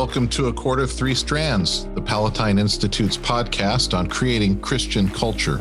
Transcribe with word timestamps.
welcome 0.00 0.26
to 0.26 0.46
A 0.46 0.52
Cord 0.54 0.80
of 0.80 0.90
Three 0.90 1.14
Strands, 1.14 1.84
the 1.94 2.00
Palatine 2.00 2.58
Institute's 2.58 3.18
podcast 3.18 3.92
on 3.92 4.06
creating 4.06 4.58
Christian 4.60 5.10
culture. 5.10 5.58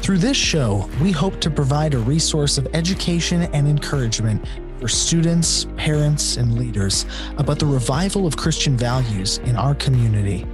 Through 0.00 0.16
this 0.16 0.38
show, 0.38 0.88
we 1.02 1.12
hope 1.12 1.38
to 1.42 1.50
provide 1.50 1.92
a 1.92 1.98
resource 1.98 2.56
of 2.56 2.66
education 2.72 3.42
and 3.52 3.68
encouragement 3.68 4.42
for 4.80 4.88
students, 4.88 5.66
parents, 5.76 6.38
and 6.38 6.58
leaders 6.58 7.04
about 7.36 7.58
the 7.58 7.66
revival 7.66 8.26
of 8.26 8.38
Christian 8.38 8.74
values 8.74 9.36
in 9.44 9.54
our 9.54 9.74
community. 9.74 10.46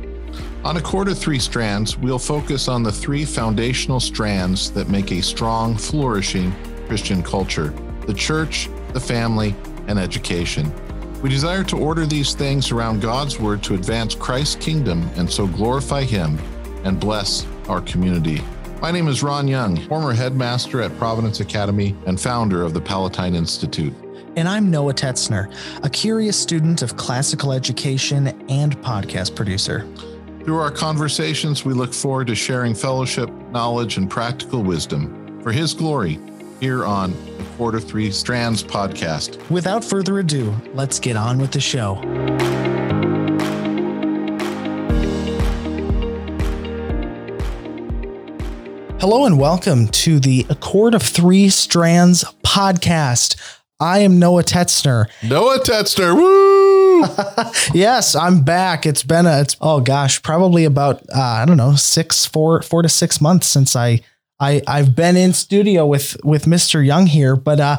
On 0.64 0.76
A 0.76 0.80
Cord 0.80 1.06
of 1.06 1.16
Three 1.16 1.38
Strands, 1.38 1.96
we'll 1.96 2.18
focus 2.18 2.66
on 2.66 2.82
the 2.82 2.90
three 2.90 3.24
foundational 3.24 4.00
strands 4.00 4.72
that 4.72 4.88
make 4.88 5.12
a 5.12 5.22
strong, 5.22 5.76
flourishing 5.76 6.52
Christian 6.88 7.22
culture 7.22 7.72
the 8.08 8.14
church, 8.14 8.68
the 8.92 8.98
family, 8.98 9.54
and 9.86 10.00
education. 10.00 10.72
We 11.22 11.28
desire 11.28 11.64
to 11.64 11.76
order 11.76 12.06
these 12.06 12.32
things 12.32 12.70
around 12.70 13.02
God's 13.02 13.38
Word 13.38 13.62
to 13.64 13.74
advance 13.74 14.14
Christ's 14.14 14.56
kingdom 14.56 15.06
and 15.16 15.30
so 15.30 15.46
glorify 15.46 16.02
Him 16.04 16.38
and 16.82 16.98
bless 16.98 17.46
our 17.68 17.82
community. 17.82 18.42
My 18.80 18.90
name 18.90 19.06
is 19.06 19.22
Ron 19.22 19.46
Young, 19.46 19.76
former 19.86 20.14
headmaster 20.14 20.80
at 20.80 20.96
Providence 20.96 21.40
Academy 21.40 21.94
and 22.06 22.18
founder 22.18 22.62
of 22.62 22.72
the 22.72 22.80
Palatine 22.80 23.34
Institute. 23.34 23.92
And 24.36 24.48
I'm 24.48 24.70
Noah 24.70 24.94
Tetzner, 24.94 25.54
a 25.84 25.90
curious 25.90 26.38
student 26.38 26.80
of 26.80 26.96
classical 26.96 27.52
education 27.52 28.28
and 28.48 28.78
podcast 28.78 29.36
producer. 29.36 29.86
Through 30.44 30.58
our 30.58 30.70
conversations, 30.70 31.66
we 31.66 31.74
look 31.74 31.92
forward 31.92 32.28
to 32.28 32.34
sharing 32.34 32.74
fellowship, 32.74 33.28
knowledge, 33.50 33.98
and 33.98 34.08
practical 34.08 34.62
wisdom 34.62 35.42
for 35.42 35.52
His 35.52 35.74
glory 35.74 36.18
here 36.60 36.84
on 36.84 37.12
the 37.38 37.44
Cord 37.56 37.74
of 37.74 37.84
Three 37.84 38.10
Strands 38.10 38.62
podcast. 38.62 39.48
Without 39.50 39.82
further 39.82 40.18
ado, 40.18 40.54
let's 40.74 40.98
get 40.98 41.16
on 41.16 41.38
with 41.38 41.52
the 41.52 41.60
show. 41.60 41.94
Hello 49.00 49.24
and 49.24 49.38
welcome 49.38 49.88
to 49.88 50.20
the 50.20 50.46
A 50.50 50.54
Cord 50.54 50.94
of 50.94 51.02
Three 51.02 51.48
Strands 51.48 52.22
podcast. 52.44 53.40
I 53.80 54.00
am 54.00 54.18
Noah 54.18 54.42
Tetzner. 54.42 55.06
Noah 55.26 55.60
Tetzner, 55.60 56.14
woo! 56.14 57.06
yes, 57.72 58.14
I'm 58.14 58.42
back. 58.42 58.84
It's 58.84 59.02
been 59.02 59.24
a, 59.24 59.40
it's 59.40 59.56
oh 59.62 59.80
gosh, 59.80 60.22
probably 60.22 60.66
about 60.66 61.00
uh, 61.08 61.18
I 61.20 61.46
don't 61.46 61.56
know 61.56 61.74
six, 61.76 62.26
four, 62.26 62.60
four 62.60 62.82
to 62.82 62.90
six 62.90 63.22
months 63.22 63.46
since 63.46 63.74
I 63.74 64.02
I 64.40 64.62
I've 64.66 64.96
been 64.96 65.16
in 65.16 65.32
studio 65.32 65.86
with 65.86 66.16
with 66.24 66.46
Mr. 66.46 66.84
Young 66.84 67.06
here, 67.06 67.36
but 67.36 67.60
uh, 67.60 67.76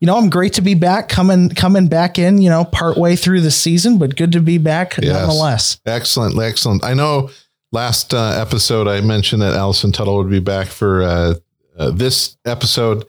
you 0.00 0.06
know, 0.06 0.16
I'm 0.16 0.30
great 0.30 0.52
to 0.54 0.60
be 0.60 0.74
back, 0.74 1.08
coming 1.08 1.48
coming 1.50 1.88
back 1.88 2.18
in, 2.18 2.40
you 2.40 2.50
know, 2.50 2.64
partway 2.64 3.16
through 3.16 3.40
the 3.40 3.50
season, 3.50 3.98
but 3.98 4.16
good 4.16 4.32
to 4.32 4.40
be 4.40 4.58
back 4.58 4.96
yes. 4.98 5.12
nonetheless. 5.12 5.80
Excellent, 5.86 6.38
excellent. 6.38 6.84
I 6.84 6.94
know 6.94 7.30
last 7.72 8.14
uh, 8.14 8.36
episode 8.38 8.86
I 8.86 9.00
mentioned 9.00 9.42
that 9.42 9.54
Allison 9.54 9.92
Tuttle 9.92 10.16
would 10.18 10.30
be 10.30 10.40
back 10.40 10.68
for 10.68 11.02
uh, 11.02 11.34
uh, 11.78 11.90
this 11.90 12.36
episode. 12.44 13.04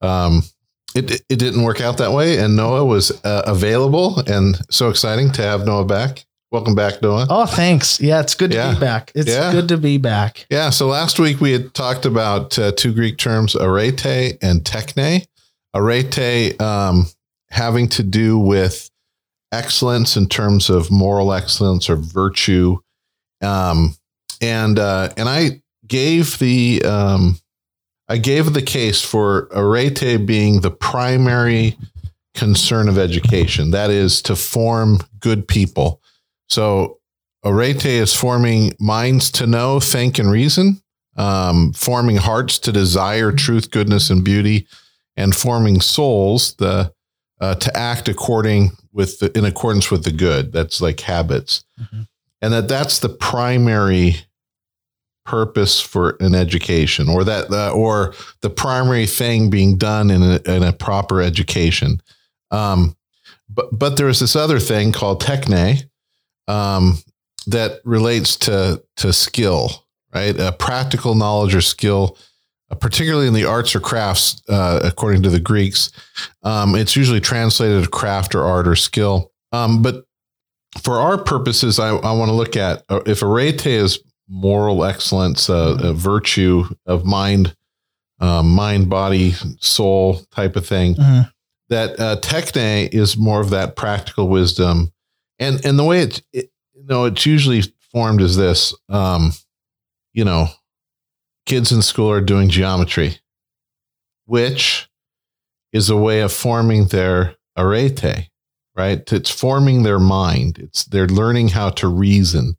Um, 0.00 0.42
it 0.94 1.22
it 1.28 1.38
didn't 1.38 1.62
work 1.62 1.80
out 1.80 1.98
that 1.98 2.12
way, 2.12 2.38
and 2.38 2.56
Noah 2.56 2.84
was 2.84 3.10
uh, 3.24 3.42
available, 3.46 4.20
and 4.26 4.56
so 4.70 4.90
exciting 4.90 5.32
to 5.32 5.42
have 5.42 5.66
Noah 5.66 5.84
back. 5.84 6.24
Welcome 6.54 6.76
back, 6.76 7.02
Noah. 7.02 7.26
Oh, 7.28 7.46
thanks. 7.46 8.00
Yeah, 8.00 8.20
it's 8.20 8.36
good 8.36 8.52
to 8.52 8.56
yeah. 8.56 8.74
be 8.74 8.78
back. 8.78 9.10
It's 9.16 9.28
yeah. 9.28 9.50
good 9.50 9.66
to 9.70 9.76
be 9.76 9.98
back. 9.98 10.46
Yeah. 10.50 10.70
So 10.70 10.86
last 10.86 11.18
week 11.18 11.40
we 11.40 11.50
had 11.50 11.74
talked 11.74 12.06
about 12.06 12.56
uh, 12.56 12.70
two 12.70 12.94
Greek 12.94 13.18
terms, 13.18 13.56
arete 13.56 14.38
and 14.40 14.62
techne. 14.62 15.26
Arete 15.74 16.60
um, 16.60 17.06
having 17.50 17.88
to 17.88 18.04
do 18.04 18.38
with 18.38 18.88
excellence 19.50 20.16
in 20.16 20.28
terms 20.28 20.70
of 20.70 20.92
moral 20.92 21.32
excellence 21.32 21.90
or 21.90 21.96
virtue. 21.96 22.76
Um, 23.42 23.96
and 24.40 24.78
uh, 24.78 25.08
and 25.16 25.28
I 25.28 25.60
gave 25.88 26.38
the 26.38 26.84
um, 26.84 27.40
I 28.06 28.18
gave 28.18 28.52
the 28.52 28.62
case 28.62 29.02
for 29.02 29.48
arete 29.50 30.24
being 30.24 30.60
the 30.60 30.70
primary 30.70 31.76
concern 32.36 32.88
of 32.88 32.96
education. 32.96 33.72
That 33.72 33.90
is 33.90 34.22
to 34.22 34.36
form 34.36 34.98
good 35.18 35.48
people 35.48 36.00
so 36.48 36.98
arete 37.44 37.86
is 37.86 38.14
forming 38.14 38.72
minds 38.80 39.30
to 39.32 39.46
know, 39.46 39.80
think, 39.80 40.18
and 40.18 40.30
reason, 40.30 40.82
um, 41.16 41.72
forming 41.72 42.16
hearts 42.16 42.58
to 42.60 42.72
desire 42.72 43.32
truth, 43.32 43.70
goodness, 43.70 44.10
and 44.10 44.24
beauty, 44.24 44.66
and 45.16 45.34
forming 45.34 45.80
souls 45.80 46.54
the 46.56 46.92
uh, 47.40 47.54
to 47.56 47.76
act 47.76 48.08
according 48.08 48.70
with 48.92 49.18
the, 49.18 49.36
in 49.36 49.44
accordance 49.44 49.90
with 49.90 50.04
the 50.04 50.12
good. 50.12 50.52
That's 50.52 50.80
like 50.80 51.00
habits, 51.00 51.64
mm-hmm. 51.80 52.02
and 52.40 52.52
that 52.52 52.68
that's 52.68 52.98
the 52.98 53.08
primary 53.08 54.16
purpose 55.24 55.80
for 55.80 56.16
an 56.20 56.34
education, 56.34 57.08
or 57.08 57.24
that 57.24 57.50
uh, 57.50 57.72
or 57.72 58.14
the 58.40 58.50
primary 58.50 59.06
thing 59.06 59.50
being 59.50 59.76
done 59.76 60.10
in 60.10 60.22
a, 60.22 60.40
in 60.46 60.62
a 60.62 60.72
proper 60.72 61.20
education. 61.20 62.00
Um, 62.50 62.96
but 63.48 63.76
but 63.76 63.96
there's 63.96 64.20
this 64.20 64.36
other 64.36 64.58
thing 64.58 64.92
called 64.92 65.22
techne, 65.22 65.84
um, 66.48 66.98
that 67.46 67.80
relates 67.84 68.36
to 68.36 68.82
to 68.96 69.12
skill, 69.12 69.84
right? 70.14 70.38
A 70.38 70.52
practical 70.52 71.14
knowledge 71.14 71.54
or 71.54 71.60
skill, 71.60 72.16
uh, 72.70 72.74
particularly 72.74 73.26
in 73.26 73.34
the 73.34 73.44
arts 73.44 73.74
or 73.74 73.80
crafts, 73.80 74.42
uh, 74.48 74.80
according 74.82 75.22
to 75.22 75.30
the 75.30 75.40
Greeks. 75.40 75.90
Um, 76.42 76.74
it's 76.74 76.96
usually 76.96 77.20
translated 77.20 77.90
craft 77.90 78.34
or 78.34 78.44
art 78.44 78.66
or 78.66 78.76
skill. 78.76 79.32
Um, 79.52 79.82
but 79.82 80.04
for 80.82 80.98
our 80.98 81.22
purposes, 81.22 81.78
I, 81.78 81.90
I 81.90 82.12
want 82.12 82.30
to 82.30 82.34
look 82.34 82.56
at 82.56 82.82
uh, 82.88 83.00
if 83.06 83.22
arete 83.22 83.66
is 83.66 84.00
moral 84.28 84.84
excellence, 84.84 85.50
uh, 85.50 85.78
a 85.80 85.92
virtue 85.92 86.64
of 86.86 87.04
mind, 87.04 87.54
um, 88.20 88.50
mind, 88.54 88.88
body, 88.88 89.32
soul 89.60 90.22
type 90.30 90.56
of 90.56 90.66
thing. 90.66 90.94
Mm-hmm. 90.94 91.28
That 91.68 91.98
uh, 91.98 92.16
techne 92.20 92.88
is 92.92 93.16
more 93.16 93.40
of 93.40 93.50
that 93.50 93.74
practical 93.74 94.28
wisdom 94.28 94.92
and 95.38 95.64
and 95.64 95.78
the 95.78 95.84
way 95.84 96.00
it's 96.00 96.22
it, 96.32 96.50
you 96.74 96.84
know 96.84 97.04
it's 97.04 97.26
usually 97.26 97.62
formed 97.92 98.20
is 98.20 98.36
this 98.36 98.74
um 98.88 99.32
you 100.12 100.24
know 100.24 100.46
kids 101.46 101.72
in 101.72 101.82
school 101.82 102.10
are 102.10 102.20
doing 102.20 102.48
geometry 102.48 103.18
which 104.26 104.88
is 105.72 105.90
a 105.90 105.96
way 105.96 106.20
of 106.20 106.32
forming 106.32 106.86
their 106.86 107.36
arete 107.56 108.28
right? 108.74 109.12
It's 109.12 109.30
forming 109.30 109.82
their 109.82 110.00
mind. 110.00 110.58
It's 110.58 110.84
they're 110.84 111.06
learning 111.06 111.48
how 111.48 111.70
to 111.70 111.88
reason 111.88 112.56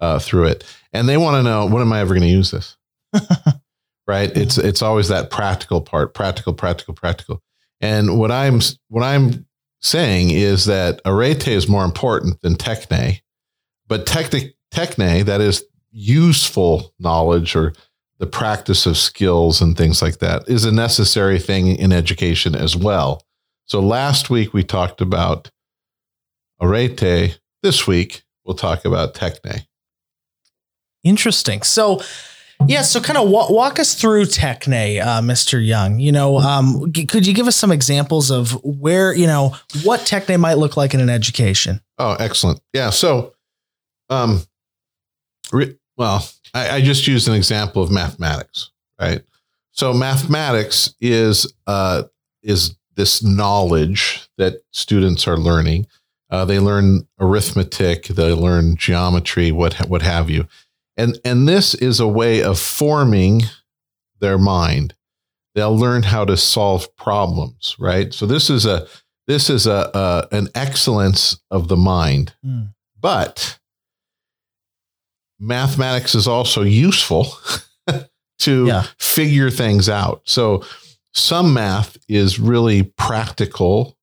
uh, 0.00 0.18
through 0.18 0.46
it. 0.46 0.64
And 0.92 1.08
they 1.08 1.16
want 1.16 1.36
to 1.36 1.42
know 1.42 1.66
when 1.66 1.82
am 1.82 1.92
i 1.92 2.00
ever 2.00 2.14
going 2.14 2.22
to 2.22 2.28
use 2.28 2.50
this? 2.50 2.76
Right? 4.04 4.36
It's 4.36 4.58
it's 4.58 4.82
always 4.82 5.08
that 5.08 5.30
practical 5.30 5.80
part 5.80 6.12
practical 6.12 6.52
practical 6.52 6.92
practical. 6.92 7.40
And 7.80 8.18
what 8.18 8.32
i'm 8.32 8.60
what 8.88 9.04
i'm 9.04 9.46
saying 9.82 10.30
is 10.30 10.64
that 10.66 11.00
arete 11.04 11.48
is 11.48 11.68
more 11.68 11.84
important 11.84 12.40
than 12.40 12.54
techne, 12.54 13.20
but 13.88 14.06
techne, 14.06 14.52
techne, 14.72 15.24
that 15.24 15.40
is 15.40 15.64
useful 15.90 16.94
knowledge 16.98 17.54
or 17.54 17.74
the 18.18 18.26
practice 18.26 18.86
of 18.86 18.96
skills 18.96 19.60
and 19.60 19.76
things 19.76 20.00
like 20.00 20.18
that, 20.18 20.48
is 20.48 20.64
a 20.64 20.72
necessary 20.72 21.38
thing 21.38 21.66
in 21.66 21.92
education 21.92 22.54
as 22.54 22.76
well. 22.76 23.22
So 23.66 23.80
last 23.80 24.30
week 24.30 24.54
we 24.54 24.62
talked 24.62 25.00
about 25.00 25.50
arete. 26.60 27.38
This 27.62 27.86
week 27.86 28.22
we'll 28.44 28.54
talk 28.54 28.84
about 28.84 29.14
techne. 29.14 29.66
Interesting. 31.02 31.62
So 31.62 32.00
yeah, 32.68 32.82
so 32.82 33.00
kind 33.00 33.18
of 33.18 33.28
walk, 33.28 33.50
walk 33.50 33.78
us 33.78 33.94
through 33.94 34.24
Techne, 34.24 35.00
uh, 35.00 35.20
Mr. 35.20 35.64
Young. 35.64 35.98
You 35.98 36.12
know, 36.12 36.38
um, 36.38 36.92
g- 36.92 37.06
could 37.06 37.26
you 37.26 37.34
give 37.34 37.46
us 37.46 37.56
some 37.56 37.72
examples 37.72 38.30
of 38.30 38.52
where 38.64 39.14
you 39.14 39.26
know 39.26 39.56
what 39.82 40.00
Techne 40.00 40.38
might 40.38 40.58
look 40.58 40.76
like 40.76 40.94
in 40.94 41.00
an 41.00 41.10
education? 41.10 41.80
Oh, 41.98 42.16
excellent. 42.18 42.60
Yeah. 42.72 42.90
So, 42.90 43.34
um, 44.10 44.42
re- 45.52 45.76
well, 45.96 46.28
I, 46.54 46.76
I 46.76 46.80
just 46.80 47.06
used 47.06 47.28
an 47.28 47.34
example 47.34 47.82
of 47.82 47.90
mathematics, 47.90 48.70
right? 49.00 49.22
So, 49.72 49.92
mathematics 49.92 50.94
is 51.00 51.52
uh, 51.66 52.04
is 52.42 52.74
this 52.94 53.22
knowledge 53.22 54.28
that 54.38 54.62
students 54.70 55.26
are 55.26 55.38
learning. 55.38 55.86
Uh, 56.30 56.44
they 56.44 56.58
learn 56.58 57.06
arithmetic, 57.20 58.06
they 58.06 58.32
learn 58.32 58.76
geometry, 58.76 59.52
what 59.52 59.74
what 59.88 60.02
have 60.02 60.30
you 60.30 60.46
and 60.96 61.18
and 61.24 61.48
this 61.48 61.74
is 61.74 62.00
a 62.00 62.08
way 62.08 62.42
of 62.42 62.58
forming 62.58 63.42
their 64.20 64.38
mind. 64.38 64.94
They'll 65.54 65.76
learn 65.76 66.02
how 66.04 66.24
to 66.24 66.36
solve 66.36 66.94
problems 66.96 67.76
right? 67.78 68.12
So 68.12 68.26
this 68.26 68.50
is 68.50 68.66
a 68.66 68.86
this 69.26 69.50
is 69.50 69.66
a, 69.66 69.90
a 69.94 70.28
an 70.32 70.48
excellence 70.54 71.38
of 71.50 71.68
the 71.68 71.76
mind. 71.76 72.34
Mm. 72.44 72.74
but 73.00 73.58
mathematics 75.42 76.14
is 76.14 76.28
also 76.28 76.62
useful 76.62 77.26
to 78.38 78.66
yeah. 78.66 78.86
figure 78.98 79.50
things 79.50 79.88
out. 79.88 80.22
So 80.24 80.64
some 81.12 81.52
math 81.52 81.96
is 82.08 82.38
really 82.38 82.84
practical 82.84 83.98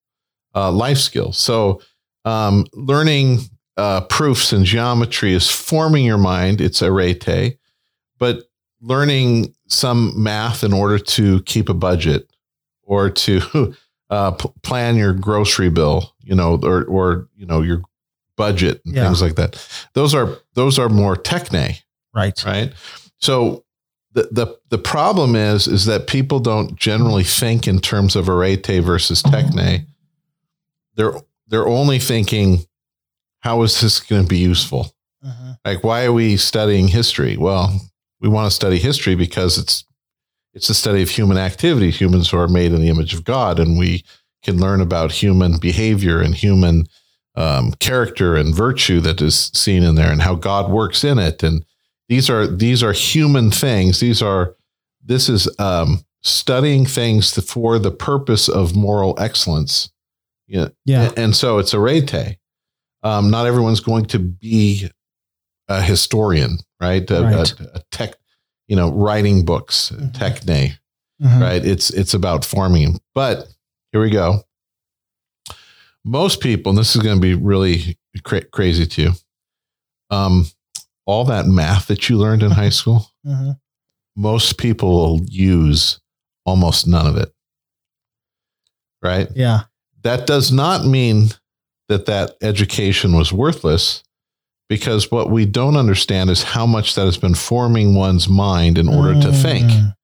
uh, 0.53 0.71
life 0.71 0.97
skills. 0.97 1.38
So 1.38 1.81
um, 2.25 2.65
learning 2.74 3.39
uh, 3.79 4.01
proofs 4.01 4.51
in 4.53 4.65
geometry 4.65 5.33
is 5.33 5.49
forming 5.49 6.05
your 6.05 6.17
mind. 6.17 6.59
It's 6.61 6.81
arete, 6.81 7.57
but 8.17 8.43
learning 8.81 9.53
some 9.67 10.11
math 10.21 10.63
in 10.63 10.73
order 10.73 10.99
to 10.99 11.41
keep 11.43 11.69
a 11.69 11.73
budget 11.73 12.29
or 12.83 13.09
to 13.09 13.73
uh, 14.09 14.31
p- 14.31 14.49
plan 14.63 14.95
your 14.97 15.13
grocery 15.13 15.69
bill, 15.69 16.13
you 16.23 16.35
know, 16.35 16.59
or 16.63 16.83
or 16.85 17.27
you 17.35 17.45
know 17.45 17.61
your 17.61 17.81
budget 18.35 18.81
and 18.85 18.95
Yeah. 18.95 19.05
things 19.05 19.21
like 19.21 19.35
that. 19.35 19.57
Those 19.93 20.13
are 20.15 20.37
those 20.53 20.79
are 20.79 20.89
more 20.89 21.15
techne, 21.15 21.81
Right. 22.13 22.43
right? 22.45 22.73
So 23.17 23.63
the 24.13 24.27
the 24.31 24.57
the 24.69 24.77
problem 24.77 25.35
is 25.35 25.67
is 25.67 25.85
that 25.85 26.07
people 26.07 26.39
don't 26.39 26.75
generally 26.75 27.23
think 27.23 27.67
in 27.67 27.79
terms 27.79 28.15
of 28.15 28.27
arete 28.29 28.81
versus 28.83 29.21
techne. 29.23 29.85
They're 30.95 31.13
they're 31.47 31.67
only 31.67 31.99
thinking, 31.99 32.65
how 33.41 33.62
is 33.63 33.80
this 33.81 34.00
going 34.00 34.24
to 34.24 34.27
be 34.27 34.38
useful? 34.38 34.94
Mhm. 35.25 35.57
Like, 35.65 35.83
why 35.83 36.06
are 36.06 36.13
we 36.13 36.38
studying 36.38 36.88
history? 36.89 37.38
Well, 37.38 37.80
we 38.21 38.30
want 38.30 38.50
to 38.50 38.56
study 38.56 38.77
history 38.80 39.15
because 39.15 39.57
it's 39.57 39.83
it's 40.53 40.68
the 40.68 40.74
study 40.74 41.01
of 41.03 41.09
human 41.09 41.38
activity. 41.38 41.91
Humans 41.91 42.30
who 42.31 42.38
are 42.38 42.47
made 42.47 42.74
in 42.74 42.81
the 42.81 42.89
image 42.89 43.13
of 43.13 43.24
God, 43.24 43.59
and 43.59 43.77
we 43.77 44.03
can 44.44 44.59
learn 44.59 44.81
about 44.81 45.12
human 45.12 45.57
behavior 45.59 46.21
and 46.21 46.33
human 46.33 46.86
um, 47.36 47.71
character 47.80 48.36
and 48.36 48.53
virtue 48.56 49.00
that 49.01 49.21
is 49.21 49.51
seen 49.53 49.83
in 49.83 49.95
there, 49.95 50.12
and 50.12 50.21
how 50.21 50.36
God 50.36 50.71
works 50.71 51.03
in 51.03 51.19
it. 51.19 51.44
And 51.44 51.63
these 52.07 52.30
are 52.30 52.47
these 52.47 52.81
are 52.83 52.94
human 52.94 53.51
things. 53.51 54.00
These 54.00 54.21
are 54.21 54.56
this 55.06 55.30
is 55.30 55.47
um, 55.59 56.03
studying 56.21 56.86
things 56.86 57.31
for 57.50 57.77
the 57.80 57.91
purpose 57.91 58.50
of 58.50 58.75
moral 58.75 59.15
excellence. 59.19 59.89
Yeah, 60.47 60.69
Yeah. 60.86 61.12
and 61.15 61.36
so 61.36 61.59
it's 61.59 61.74
arete. 61.74 62.38
Um, 63.04 63.30
not 63.31 63.46
everyone's 63.48 63.80
going 63.80 64.06
to 64.07 64.19
be 64.19 64.90
a 65.68 65.81
historian, 65.81 66.57
right? 66.81 67.10
A, 67.12 67.22
Right. 67.24 67.60
a- 67.60 67.78
a 67.78 67.84
tech, 67.92 68.16
you 68.68 68.75
know, 68.75 68.92
writing 68.92 69.46
books, 69.46 69.92
Mhm. 69.92 70.12
techne, 70.13 70.78
Mhm. 71.22 71.40
right? 71.42 71.63
It's 71.66 71.90
it's 71.92 72.13
about 72.13 72.44
farming. 72.46 73.00
But 73.16 73.48
here 73.92 74.01
we 74.01 74.10
go. 74.10 74.44
Most 76.06 76.40
people, 76.42 76.72
and 76.72 76.78
this 76.80 76.96
is 76.96 77.01
going 77.01 77.16
to 77.18 77.22
be 77.22 77.36
really 77.36 77.98
cra- 78.24 78.46
crazy 78.46 78.86
to 78.88 79.01
you. 79.01 79.13
Um, 80.10 80.48
all 81.06 81.24
that 81.25 81.46
math 81.46 81.88
that 81.88 82.10
you 82.10 82.18
learned 82.18 82.44
in 82.44 82.51
high 82.51 82.69
school, 82.80 83.12
Mhm. 83.25 83.60
most 84.16 84.57
people 84.57 84.90
will 84.92 85.25
use 85.25 86.00
almost 86.46 86.88
none 86.88 87.06
of 87.07 87.16
it, 87.18 87.31
right? 89.01 89.30
Yeah. 89.36 89.63
that 90.04 90.25
does 90.25 90.50
not 90.50 90.86
mean 90.86 91.30
that 91.89 92.06
that 92.06 92.38
education 92.41 93.15
was 93.15 93.33
worthless 93.33 94.03
because 94.69 95.09
what 95.12 95.30
we 95.31 95.45
don't 95.45 95.75
understand 95.75 96.30
is 96.30 96.44
how 96.44 96.65
much 96.65 96.94
that 96.95 97.06
has 97.06 97.18
been 97.18 97.33
forming 97.36 97.95
one's 97.95 98.30
mind 98.30 98.77
in 98.77 98.88
order 98.88 99.19
to 99.19 99.31
think 99.33 99.65
Mm. 99.69 99.95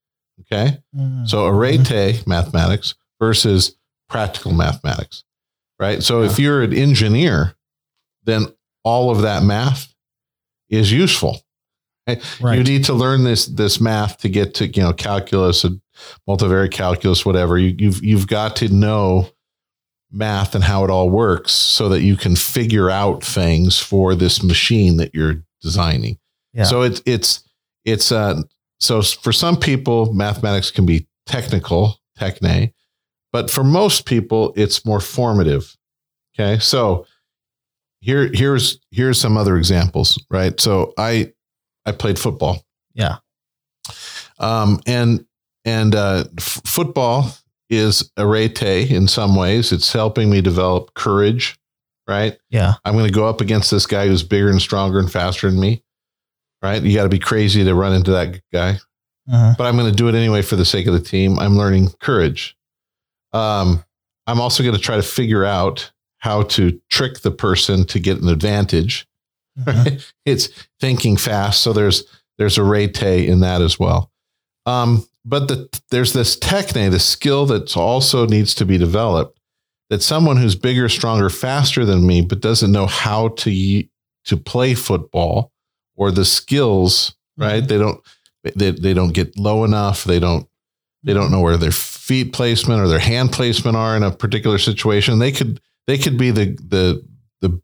okay 0.42 0.78
Mm. 0.96 1.28
so 1.30 1.46
arete 1.48 2.26
mathematics 2.28 2.96
versus 3.20 3.76
practical 4.10 4.52
mathematics 4.54 5.24
right 5.80 6.04
so 6.04 6.22
if 6.24 6.38
you're 6.40 6.62
an 6.64 6.74
engineer 6.74 7.56
then 8.24 8.48
all 8.84 9.10
of 9.12 9.22
that 9.22 9.44
math 9.44 9.94
is 10.70 10.92
useful 10.92 11.40
right? 12.08 12.22
Right. 12.42 12.58
you 12.58 12.64
need 12.64 12.84
to 12.86 12.94
learn 12.94 13.24
this 13.24 13.46
this 13.46 13.80
math 13.80 14.18
to 14.20 14.30
get 14.30 14.56
to 14.56 14.68
you 14.68 14.82
know 14.84 14.94
calculus 14.94 15.64
and 15.64 15.80
multivariate 16.28 16.72
calculus 16.72 17.26
whatever 17.26 17.58
you, 17.58 17.76
you've 17.78 18.04
you've 18.04 18.28
got 18.28 18.56
to 18.58 18.68
know 18.70 19.30
math 20.16 20.56
and 20.56 20.64
how 20.64 20.84
it 20.86 20.90
all 20.90 21.10
works 21.10 21.52
so 21.52 21.90
that 21.90 22.02
you 22.02 22.16
can 22.16 22.36
figure 22.36 22.90
out 22.90 23.24
things 23.24 23.78
for 23.80 24.16
this 24.16 24.42
machine 24.42 24.98
that 24.98 25.14
you're 25.14 25.44
designing. 25.62 26.18
Yeah. 26.54 26.64
so 26.64 26.84
it's 26.84 27.02
it's 27.06 27.44
it's 27.84 28.12
uh 28.14 28.42
so 28.80 29.02
for 29.02 29.34
some 29.34 29.58
people 29.58 30.14
mathematics 30.14 30.72
can 30.72 30.86
be 30.86 31.06
technical 31.26 32.00
techne 32.18 32.72
but 33.34 33.52
for 33.52 33.64
most 33.64 34.06
people 34.06 34.54
it's 34.56 34.86
more 34.86 35.02
formative. 35.02 35.76
Okay. 36.40 36.60
So 36.60 37.06
here 38.00 38.30
here's 38.34 38.80
here's 38.92 39.20
some 39.20 39.36
other 39.38 39.58
examples 39.58 40.18
right? 40.30 40.58
So 40.62 40.94
i 40.98 41.34
i 41.86 41.92
played 41.92 42.18
football. 42.18 42.64
Yeah. 42.94 43.18
um 44.40 44.80
and 44.88 45.26
and 45.66 45.94
uh 45.96 46.24
f- 46.38 46.62
football 46.66 47.32
is 47.70 48.12
arete 48.18 48.62
in 48.92 49.08
some 49.08 49.36
ways 49.36 49.72
it's 49.72 49.92
helping 49.94 50.30
me 50.30 50.42
develop 50.42 50.94
courage 50.94 51.58
right 52.08 52.38
Yeah. 52.50 52.74
i'm 52.86 52.94
going 52.94 53.08
to 53.08 53.12
go 53.14 53.28
up 53.28 53.42
against 53.42 53.72
this 53.72 53.86
guy 53.88 54.08
who's 54.08 54.24
bigger 54.24 54.50
and 54.50 54.62
stronger 54.62 55.00
and 55.00 55.12
faster 55.12 55.50
than 55.50 55.60
me 55.60 55.84
right 56.62 56.82
you 56.82 56.96
got 56.96 57.04
to 57.04 57.10
be 57.10 57.20
crazy 57.20 57.64
to 57.64 57.74
run 57.76 57.94
into 57.94 58.12
that 58.12 58.40
guy 58.54 58.78
Mhm. 59.28 59.58
but 59.58 59.66
I'm 59.66 59.76
going 59.76 59.90
to 59.90 59.96
do 59.96 60.08
it 60.08 60.14
anyway 60.14 60.44
for 60.44 60.56
the 60.56 60.66
sake 60.66 60.86
of 60.86 60.94
the 60.94 61.00
team. 61.00 61.40
I'm 61.40 61.58
learning 61.58 61.90
courage. 62.00 62.56
Um, 63.34 63.84
I'm 64.28 64.40
also 64.40 64.62
going 64.62 64.76
to 64.76 64.80
try 64.82 64.98
to 64.98 65.02
figure 65.02 65.44
out 65.44 65.92
how 66.20 66.44
to 66.44 66.80
trick 66.92 67.22
the 67.22 67.32
person 67.32 67.86
to 67.88 68.00
get 68.00 68.22
an 68.22 68.30
advantage. 68.30 69.08
Right? 69.66 70.06
It's 70.26 70.50
thinking 70.80 71.18
fast, 71.18 71.62
so 71.64 71.74
there's 71.74 72.04
there's 72.38 72.60
arete 72.60 73.02
in 73.28 73.40
that 73.40 73.64
as 73.64 73.80
well. 73.80 74.12
Um, 74.68 75.08
but 75.26 75.48
the, 75.48 75.68
there's 75.90 76.14
this 76.14 76.38
techne, 76.38 76.92
the 76.92 77.00
skill 77.00 77.46
that 77.48 77.76
also 77.76 78.26
needs 78.28 78.54
to 78.56 78.66
be 78.66 78.78
developed. 78.78 79.40
That 79.90 80.02
someone 80.02 80.38
who's 80.38 80.56
bigger, 80.56 80.90
stronger, 80.90 81.30
faster 81.30 81.86
than 81.86 82.08
me, 82.08 82.22
but 82.22 82.40
doesn't 82.42 82.72
know 82.72 82.88
how 82.88 83.30
to 83.30 83.84
to 84.26 84.38
play 84.38 84.74
football 84.74 85.52
or 85.96 86.10
the 86.12 86.26
skills, 86.26 87.16
right? 87.38 87.64
Mhm. 87.64 87.68
They 87.68 87.78
don't 87.78 88.02
they, 88.56 88.72
they 88.72 88.94
don't 88.94 89.14
get 89.14 89.38
low 89.38 89.64
enough. 89.64 90.04
They 90.04 90.20
don't 90.20 90.48
they 91.04 91.14
don't 91.14 91.32
know 91.32 91.42
where 91.42 91.58
their 91.58 91.72
feet 91.72 92.34
placement 92.34 92.82
or 92.82 92.88
their 92.88 93.00
hand 93.00 93.32
placement 93.32 93.78
are 93.78 93.96
in 93.96 94.04
a 94.04 94.12
particular 94.12 94.58
situation. 94.58 95.20
They 95.20 95.32
could 95.32 95.60
they 95.88 95.98
could 95.98 96.18
be 96.18 96.32
the 96.32 96.58
the 96.68 97.06
the 97.42 97.62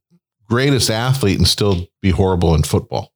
greatest 0.47 0.89
athlete 0.91 1.39
and 1.39 1.47
still 1.47 1.87
be 2.01 2.11
horrible 2.11 2.53
in 2.53 2.63
football. 2.63 3.11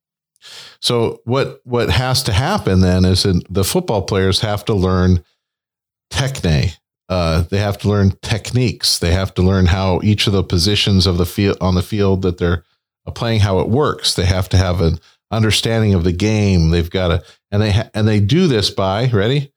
So 0.81 1.21
what 1.25 1.61
what 1.63 1.89
has 1.89 2.23
to 2.23 2.33
happen 2.33 2.81
then 2.81 3.05
is 3.05 3.23
that 3.23 3.43
the 3.49 3.63
football 3.63 4.01
players 4.03 4.41
have 4.41 4.65
to 4.65 4.73
learn 4.73 5.23
techne. 6.11 6.77
Uh, 7.07 7.41
they 7.43 7.57
have 7.57 7.77
to 7.79 7.89
learn 7.89 8.17
techniques. 8.21 8.97
They 8.97 9.11
have 9.11 9.33
to 9.35 9.41
learn 9.43 9.67
how 9.67 9.99
each 10.03 10.25
of 10.27 10.33
the 10.33 10.43
positions 10.43 11.05
of 11.05 11.17
the 11.17 11.25
field 11.25 11.57
on 11.61 11.75
the 11.75 11.83
field 11.83 12.23
that 12.23 12.37
they're 12.37 12.63
playing 13.13 13.41
how 13.41 13.59
it 13.59 13.69
works. 13.69 14.15
They 14.15 14.25
have 14.25 14.49
to 14.49 14.57
have 14.57 14.81
an 14.81 14.99
understanding 15.31 15.93
of 15.93 16.03
the 16.03 16.11
game. 16.11 16.71
They've 16.71 16.89
got 16.89 17.07
to 17.09 17.23
and 17.51 17.61
they 17.61 17.71
ha- 17.71 17.89
and 17.93 18.07
they 18.07 18.19
do 18.19 18.47
this 18.47 18.69
by 18.71 19.07
ready 19.11 19.51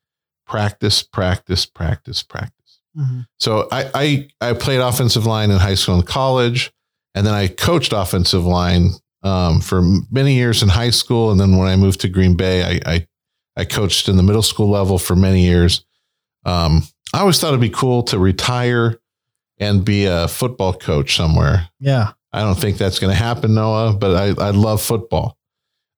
practice, 0.47 1.03
practice, 1.03 1.67
practice, 1.67 2.23
practice. 2.23 2.81
Mhm. 2.97 3.27
So 3.39 3.69
I, 3.73 4.29
I 4.41 4.51
I 4.51 4.53
played 4.55 4.81
offensive 4.81 5.27
line 5.27 5.51
in 5.51 5.59
high 5.59 5.75
school 5.75 5.95
and 5.95 6.07
college, 6.07 6.73
and 7.15 7.27
then 7.27 7.35
I 7.35 7.49
coached 7.49 7.93
offensive 7.95 8.45
line 8.45 8.91
um, 9.23 9.61
for 9.61 9.83
many 10.11 10.35
years 10.35 10.63
in 10.63 10.69
high 10.69 10.91
school, 10.91 11.31
and 11.31 11.41
then 11.41 11.57
when 11.57 11.69
I 11.69 11.77
moved 11.77 12.01
to 12.03 12.09
Green 12.09 12.37
Bay, 12.37 12.63
I 12.63 12.95
I, 12.95 13.07
I 13.57 13.65
coached 13.65 14.09
in 14.09 14.17
the 14.17 14.23
middle 14.23 14.43
school 14.43 14.69
level 14.69 14.99
for 14.99 15.17
many 15.17 15.43
years. 15.43 15.85
Um, 16.45 16.83
I 17.13 17.21
always 17.21 17.41
thought 17.41 17.49
it'd 17.49 17.61
be 17.61 17.71
cool 17.71 18.03
to 18.05 18.19
retire 18.19 19.01
and 19.59 19.85
be 19.85 20.07
a 20.07 20.29
football 20.29 20.73
coach 20.75 21.17
somewhere. 21.17 21.69
Yeah. 21.81 22.13
I 22.33 22.43
don't 22.43 22.59
think 22.59 22.77
that's 22.77 22.99
going 22.99 23.11
to 23.11 23.23
happen, 23.23 23.55
Noah, 23.55 23.95
but 23.95 24.15
I, 24.15 24.49
I 24.49 24.51
love 24.51 24.83
football. 24.83 25.39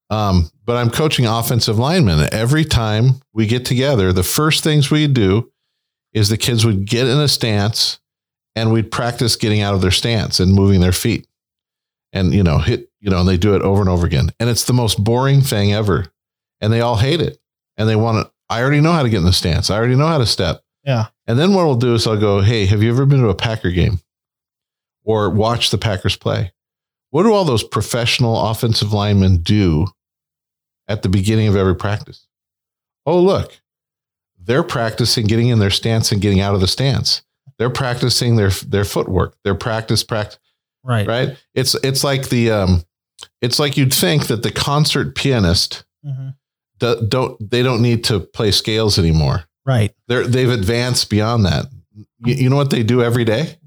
Um, 0.09 0.51
but 0.65 0.77
I'm 0.77 0.91
coaching 0.91 1.27
offensive 1.27 1.79
linemen. 1.79 2.29
Every 2.33 2.65
time 2.65 3.21
we 3.33 3.47
get 3.47 3.65
together, 3.65 4.13
the 4.13 4.23
first 4.23 4.65
things 4.65 4.91
we 4.91 5.07
do 5.07 5.51
is 6.13 6.29
the 6.29 6.37
kids 6.37 6.65
would 6.65 6.85
get 6.85 7.07
in 7.07 7.19
a 7.19 7.29
stance 7.29 7.99
and 8.57 8.73
we'd 8.73 8.91
practice 8.91 9.37
getting 9.37 9.61
out 9.61 9.75
of 9.75 9.81
their 9.81 9.91
stance 9.91 10.41
and 10.41 10.53
moving 10.53 10.81
their 10.81 10.93
feet. 10.93 11.27
And, 12.13 12.35
you 12.35 12.43
know, 12.43 12.59
hit, 12.59 12.90
you 13.01 13.11
know, 13.11 13.21
and 13.21 13.29
they 13.29 13.37
do 13.37 13.55
it 13.55 13.63
over 13.63 13.81
and 13.81 13.89
over 13.89 14.07
again. 14.07 14.31
And 14.39 14.49
it's 14.51 14.65
the 14.65 14.73
most 14.73 15.03
boring 15.03 15.41
thing 15.41 15.73
ever. 15.73 16.07
And 16.61 16.73
they 16.73 16.81
all 16.81 16.97
hate 16.97 17.21
it. 17.21 17.39
And 17.77 17.89
they 17.89 17.97
want 17.97 18.27
to, 18.27 18.33
I 18.49 18.61
already 18.61 18.81
know 18.81 18.93
how 18.93 19.03
to 19.03 19.09
get 19.09 19.19
in 19.19 19.25
the 19.25 19.33
stance. 19.33 19.71
I 19.71 19.77
already 19.77 19.97
know 19.97 20.07
how 20.07 20.19
to 20.19 20.27
step. 20.27 20.63
Yeah. 20.85 21.07
And 21.27 21.39
then 21.39 21.55
what 21.55 21.65
we'll 21.67 21.77
do 21.77 21.95
is 21.95 22.07
I'll 22.07 22.19
go, 22.21 22.41
Hey, 22.41 22.67
have 22.67 22.83
you 22.83 22.91
ever 22.91 23.07
been 23.07 23.21
to 23.23 23.29
a 23.29 23.35
Packer 23.35 23.71
game 23.71 24.01
or 25.05 25.31
watch 25.31 25.71
the 25.71 25.79
Packers 25.79 26.17
play? 26.17 26.53
What 27.11 27.23
do 27.23 27.33
all 27.33 27.45
those 27.45 27.65
professional 27.65 28.39
offensive 28.51 28.93
linemen 28.93 29.39
do 29.39 29.87
at 30.87 31.03
the 31.03 31.09
beginning 31.09 31.49
of 31.49 31.57
every 31.57 31.75
practice? 31.75 32.27
Oh, 33.07 33.21
look, 33.21 33.61
they're 34.39 34.63
practicing 34.63 35.27
getting 35.27 35.49
in 35.49 35.59
their 35.59 35.71
stance 35.71 36.13
and 36.13 36.21
getting 36.21 36.41
out 36.41 36.55
of 36.55 36.61
the 36.61 36.69
stance. 36.69 37.23
They're 37.59 37.71
practicing 37.71 38.37
their 38.37 38.51
their 38.51 38.85
footwork. 38.85 39.37
They're 39.45 39.55
practice 39.55 40.03
practice 40.05 40.39
Right. 40.83 41.07
right. 41.07 41.37
It's 41.55 41.75
it's 41.77 42.03
like 42.05 42.29
the 42.31 42.51
um, 42.53 42.85
it's 43.43 43.59
like 43.59 43.77
you'd 43.77 43.95
think 43.95 44.27
that 44.27 44.43
the 44.43 44.51
concert 44.53 45.15
pianist 45.15 45.85
Mhm. 46.07 46.35
do, 46.79 47.07
don't 47.09 47.51
they 47.51 47.63
don't 47.63 47.83
need 47.83 48.05
to 48.05 48.21
play 48.21 48.51
scales 48.53 48.99
anymore. 48.99 49.45
Right. 49.67 49.95
They're 50.09 50.27
they've 50.27 50.51
advanced 50.51 51.11
beyond 51.11 51.45
that. 51.47 51.67
You, 52.25 52.35
you 52.35 52.51
know 52.51 52.57
what 52.57 52.71
they 52.71 52.83
do 52.83 53.03
every 53.03 53.25
day? 53.25 53.59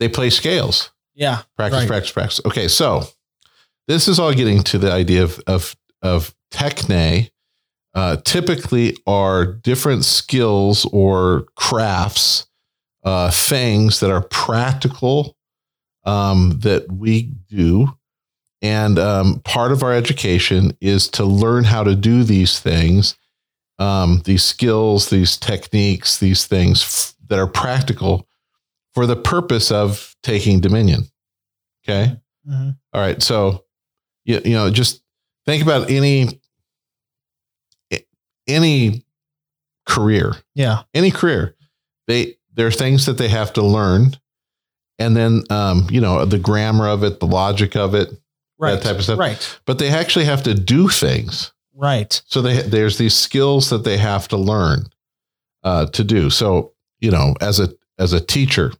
They 0.00 0.08
play 0.08 0.30
scales. 0.30 0.90
Yeah. 1.14 1.42
Practice, 1.56 1.80
Right. 1.80 1.88
practice, 1.88 2.10
practice. 2.12 2.40
Okay, 2.44 2.68
so 2.68 3.06
this 3.88 4.08
is 4.08 4.18
all 4.18 4.32
getting 4.32 4.62
to 4.64 4.78
the 4.78 4.92
idea 4.92 5.22
of 5.24 5.40
of 5.46 5.76
of 6.02 6.34
techne. 6.52 7.30
Uh, 7.94 8.16
typically, 8.24 8.96
are 9.06 9.44
different 9.44 10.02
skills 10.06 10.86
or 10.92 11.44
crafts, 11.56 12.46
uh, 13.04 13.30
things 13.30 14.00
that 14.00 14.10
are 14.10 14.22
practical 14.22 15.36
um, 16.06 16.58
that 16.60 16.90
we 16.90 17.22
do, 17.50 17.94
and 18.62 18.98
um, 18.98 19.40
part 19.44 19.72
of 19.72 19.82
our 19.82 19.92
education 19.92 20.76
is 20.80 21.08
to 21.10 21.24
learn 21.24 21.64
how 21.64 21.82
to 21.84 21.94
do 21.96 22.22
these 22.22 22.60
things, 22.60 23.16
um, 23.78 24.22
these 24.24 24.44
skills, 24.44 25.10
these 25.10 25.36
techniques, 25.36 26.18
these 26.18 26.46
things 26.46 26.82
f- 26.82 27.14
that 27.28 27.38
are 27.38 27.46
practical 27.48 28.26
for 28.94 29.04
the 29.06 29.16
purpose 29.16 29.70
of 29.72 30.14
taking 30.22 30.60
dominion. 30.60 31.04
Okay. 31.84 32.16
Mhm. 32.48 32.76
All 32.92 33.00
right. 33.00 33.20
So, 33.22 33.64
you, 34.24 34.40
you 34.44 34.52
know, 34.52 34.70
just 34.70 35.02
think 35.46 35.62
about 35.62 35.90
any 35.90 36.40
any 38.48 39.04
career, 39.86 40.34
Yeah. 40.54 40.82
any 40.94 41.10
career. 41.10 41.54
They 42.06 42.36
there 42.54 42.66
are 42.66 42.70
things 42.72 43.06
that 43.06 43.16
they 43.18 43.28
have 43.28 43.52
to 43.54 43.62
learn, 43.62 44.16
and 44.98 45.16
then 45.16 45.44
um, 45.50 45.86
you 45.90 46.00
know 46.00 46.24
the 46.24 46.38
grammar 46.38 46.86
of 46.88 47.02
it, 47.04 47.20
the 47.20 47.26
logic 47.26 47.76
of 47.76 47.94
it, 47.94 48.10
Right. 48.62 48.80
type 48.82 48.96
of 48.96 49.02
stuff. 49.04 49.18
Right. 49.18 49.58
but 49.66 49.78
they 49.78 49.88
actually 49.88 50.24
have 50.26 50.42
to 50.44 50.54
do 50.54 50.88
things. 50.88 51.52
Right. 51.74 52.20
So 52.26 52.42
they 52.42 52.62
there's 52.62 52.98
these 52.98 53.14
skills 53.14 53.70
that 53.70 53.84
they 53.84 53.98
have 53.98 54.28
to 54.28 54.36
learn 54.36 54.86
uh, 55.64 55.86
to 55.86 56.04
do. 56.04 56.30
So 56.30 56.72
you 57.00 57.10
know, 57.10 57.34
as 57.40 57.58
a 57.60 57.68
as 57.98 58.12
a 58.12 58.20
teacher, 58.20 58.72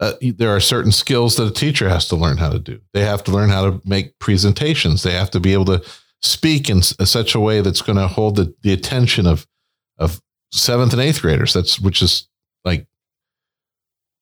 uh, 0.00 0.12
there 0.22 0.50
are 0.50 0.60
certain 0.60 0.92
skills 0.92 1.36
that 1.36 1.46
a 1.46 1.50
teacher 1.52 1.88
has 1.88 2.08
to 2.08 2.16
learn 2.16 2.38
how 2.38 2.50
to 2.50 2.58
do. 2.58 2.80
They 2.94 3.04
have 3.04 3.22
to 3.24 3.30
learn 3.32 3.50
how 3.50 3.70
to 3.70 3.80
make 3.84 4.18
presentations. 4.18 5.02
They 5.02 5.12
have 5.12 5.30
to 5.32 5.40
be 5.40 5.52
able 5.52 5.66
to 5.66 5.82
speak 6.22 6.70
in 6.70 6.78
s- 6.78 6.94
such 7.04 7.34
a 7.34 7.40
way 7.40 7.60
that's 7.60 7.82
going 7.82 7.98
to 7.98 8.06
hold 8.08 8.36
the, 8.36 8.54
the 8.62 8.72
attention 8.72 9.26
of 9.26 9.46
of 9.98 10.20
seventh 10.52 10.92
and 10.92 11.02
eighth 11.02 11.20
graders. 11.20 11.52
That's 11.52 11.78
which 11.80 12.00
is 12.00 12.28
like 12.64 12.86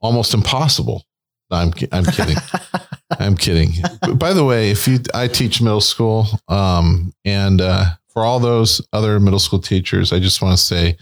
almost 0.01 0.35
impossible. 0.35 1.05
No, 1.51 1.59
I'm 1.59 1.73
I'm 1.93 2.05
kidding. 2.07 2.37
I'm 3.19 3.37
kidding. 3.37 3.73
By 4.17 4.33
the 4.33 4.45
way, 4.45 4.71
if 4.71 4.87
you, 4.87 4.99
I 5.15 5.29
teach 5.29 5.63
middle 5.63 5.81
school, 5.81 6.27
um, 6.49 7.13
and 7.25 7.61
uh, 7.61 7.85
for 8.09 8.25
all 8.25 8.39
those 8.39 8.87
other 8.93 9.19
middle 9.19 9.39
school 9.39 9.61
teachers, 9.61 10.13
I 10.13 10.19
just 10.19 10.43
want 10.43 10.59
to 10.59 10.63
say, 10.63 10.97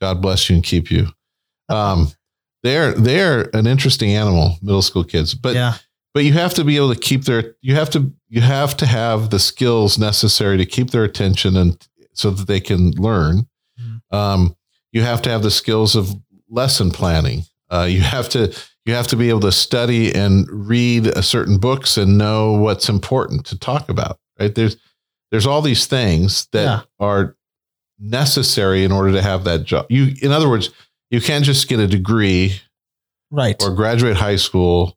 God 0.00 0.22
bless 0.22 0.48
you 0.48 0.56
and 0.56 0.64
keep 0.64 0.90
you. 0.90 1.08
Um, 1.68 2.12
they're 2.62 2.92
they're 2.92 3.54
an 3.54 3.66
interesting 3.66 4.14
animal, 4.14 4.56
middle 4.62 4.82
school 4.82 5.04
kids, 5.04 5.34
but 5.34 5.54
yeah. 5.54 5.74
but 6.14 6.24
you 6.24 6.32
have 6.34 6.54
to 6.54 6.64
be 6.64 6.76
able 6.76 6.92
to 6.92 7.00
keep 7.00 7.24
their 7.24 7.54
you 7.62 7.74
have 7.74 7.90
to 7.90 8.12
you 8.28 8.40
have 8.40 8.76
to 8.78 8.86
have 8.86 9.30
the 9.30 9.38
skills 9.38 9.98
necessary 9.98 10.58
to 10.58 10.66
keep 10.66 10.90
their 10.90 11.04
attention 11.04 11.56
and 11.56 11.88
so 12.12 12.30
that 12.30 12.46
they 12.46 12.60
can 12.60 12.90
learn. 12.92 13.46
Mhm. 13.80 14.16
Um, 14.16 14.56
you 14.92 15.02
have 15.02 15.22
to 15.22 15.30
have 15.30 15.42
the 15.42 15.50
skills 15.50 15.96
of 15.96 16.14
lesson 16.48 16.90
planning. 16.90 17.44
Uh, 17.70 17.86
you 17.88 18.00
have 18.00 18.28
to 18.30 18.54
you 18.86 18.94
have 18.94 19.06
to 19.08 19.16
be 19.16 19.28
able 19.28 19.40
to 19.40 19.52
study 19.52 20.14
and 20.14 20.46
read 20.50 21.06
a 21.06 21.22
certain 21.22 21.58
books 21.58 21.96
and 21.98 22.16
know 22.18 22.52
what's 22.52 22.88
important 22.88 23.44
to 23.46 23.58
talk 23.58 23.88
about. 23.88 24.18
Right 24.38 24.54
there's 24.54 24.76
there's 25.30 25.46
all 25.46 25.62
these 25.62 25.86
things 25.86 26.48
that 26.52 26.64
Yeah. 26.64 26.80
are 26.98 27.36
necessary 27.98 28.84
in 28.84 28.92
order 28.92 29.12
to 29.12 29.22
have 29.22 29.44
that 29.44 29.64
job. 29.64 29.86
You 29.90 30.14
in 30.22 30.32
other 30.32 30.48
words, 30.48 30.70
you 31.10 31.20
can't 31.20 31.44
just 31.44 31.68
get 31.68 31.78
a 31.80 31.86
degree 31.86 32.60
Right. 33.30 33.62
or 33.62 33.70
graduate 33.74 34.16
high 34.16 34.36
school 34.36 34.96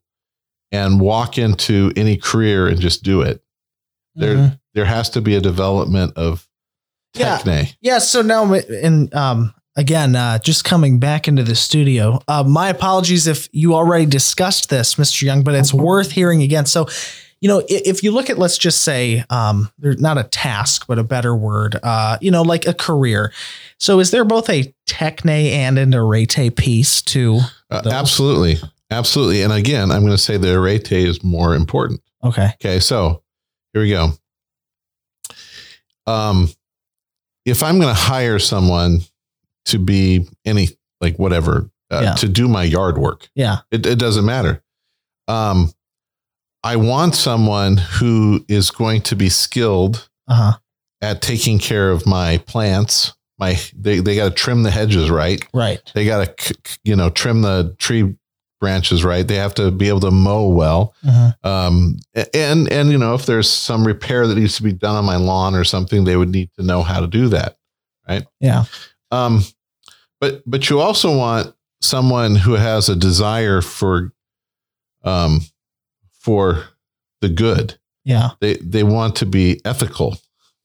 and 0.72 1.00
walk 1.00 1.38
into 1.38 1.92
any 1.96 2.16
career 2.16 2.66
and 2.66 2.80
just 2.80 3.02
do 3.04 3.20
it. 3.20 3.42
There, 4.16 4.36
Mhm. 4.36 4.60
there 4.74 4.84
has 4.86 5.08
to 5.10 5.20
be 5.20 5.36
a 5.36 5.40
development 5.40 6.14
of 6.16 6.48
Yeah. 7.14 7.38
techne. 7.38 7.76
Yeah. 7.80 7.98
So 7.98 8.22
now, 8.22 8.52
and 8.54 9.12
um, 9.14 9.54
again, 9.76 10.16
uh, 10.16 10.38
just 10.38 10.64
coming 10.64 10.98
back 10.98 11.28
into 11.28 11.42
the 11.42 11.54
studio. 11.54 12.20
Uh, 12.28 12.44
my 12.44 12.68
apologies 12.68 13.26
if 13.26 13.48
you 13.52 13.74
already 13.74 14.06
discussed 14.06 14.70
this, 14.70 14.94
Mr. 14.94 15.22
Young, 15.22 15.42
but 15.42 15.54
it's 15.54 15.74
worth 15.74 16.12
hearing 16.12 16.42
again. 16.42 16.66
So, 16.66 16.86
you 17.40 17.48
know, 17.48 17.62
if 17.68 18.02
you 18.02 18.10
look 18.10 18.30
at, 18.30 18.38
let's 18.38 18.56
just 18.56 18.82
say, 18.82 19.24
um, 19.28 19.70
there's 19.78 20.00
not 20.00 20.16
a 20.16 20.24
task, 20.24 20.86
but 20.86 20.98
a 20.98 21.04
better 21.04 21.36
word, 21.36 21.78
uh, 21.82 22.16
you 22.20 22.30
know, 22.30 22.42
like 22.42 22.66
a 22.66 22.74
career. 22.74 23.32
So, 23.78 24.00
is 24.00 24.10
there 24.10 24.24
both 24.24 24.48
a 24.48 24.72
techne 24.86 25.50
and 25.50 25.78
an 25.78 25.94
arete 25.94 26.56
piece 26.56 27.02
to? 27.02 27.40
Uh, 27.70 27.82
absolutely, 27.86 28.56
absolutely. 28.90 29.42
And 29.42 29.52
again, 29.52 29.90
I'm 29.90 30.00
going 30.00 30.12
to 30.12 30.18
say 30.18 30.36
the 30.36 30.54
arete 30.54 30.92
is 30.92 31.22
more 31.22 31.54
important. 31.54 32.00
Okay. 32.22 32.50
Okay, 32.54 32.80
so 32.80 33.22
here 33.74 33.82
we 33.82 33.90
go. 33.90 34.12
Um, 36.06 36.48
if 37.44 37.62
I'm 37.62 37.78
going 37.78 37.94
to 37.94 38.00
hire 38.00 38.38
someone 38.38 39.00
to 39.66 39.78
be 39.78 40.28
any 40.44 40.68
like 41.00 41.16
whatever 41.18 41.70
uh, 41.90 42.00
Yeah. 42.02 42.14
to 42.14 42.28
do 42.28 42.48
my 42.48 42.62
yard 42.64 42.98
work, 42.98 43.28
Yeah. 43.34 43.58
It, 43.70 43.84
it 43.86 43.98
doesn't 43.98 44.24
matter. 44.24 44.62
Um, 45.28 45.72
I 46.62 46.76
want 46.76 47.14
someone 47.14 47.76
who 47.76 48.44
is 48.48 48.70
going 48.70 49.02
to 49.02 49.16
be 49.16 49.28
skilled 49.28 50.08
Uh 50.28 50.34
huh. 50.34 50.52
at 51.02 51.20
taking 51.22 51.58
care 51.58 51.90
of 51.90 52.06
my 52.06 52.38
plants. 52.38 53.14
My 53.38 53.58
they 53.76 53.98
they 54.00 54.14
got 54.16 54.24
to 54.28 54.30
trim 54.34 54.62
the 54.62 54.70
hedges 54.70 55.10
right. 55.10 55.44
Right. 55.52 55.80
They 55.94 56.06
got 56.06 56.36
to 56.38 56.54
you 56.84 56.96
know 56.96 57.10
trim 57.10 57.42
the 57.42 57.74
tree 57.78 58.14
branches 58.60 59.04
right. 59.04 59.26
They 59.26 59.34
have 59.34 59.54
to 59.56 59.70
be 59.70 59.88
able 59.88 60.00
to 60.00 60.10
mow 60.10 60.48
well. 60.48 60.94
Mhm. 61.04 61.34
Um, 61.44 61.96
and 62.32 62.70
and 62.72 62.90
you 62.90 62.96
know 62.98 63.14
if 63.14 63.26
there's 63.26 63.50
some 63.50 63.86
repair 63.86 64.26
that 64.26 64.36
needs 64.38 64.56
to 64.56 64.62
be 64.62 64.72
done 64.72 64.94
on 64.96 65.04
my 65.04 65.16
lawn 65.16 65.54
or 65.54 65.64
something, 65.64 66.04
they 66.04 66.16
would 66.16 66.30
need 66.30 66.50
to 66.58 66.62
know 66.62 66.82
how 66.82 67.00
to 67.00 67.06
do 67.08 67.28
that. 67.28 67.56
Right 68.08 68.24
yeah. 68.40 68.64
Um, 69.14 69.42
but 70.20 70.42
but 70.46 70.68
you 70.70 70.80
also 70.80 71.16
want 71.16 71.54
someone 71.80 72.34
who 72.36 72.54
has 72.54 72.88
a 72.88 72.96
desire 72.96 73.60
for 73.60 74.12
um 75.04 75.40
for 76.20 76.64
the 77.20 77.28
good. 77.28 77.78
Yeah. 78.04 78.30
They 78.40 78.54
they 78.56 78.82
want 78.82 79.16
to 79.16 79.26
be 79.26 79.60
ethical. 79.64 80.16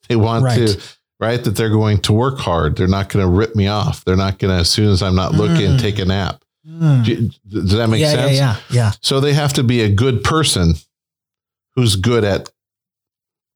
They 0.07 0.15
want 0.15 0.43
Right. 0.45 0.67
to 0.67 0.81
right 1.19 1.43
that 1.43 1.51
they're 1.51 1.69
going 1.69 1.99
to 2.01 2.13
work 2.13 2.39
hard. 2.39 2.75
They're 2.77 2.87
not 2.87 3.09
going 3.09 3.25
to 3.25 3.29
rip 3.29 3.55
me 3.55 3.67
off. 3.67 4.05
They're 4.05 4.15
not 4.15 4.39
going 4.39 4.53
to 4.53 4.59
as 4.61 4.69
soon 4.69 4.89
as 4.89 5.03
I'm 5.03 5.15
not 5.15 5.33
looking 5.33 5.71
Mm. 5.71 5.79
take 5.79 5.99
a 5.99 6.05
nap. 6.05 6.41
Mm. 6.67 7.03
Do- 7.05 7.29
Does 7.61 7.71
that 7.71 7.89
make 7.89 7.99
yeah, 8.01 8.11
sense? 8.13 8.37
yeah. 8.37 8.55
Yeah. 8.69 8.75
Yeah. 8.75 8.91
So 9.01 9.19
they 9.19 9.33
have 9.33 9.53
to 9.53 9.63
be 9.63 9.81
a 9.81 9.89
good 9.89 10.23
person 10.23 10.75
who's 11.75 11.95
good 11.97 12.23
at 12.23 12.49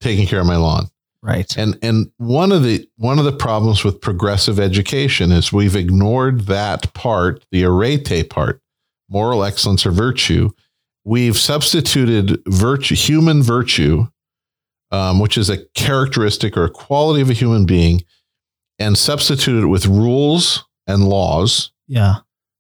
taking 0.02 0.28
care 0.28 0.40
of 0.42 0.46
my 0.46 0.58
lawn. 0.58 0.90
Right. 1.26 1.56
And 1.58 1.80
and 1.82 2.12
one 2.18 2.52
of 2.52 2.64
the 2.64 2.86
one 2.98 3.18
of 3.18 3.24
the 3.24 3.32
problems 3.32 3.86
with 3.86 4.02
progressive 4.02 4.60
education 4.60 5.32
is 5.32 5.54
we've 5.54 5.76
ignored 5.76 6.42
that 6.48 6.94
part, 6.94 7.46
the 7.50 7.64
arete 7.64 8.30
part, 8.30 8.62
moral 9.10 9.46
excellence 9.46 9.86
or 9.86 9.92
virtue. 9.92 10.50
We've 11.06 11.38
substituted 11.38 12.42
virtue, 12.46 12.96
human 12.96 13.42
virtue, 13.42 14.08
um, 14.92 15.20
which 15.20 15.38
is 15.38 15.50
a 15.50 15.64
characteristic 15.76 16.58
or 16.58 16.66
a 16.66 16.70
quality 16.70 17.22
of 17.22 17.30
a 17.30 17.34
human 17.34 17.66
being, 17.66 18.04
and 18.78 18.98
substituted 18.98 19.64
it 19.64 19.68
with 19.68 19.86
rules 19.86 20.66
and 20.88 21.08
laws, 21.08 21.72
Yeah. 21.88 22.16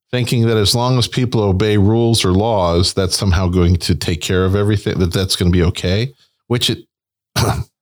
thinking 0.10 0.48
that 0.48 0.55
as 0.55 0.74
long 0.74 0.98
as 0.98 1.08
people 1.10 1.41
obey 1.41 1.77
rules 1.77 2.24
or 2.24 2.32
laws, 2.32 2.93
that's 2.93 3.17
somehow 3.17 3.50
going 3.50 3.75
to 3.75 3.93
take 3.93 4.22
care 4.22 4.46
of 4.46 4.55
everything. 4.55 5.00
That 5.00 5.12
that's 5.12 5.36
going 5.36 5.51
to 5.51 5.58
be 5.58 5.63
okay. 5.63 6.13
Which 6.48 6.70
it, 6.70 6.86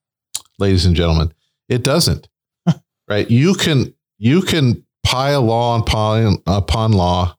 ladies 0.61 0.85
and 0.85 0.95
gentlemen, 0.95 1.33
it 1.67 1.83
doesn't. 1.83 2.29
right? 3.09 3.29
You 3.29 3.53
can 3.55 3.93
you 4.17 4.41
can 4.41 4.85
pile 5.03 5.41
law 5.41 5.79
upon 5.79 6.37
upon 6.47 6.93
law, 6.93 7.35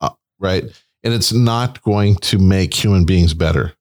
uh, 0.00 0.10
right? 0.40 0.64
And 1.04 1.14
it's 1.14 1.32
not 1.32 1.82
going 1.82 2.16
to 2.16 2.38
make 2.38 2.74
human 2.74 3.04
beings 3.04 3.34
better. 3.34 3.74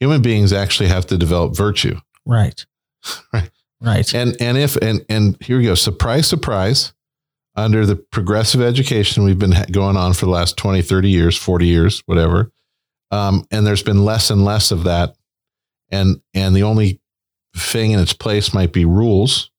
Human 0.00 0.22
beings 0.22 0.52
actually 0.52 0.88
have 0.88 1.06
to 1.06 1.18
develop 1.18 1.54
virtue. 1.54 2.00
Right. 2.26 2.64
Right. 3.32 3.50
Right. 3.80 4.14
And 4.14 4.36
and 4.40 4.58
if 4.58 4.76
and 4.76 5.04
and 5.08 5.38
here 5.42 5.56
we 5.56 5.64
go. 5.64 5.74
Surprise, 5.74 6.26
surprise. 6.26 6.92
Under 7.56 7.86
the 7.86 7.96
progressive 7.96 8.60
education 8.60 9.24
we've 9.24 9.38
been 9.38 9.54
going 9.72 9.96
on 9.96 10.12
for 10.12 10.26
the 10.26 10.30
last 10.30 10.56
20, 10.58 10.82
30 10.82 11.08
years, 11.08 11.36
40 11.36 11.66
years, 11.66 12.00
whatever. 12.06 12.52
Um, 13.10 13.46
and 13.50 13.66
there's 13.66 13.82
been 13.82 14.04
less 14.04 14.30
and 14.30 14.44
less 14.44 14.70
of 14.70 14.84
that. 14.84 15.16
And 15.90 16.20
and 16.34 16.54
the 16.54 16.62
only 16.62 16.99
thing 17.60 17.92
in 17.92 18.00
its 18.00 18.12
place 18.12 18.52
might 18.54 18.72
be 18.72 18.84
rules. 18.84 19.50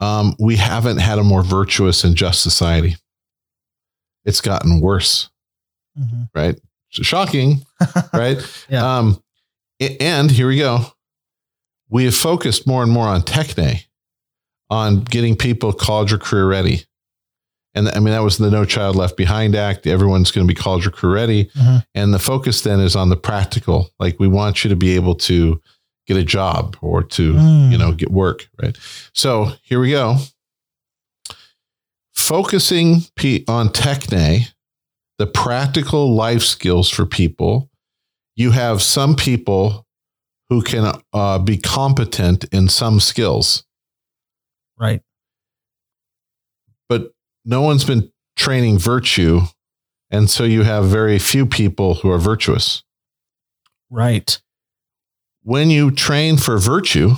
Um, 0.00 0.34
we 0.38 0.56
haven't 0.56 0.98
had 0.98 1.18
a 1.18 1.24
more 1.24 1.42
virtuous 1.42 2.04
and 2.04 2.16
just 2.16 2.42
society. 2.42 2.96
It's 4.24 4.40
gotten 4.40 4.80
worse, 4.80 5.28
Mhm. 5.98 6.28
right? 6.34 6.58
Shocking, 6.90 7.64
right? 8.12 8.38
Yeah. 8.68 8.98
Um, 8.98 9.22
and 10.00 10.30
here 10.30 10.48
we 10.48 10.56
go. 10.58 10.86
We 11.88 12.04
have 12.04 12.14
focused 12.14 12.66
more 12.66 12.82
and 12.82 12.92
more 12.92 13.08
on 13.08 13.22
techne, 13.22 13.84
on 14.70 15.02
getting 15.04 15.36
people 15.36 15.72
college 15.72 16.12
or 16.12 16.18
career 16.18 16.46
ready. 16.46 16.84
And 17.74 17.88
I 17.88 17.96
mean, 18.00 18.12
that 18.12 18.22
was 18.22 18.36
the 18.38 18.50
No 18.50 18.64
Child 18.64 18.96
Left 18.96 19.16
Behind 19.16 19.54
Act. 19.54 19.86
Everyone's 19.86 20.30
going 20.32 20.46
to 20.46 20.52
be 20.52 20.58
college 20.60 20.86
or 20.86 20.90
career 20.90 21.14
ready. 21.14 21.44
Mhm. 21.56 21.84
And 21.94 22.12
the 22.14 22.18
focus 22.18 22.62
then 22.62 22.80
is 22.80 22.96
on 22.96 23.10
the 23.10 23.16
practical. 23.16 23.90
Like 24.00 24.18
we 24.18 24.26
want 24.28 24.64
you 24.64 24.70
to 24.70 24.76
be 24.76 24.94
able 24.96 25.14
to 25.16 25.60
get 26.12 26.16
a 26.20 26.24
job 26.24 26.76
or 26.80 27.04
to, 27.04 27.34
Mm. 27.34 27.70
you 27.70 27.78
know, 27.78 27.92
get 27.92 28.10
work. 28.10 28.48
Right. 28.60 28.76
So 29.14 29.52
here 29.62 29.78
we 29.80 29.90
go. 29.90 30.16
Focusing 32.14 33.02
P- 33.16 33.44
on 33.48 33.68
Techne, 33.68 34.52
the 35.18 35.26
practical 35.26 36.12
life 36.14 36.42
skills 36.42 36.88
for 36.90 37.06
people. 37.06 37.70
You 38.36 38.50
have 38.50 38.82
some 38.82 39.14
people 39.14 39.86
who 40.48 40.62
can 40.62 41.00
uh, 41.12 41.38
be 41.38 41.56
competent 41.56 42.44
in 42.52 42.68
some 42.68 42.98
skills, 43.00 43.64
Right. 44.76 45.02
but 46.88 47.12
no 47.44 47.60
one's 47.62 47.84
been 47.84 48.10
training 48.36 48.78
virtue. 48.78 49.42
And 50.10 50.28
so 50.28 50.42
you 50.42 50.64
have 50.64 50.86
very 50.86 51.20
few 51.20 51.46
people 51.46 51.94
who 51.96 52.10
are 52.10 52.18
virtuous. 52.18 52.82
Right. 53.90 54.40
When 55.42 55.70
you 55.70 55.90
train 55.90 56.36
for 56.36 56.58
virtue, 56.58 57.12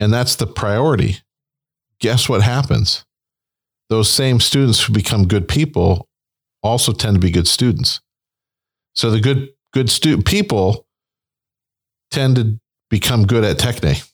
and 0.00 0.12
that's 0.12 0.36
the 0.36 0.46
priority, 0.46 1.18
guess 2.00 2.28
what 2.28 2.42
happens? 2.42 3.04
Those 3.88 4.10
same 4.10 4.40
students 4.40 4.82
who 4.82 4.92
become 4.92 5.26
good 5.26 5.48
people 5.48 6.08
also 6.62 6.92
tend 6.92 7.14
to 7.14 7.20
be 7.20 7.30
good 7.30 7.46
students. 7.46 8.00
So 8.94 9.10
the 9.10 9.20
good 9.20 9.50
good 9.72 9.88
stu- 9.90 10.22
people 10.22 10.86
tend 12.10 12.36
to 12.36 12.58
become 12.90 13.26
good 13.26 13.44
at 13.44 13.58
techne. 13.58 14.10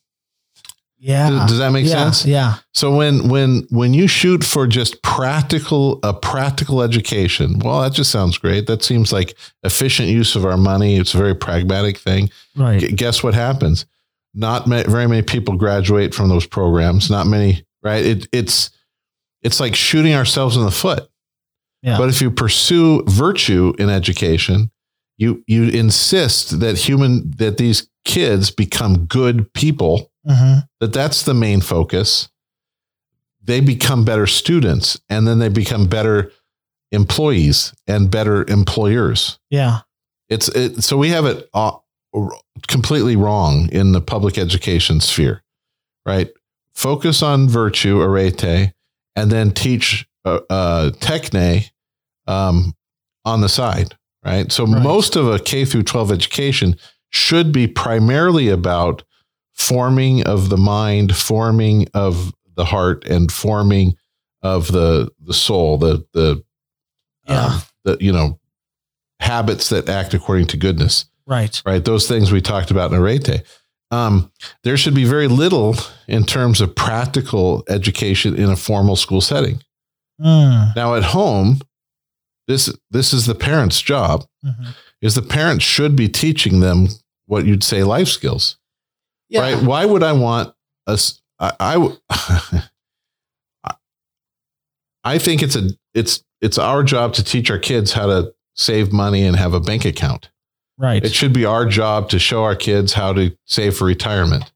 Yeah. 1.05 1.29
Does, 1.29 1.51
does 1.51 1.59
that 1.59 1.71
make 1.71 1.85
yeah. 1.85 1.93
sense? 1.93 2.25
Yeah. 2.25 2.55
So 2.73 2.97
when 2.97 3.29
when 3.29 3.67
when 3.69 3.93
you 3.93 4.09
shoot 4.09 4.43
for 4.43 4.67
just 4.67 5.03
practical 5.03 6.01
a 6.03 6.15
practical 6.15 6.81
education, 6.81 7.59
well, 7.59 7.83
that 7.83 7.93
just 7.93 8.11
sounds 8.11 8.39
great. 8.39 8.67
That 8.69 8.83
seems 8.83 9.13
like 9.13 9.37
efficient 9.65 10.09
use 10.09 10.35
of 10.35 10.47
our 10.47 10.57
money. 10.57 10.97
It's 10.97 11.13
a 11.13 11.19
very 11.19 11.35
pragmatic 11.35 11.99
thing. 11.99 12.31
Right. 12.57 12.81
Gu- 12.81 12.93
Guess 12.93 13.23
what 13.23 13.35
happens? 13.35 13.85
Not 14.33 14.67
ma- 14.67 14.85
very 14.85 15.07
many 15.07 15.21
people 15.21 15.57
graduate 15.57 16.15
from 16.15 16.31
those 16.31 16.47
programs. 16.47 17.11
Not 17.11 17.27
many, 17.27 17.67
right? 17.83 18.03
It, 18.03 18.27
it's 18.33 18.71
it's 19.43 19.61
like 19.61 19.75
shooting 19.75 20.15
ourselves 20.15 20.57
in 20.57 20.65
the 20.65 20.71
foot. 20.71 21.07
Yeah. 21.83 21.99
But 21.99 22.09
if 22.09 22.23
you 22.23 22.31
pursue 22.31 23.03
virtue 23.03 23.75
in 23.79 23.91
education, 23.91 24.71
you 25.19 25.45
you 25.47 25.65
insist 25.65 26.61
that 26.61 26.79
human 26.79 27.31
that 27.37 27.59
these 27.59 27.91
kids 28.07 28.51
become 28.51 29.05
good 29.05 29.53
people 29.53 30.11
hmm 30.27 30.59
that 30.81 30.93
that's 30.93 31.23
the 31.23 31.35
main 31.35 31.61
focus. 31.61 32.29
They 33.43 33.61
become 33.61 34.05
better 34.05 34.27
students 34.27 34.99
and 35.09 35.27
then 35.27 35.39
they 35.39 35.49
become 35.49 35.87
better 35.87 36.33
employees 36.93 37.75
and 37.87 38.11
better 38.11 38.45
employers. 38.49 39.39
Yeah. 39.51 39.81
it's 40.29 40.49
it, 40.49 40.83
so 40.83 40.97
we 40.97 41.09
have 41.11 41.27
it 41.27 41.49
uh, 41.53 41.73
completely 42.69 43.17
wrong 43.17 43.69
in 43.71 43.93
the 43.93 44.01
public 44.01 44.39
education 44.39 45.01
sphere 45.01 45.43
right? 46.07 46.31
Focus 46.75 47.23
on 47.23 47.49
virtue 47.49 48.01
arete 48.03 48.73
and 49.17 49.31
then 49.31 49.51
teach 49.53 50.07
uh, 50.27 50.41
uh, 50.51 50.91
techne 51.01 51.71
um, 52.27 52.75
on 53.25 53.41
the 53.41 53.49
side 53.49 53.97
right? 54.25 54.51
So 54.53 54.65
Right. 54.67 54.83
most 54.83 55.17
of 55.17 55.29
a 55.29 55.39
k 55.39 55.65
through 55.65 55.83
12 55.85 56.13
education 56.13 56.77
should 57.11 57.53
be 57.53 57.67
primarily 57.67 58.49
about 58.49 59.03
forming 59.55 60.23
of 60.27 60.49
the 60.51 60.57
mind 60.57 61.15
forming 61.17 61.87
of 61.95 62.33
the 62.57 62.65
heart 62.65 63.05
and 63.07 63.31
forming 63.33 63.97
of 64.43 64.71
the 64.73 65.11
the 65.21 65.35
soul 65.35 65.79
the 65.79 66.05
the 66.13 66.43
Yeah. 67.29 67.47
um, 67.47 67.63
the 67.85 67.97
you 68.01 68.13
know 68.13 68.39
habits 69.21 69.69
that 69.71 69.89
act 69.89 70.13
according 70.15 70.47
to 70.49 70.57
goodness 70.57 71.07
right. 71.27 71.63
right 71.65 71.85
those 71.85 72.07
things 72.07 72.31
we 72.33 72.41
talked 72.43 72.71
about 72.71 72.93
in 72.93 72.99
arete 72.99 73.43
um, 73.91 74.31
there 74.65 74.77
should 74.77 74.95
be 74.95 75.05
very 75.05 75.29
little 75.29 75.77
in 76.09 76.25
terms 76.25 76.61
of 76.61 76.75
practical 76.75 77.63
education 77.69 78.35
in 78.37 78.51
a 78.51 78.57
formal 78.57 78.97
school 78.97 79.21
setting 79.21 79.61
Mm. 80.21 80.77
now 80.77 80.95
at 80.95 81.03
home 81.03 81.61
this 82.47 82.73
this 82.91 83.13
is 83.13 83.27
the 83.27 83.35
parents 83.35 83.81
job 83.81 84.25
Mhm. 84.45 84.75
is 85.01 85.15
the 85.17 85.23
parents 85.23 85.65
should 85.65 85.97
be 85.97 86.09
teaching 86.09 86.61
them 86.61 86.89
what 87.27 87.47
you'd 87.47 87.65
say 87.65 87.83
life 87.83 88.07
skills 88.09 88.57
Yeah. 89.35 89.41
right 89.41 89.63
why 89.63 89.85
would 89.85 90.03
i 90.03 90.13
want 90.13 90.55
us 90.87 91.21
i 91.41 91.93
I 95.05 95.19
think 95.19 95.43
it's 95.43 95.57
a 95.57 95.71
it's 95.93 96.25
it's 96.41 96.59
our 96.59 96.83
job 96.83 97.13
to 97.15 97.25
teach 97.25 97.51
our 97.51 97.59
kids 97.59 97.93
how 97.93 98.07
to 98.07 98.35
save 98.55 98.93
money 98.93 99.27
and 99.27 99.37
have 99.37 99.55
a 99.55 99.61
bank 99.61 99.85
account 99.85 100.31
Right. 100.77 101.05
it 101.05 101.13
should 101.15 101.33
be 101.33 101.45
our 101.45 101.67
job 101.67 102.09
to 102.11 102.19
show 102.19 102.43
our 102.43 102.57
kids 102.57 102.95
how 102.95 103.13
to 103.13 103.37
save 103.45 103.77
for 103.77 103.85
retirement 103.85 104.51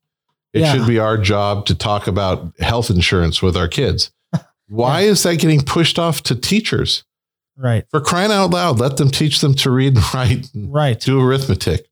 it 0.52 0.60
Yeah. 0.60 0.72
should 0.74 0.86
be 0.86 0.98
our 0.98 1.18
job 1.18 1.66
to 1.66 1.74
talk 1.74 2.06
about 2.06 2.52
health 2.60 2.90
insurance 2.90 3.42
with 3.42 3.56
our 3.56 3.68
kids 3.68 4.10
why 4.68 5.02
is 5.02 5.22
that 5.24 5.36
getting 5.38 5.60
pushed 5.60 5.98
off 5.98 6.22
to 6.24 6.34
teachers 6.34 7.04
right. 7.56 7.84
for 7.90 8.00
crying 8.00 8.32
out 8.32 8.50
loud 8.50 8.78
let 8.80 8.96
them 8.96 9.10
teach 9.10 9.40
them 9.40 9.54
to 9.54 9.70
read 9.70 9.96
and 9.96 10.04
write 10.14 10.52
and 10.54 10.72
Right. 10.72 10.98
do 10.98 11.20
arithmetic. 11.20 11.86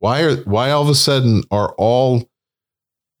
Why 0.00 0.22
are 0.22 0.36
why 0.36 0.70
all 0.70 0.82
of 0.82 0.88
a 0.88 0.94
sudden 0.94 1.42
are 1.50 1.72
all 1.76 2.27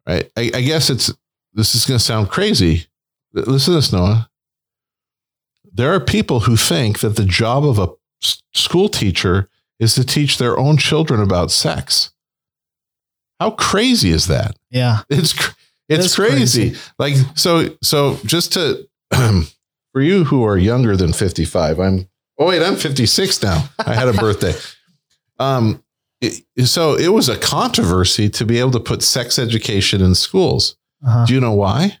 right? 0.08 0.30
I, 0.36 0.50
I 0.54 0.60
guess 0.62 0.90
it's 0.90 1.12
this 1.52 1.74
is 1.74 1.84
going 1.84 1.98
to 1.98 2.04
sound 2.04 2.30
crazy. 2.30 2.86
Listen 3.32 3.72
to 3.72 3.78
this, 3.78 3.92
Noah. 3.92 4.30
There 5.72 5.92
are 5.92 6.00
people 6.00 6.40
who 6.40 6.56
think 6.56 7.00
that 7.00 7.16
the 7.16 7.24
job 7.24 7.64
of 7.64 7.78
a 7.78 7.88
school 8.54 8.88
teacher 8.88 9.48
is 9.78 9.94
to 9.94 10.04
teach 10.04 10.38
their 10.38 10.58
own 10.58 10.76
children 10.76 11.20
about 11.20 11.50
sex. 11.50 12.10
How 13.38 13.52
crazy 13.52 14.10
is 14.10 14.26
that? 14.26 14.56
Yeah. 14.70 15.02
It's 15.08 15.34
it's 15.88 16.16
crazy. 16.16 16.70
crazy. 16.70 16.80
Like 16.98 17.14
so 17.34 17.76
so 17.82 18.18
just 18.24 18.54
to 18.54 18.88
for 19.92 20.00
you 20.02 20.24
who 20.24 20.44
are 20.44 20.58
younger 20.58 20.96
than 20.96 21.12
55, 21.12 21.78
I'm 21.78 22.08
oh 22.38 22.46
wait, 22.48 22.62
I'm 22.62 22.76
56 22.76 23.42
now. 23.42 23.68
I 23.78 23.94
had 23.94 24.08
a 24.08 24.12
birthday. 24.12 24.54
Um 25.40 25.84
it- 26.20 26.44
so 26.66 26.94
it 26.94 27.08
was 27.08 27.28
a 27.28 27.36
controversy 27.38 28.28
to 28.30 28.44
be 28.44 28.58
able 28.58 28.72
to 28.72 28.80
put 28.80 29.02
sex 29.02 29.38
education 29.38 30.00
in 30.02 30.14
schools. 30.14 30.76
Uh-huh. 31.06 31.26
Do 31.26 31.34
you 31.34 31.40
know 31.40 31.52
why? 31.52 31.98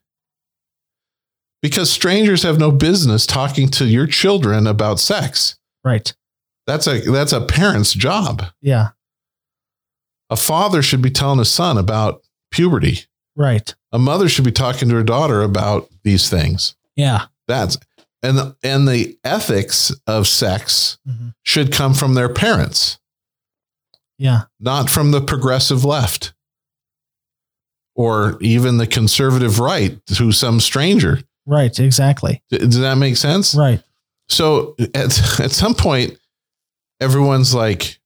Because 1.62 1.90
strangers 1.90 2.42
have 2.44 2.58
no 2.58 2.70
business 2.70 3.26
talking 3.26 3.68
to 3.70 3.84
your 3.86 4.06
children 4.06 4.66
about 4.66 5.00
sex. 5.00 5.56
Right. 5.84 6.14
That's 6.66 6.86
a 6.86 7.00
that's 7.00 7.32
a 7.32 7.40
parent's 7.40 7.92
job. 7.94 8.44
Yeah. 8.60 8.90
A 10.30 10.36
father 10.36 10.82
should 10.82 11.02
be 11.02 11.10
telling 11.10 11.38
his 11.38 11.50
son 11.50 11.78
about 11.78 12.22
puberty. 12.50 13.06
Right. 13.34 13.74
A 13.92 13.98
mother 13.98 14.28
should 14.28 14.44
be 14.44 14.52
talking 14.52 14.88
to 14.88 14.94
her 14.96 15.02
daughter 15.02 15.42
about 15.42 15.88
these 16.04 16.28
things. 16.28 16.76
Yeah. 16.96 17.26
That's 17.46 17.78
and 18.22 18.36
the, 18.36 18.56
and 18.62 18.86
the 18.88 19.16
ethics 19.24 19.92
of 20.06 20.26
sex 20.26 20.98
Mhm. 21.08 21.34
should 21.44 21.72
come 21.72 21.94
from 21.94 22.14
their 22.14 22.28
parents, 22.28 22.98
Yeah. 24.18 24.42
not 24.60 24.90
from 24.90 25.10
the 25.12 25.20
progressive 25.20 25.84
left 25.84 26.32
or 27.94 28.38
even 28.40 28.78
the 28.78 28.86
conservative 28.86 29.58
right 29.58 30.04
to 30.06 30.32
some 30.32 30.60
stranger. 30.60 31.20
Right. 31.46 31.78
Exactly. 31.78 32.42
D- 32.50 32.58
Does 32.58 32.78
that 32.80 32.96
make 32.96 33.16
sense? 33.16 33.54
Right. 33.54 33.82
So 34.28 34.74
at 34.94 35.40
at 35.40 35.50
some 35.52 35.74
point, 35.74 36.18
everyone's 37.00 37.54
like, 37.54 37.98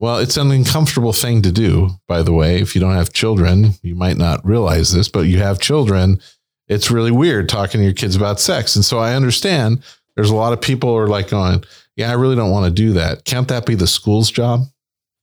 well, 0.00 0.18
it's 0.18 0.36
an 0.36 0.50
uncomfortable 0.50 1.12
thing 1.12 1.42
to 1.42 1.52
do, 1.52 1.90
by 2.06 2.22
the 2.22 2.32
way. 2.32 2.60
If 2.60 2.74
you 2.74 2.80
don't 2.80 2.94
have 2.94 3.12
children, 3.12 3.70
you 3.82 3.94
might 3.94 4.16
not 4.18 4.44
realize 4.44 4.92
this, 4.92 5.08
but 5.08 5.20
you 5.22 5.38
have 5.38 5.60
children, 5.60 6.20
it's 6.68 6.90
really 6.90 7.10
weird 7.10 7.48
talking 7.48 7.80
to 7.80 7.84
your 7.84 7.94
kids 7.94 8.16
about 8.16 8.40
sex. 8.40 8.76
And 8.76 8.84
so 8.84 8.98
I 8.98 9.14
understand 9.14 9.82
there's 10.16 10.30
a 10.30 10.34
lot 10.36 10.52
of 10.52 10.60
people 10.60 10.90
who 10.90 10.96
are 10.96 11.08
like 11.08 11.28
going, 11.30 11.64
yeah, 11.96 12.10
I 12.10 12.14
really 12.14 12.36
don't 12.36 12.50
want 12.50 12.66
to 12.66 12.70
do 12.70 12.92
that. 12.94 13.24
Can't 13.24 13.48
that 13.48 13.64
be 13.66 13.74
the 13.76 13.86
school's 13.86 14.30
job? 14.30 14.64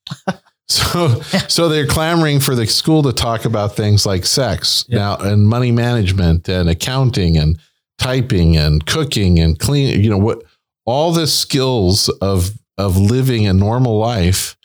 so 0.68 1.20
so 1.48 1.70
they're 1.70 1.88
clamoring 1.88 2.40
for 2.40 2.56
the 2.56 2.66
school 2.68 3.04
to 3.04 3.14
talk 3.14 3.46
about 3.46 3.76
things 3.76 4.06
like 4.06 4.26
sex 4.26 4.86
Yeah. 4.88 4.98
now 4.98 5.18
and 5.18 5.48
money 5.48 5.72
management 5.72 6.48
and 6.50 6.70
accounting 6.70 7.38
and 7.38 7.60
typing 7.98 8.58
and 8.58 8.86
cooking 8.86 9.40
and 9.40 9.60
cleaning, 9.60 10.02
you 10.04 10.10
know, 10.10 10.18
what 10.18 10.44
all 10.86 11.12
the 11.12 11.28
skills 11.28 12.10
of 12.22 12.52
of 12.78 12.98
living 12.98 13.46
a 13.48 13.54
normal 13.54 13.98
life 14.00 14.56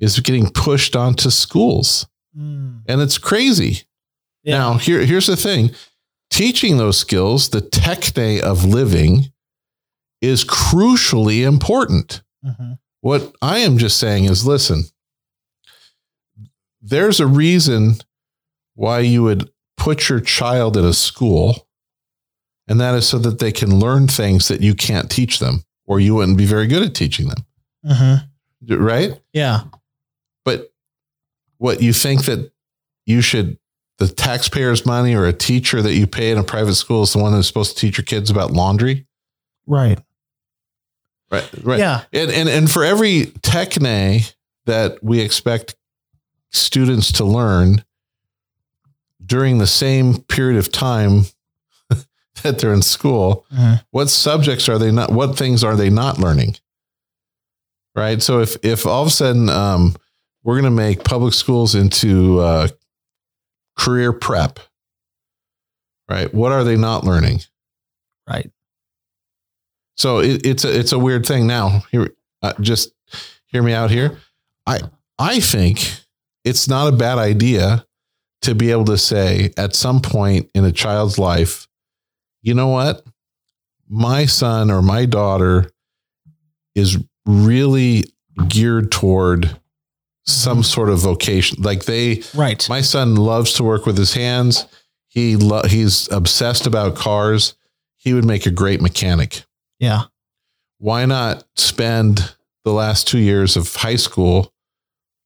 is 0.00 0.20
getting 0.20 0.50
pushed 0.50 0.94
onto 0.94 1.30
schools. 1.30 2.06
Mm. 2.38 2.82
And 2.86 3.00
it's 3.00 3.18
crazy. 3.18 3.82
Yeah. 4.42 4.58
Now, 4.58 4.74
here, 4.74 5.00
here's 5.04 5.26
the 5.26 5.36
thing 5.36 5.70
teaching 6.30 6.76
those 6.78 6.98
skills, 6.98 7.48
the 7.50 7.62
techne 7.62 8.40
of 8.40 8.64
living, 8.64 9.32
is 10.20 10.44
crucially 10.44 11.46
important. 11.46 12.22
Mhm. 12.44 12.78
What 13.04 13.34
I 13.42 13.58
am 13.58 13.76
just 13.76 13.98
saying 13.98 14.24
is 14.24 14.46
listen, 14.46 14.84
there's 16.80 17.20
a 17.20 17.26
reason 17.26 17.96
why 18.76 19.00
you 19.00 19.22
would 19.24 19.50
put 19.76 20.08
your 20.08 20.20
child 20.20 20.74
in 20.78 20.86
a 20.86 20.94
school 20.94 21.68
And 22.66 22.80
that 22.80 22.94
is 22.94 23.06
so 23.06 23.18
that 23.18 23.38
they 23.38 23.52
can 23.52 23.78
learn 23.78 24.08
things 24.08 24.48
that 24.48 24.60
you 24.60 24.74
can't 24.74 25.10
teach 25.10 25.38
them 25.38 25.64
or 25.86 26.00
you 26.00 26.14
wouldn't 26.14 26.38
be 26.38 26.46
very 26.46 26.66
good 26.66 26.82
at 26.82 26.94
teaching 26.94 27.28
them. 27.28 27.46
Mm-hmm. 27.84 28.82
Right. 28.82 29.20
Yeah. 29.32 29.64
But 30.44 30.72
what 31.58 31.82
you 31.82 31.92
think 31.92 32.24
that 32.24 32.52
you 33.04 33.20
should, 33.20 33.58
the 33.98 34.08
taxpayer's 34.08 34.86
money 34.86 35.14
or 35.14 35.26
a 35.26 35.32
teacher 35.32 35.82
that 35.82 35.94
you 35.94 36.06
pay 36.06 36.30
in 36.30 36.38
a 36.38 36.42
private 36.42 36.74
school 36.74 37.02
is 37.02 37.12
the 37.12 37.18
one 37.18 37.32
that's 37.32 37.46
supposed 37.46 37.76
to 37.76 37.80
teach 37.80 37.98
your 37.98 38.04
kids 38.04 38.30
about 38.30 38.50
laundry? 38.50 39.06
Right. 39.66 39.98
Right. 41.34 41.50
Right. 41.64 41.78
Yeah. 41.78 42.02
And, 42.12 42.30
and, 42.30 42.48
and 42.48 42.70
for 42.70 42.84
every 42.84 43.26
techne 43.42 44.32
that 44.66 45.02
we 45.02 45.20
expect 45.20 45.74
students 46.52 47.12
to 47.12 47.24
learn 47.24 47.84
during 49.24 49.58
the 49.58 49.66
same 49.66 50.18
period 50.22 50.58
of 50.58 50.70
time 50.70 51.24
that 52.42 52.58
they're 52.58 52.72
in 52.74 52.82
school, 52.82 53.46
Mhm. 53.52 53.84
what 53.90 54.08
subjects 54.10 54.68
are 54.68 54.78
they 54.78 54.90
not, 54.92 55.10
what 55.12 55.36
things 55.36 55.64
are 55.64 55.76
they 55.76 55.90
not 55.90 56.18
learning? 56.18 56.56
Right. 57.96 58.20
So 58.22 58.40
if, 58.40 58.56
if 58.64 58.86
all 58.86 59.02
of 59.02 59.08
a 59.08 59.10
sudden, 59.10 59.48
um, 59.48 59.94
we're 60.42 60.54
going 60.60 60.64
to 60.64 60.70
make 60.70 61.04
public 61.04 61.32
schools 61.34 61.74
into, 61.74 62.40
uh, 62.40 62.68
career 63.78 64.12
prep, 64.12 64.60
right? 66.08 66.32
What 66.32 66.52
are 66.52 66.64
they 66.64 66.76
not 66.76 67.02
learning? 67.04 67.40
Right. 68.28 68.50
So 69.96 70.18
it, 70.18 70.44
it's 70.46 70.64
a 70.64 70.78
it's 70.78 70.92
a 70.92 70.98
weird 70.98 71.24
thing. 71.26 71.46
Now, 71.46 71.82
here, 71.90 72.14
uh, 72.42 72.52
just 72.60 72.92
hear 73.46 73.62
me 73.62 73.72
out 73.72 73.90
here. 73.90 74.18
I 74.66 74.80
I 75.18 75.40
think 75.40 75.80
it's 76.44 76.68
not 76.68 76.92
a 76.92 76.96
bad 76.96 77.18
idea 77.18 77.86
to 78.42 78.54
be 78.54 78.70
able 78.70 78.84
to 78.86 78.98
say 78.98 79.52
at 79.56 79.74
some 79.74 80.00
point 80.00 80.50
in 80.54 80.64
a 80.64 80.72
child's 80.72 81.18
life, 81.18 81.66
you 82.42 82.52
know 82.54 82.68
what, 82.68 83.02
my 83.88 84.26
son 84.26 84.70
or 84.70 84.82
my 84.82 85.06
daughter 85.06 85.70
is 86.74 86.98
really 87.24 88.04
geared 88.48 88.90
toward 88.92 89.56
some 90.26 90.62
sort 90.62 90.90
of 90.90 90.98
vocation. 90.98 91.62
Like 91.62 91.84
they, 91.84 92.22
Right. 92.34 92.66
my 92.68 92.80
son 92.80 93.14
loves 93.14 93.52
to 93.54 93.64
work 93.64 93.86
with 93.86 93.96
his 93.96 94.12
hands. 94.14 94.66
He 95.08 95.36
lo- 95.36 95.62
he's 95.66 96.10
obsessed 96.10 96.66
about 96.66 96.96
cars. 96.96 97.54
He 97.96 98.12
would 98.12 98.24
make 98.24 98.44
a 98.44 98.50
great 98.50 98.82
mechanic 98.82 99.44
yeah. 99.84 100.02
why 100.78 101.04
not 101.06 101.44
spend 101.56 102.34
the 102.64 102.72
last 102.72 103.06
two 103.06 103.18
years 103.18 103.56
of 103.56 103.74
high 103.74 103.96
school 103.96 104.52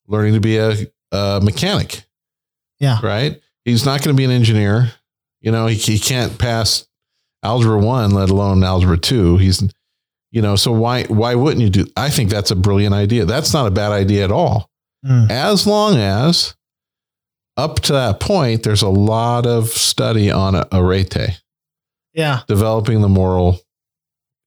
learning 0.06 0.34
to 0.34 0.40
be 0.40 0.56
a, 0.58 0.74
a 1.12 1.40
mechanic? 1.42 2.02
Yeah. 2.80 2.98
Right. 3.02 3.40
He's 3.64 3.84
not 3.84 4.02
going 4.02 4.14
to 4.14 4.18
be 4.18 4.24
an 4.24 4.30
engineer. 4.30 4.92
You 5.40 5.52
know, 5.52 5.66
he, 5.66 5.76
he 5.76 5.98
can't 5.98 6.38
pass 6.38 6.86
algebra 7.42 7.78
one, 7.78 8.10
let 8.12 8.30
alone 8.30 8.62
algebra 8.64 8.98
two. 8.98 9.36
He's, 9.36 9.62
you 10.30 10.42
know, 10.42 10.56
so 10.56 10.72
why, 10.72 11.04
why 11.04 11.34
wouldn't 11.34 11.62
you 11.62 11.70
do? 11.70 11.86
I 11.96 12.10
think 12.10 12.30
that's 12.30 12.50
a 12.50 12.56
brilliant 12.56 12.94
idea. 12.94 13.24
That's 13.24 13.52
not 13.52 13.66
a 13.66 13.70
bad 13.70 13.92
idea 13.92 14.24
at 14.24 14.32
all. 14.32 14.70
Mm. 15.06 15.30
As 15.30 15.66
long 15.66 15.96
as 15.96 16.54
up 17.56 17.80
to 17.80 17.92
that 17.92 18.20
point, 18.20 18.62
there's 18.62 18.82
a 18.82 18.88
lot 18.88 19.46
of 19.46 19.68
study 19.68 20.30
on 20.30 20.54
arete 20.72 21.40
Yeah. 22.14 22.40
developing 22.48 23.00
the 23.00 23.08
moral 23.08 23.60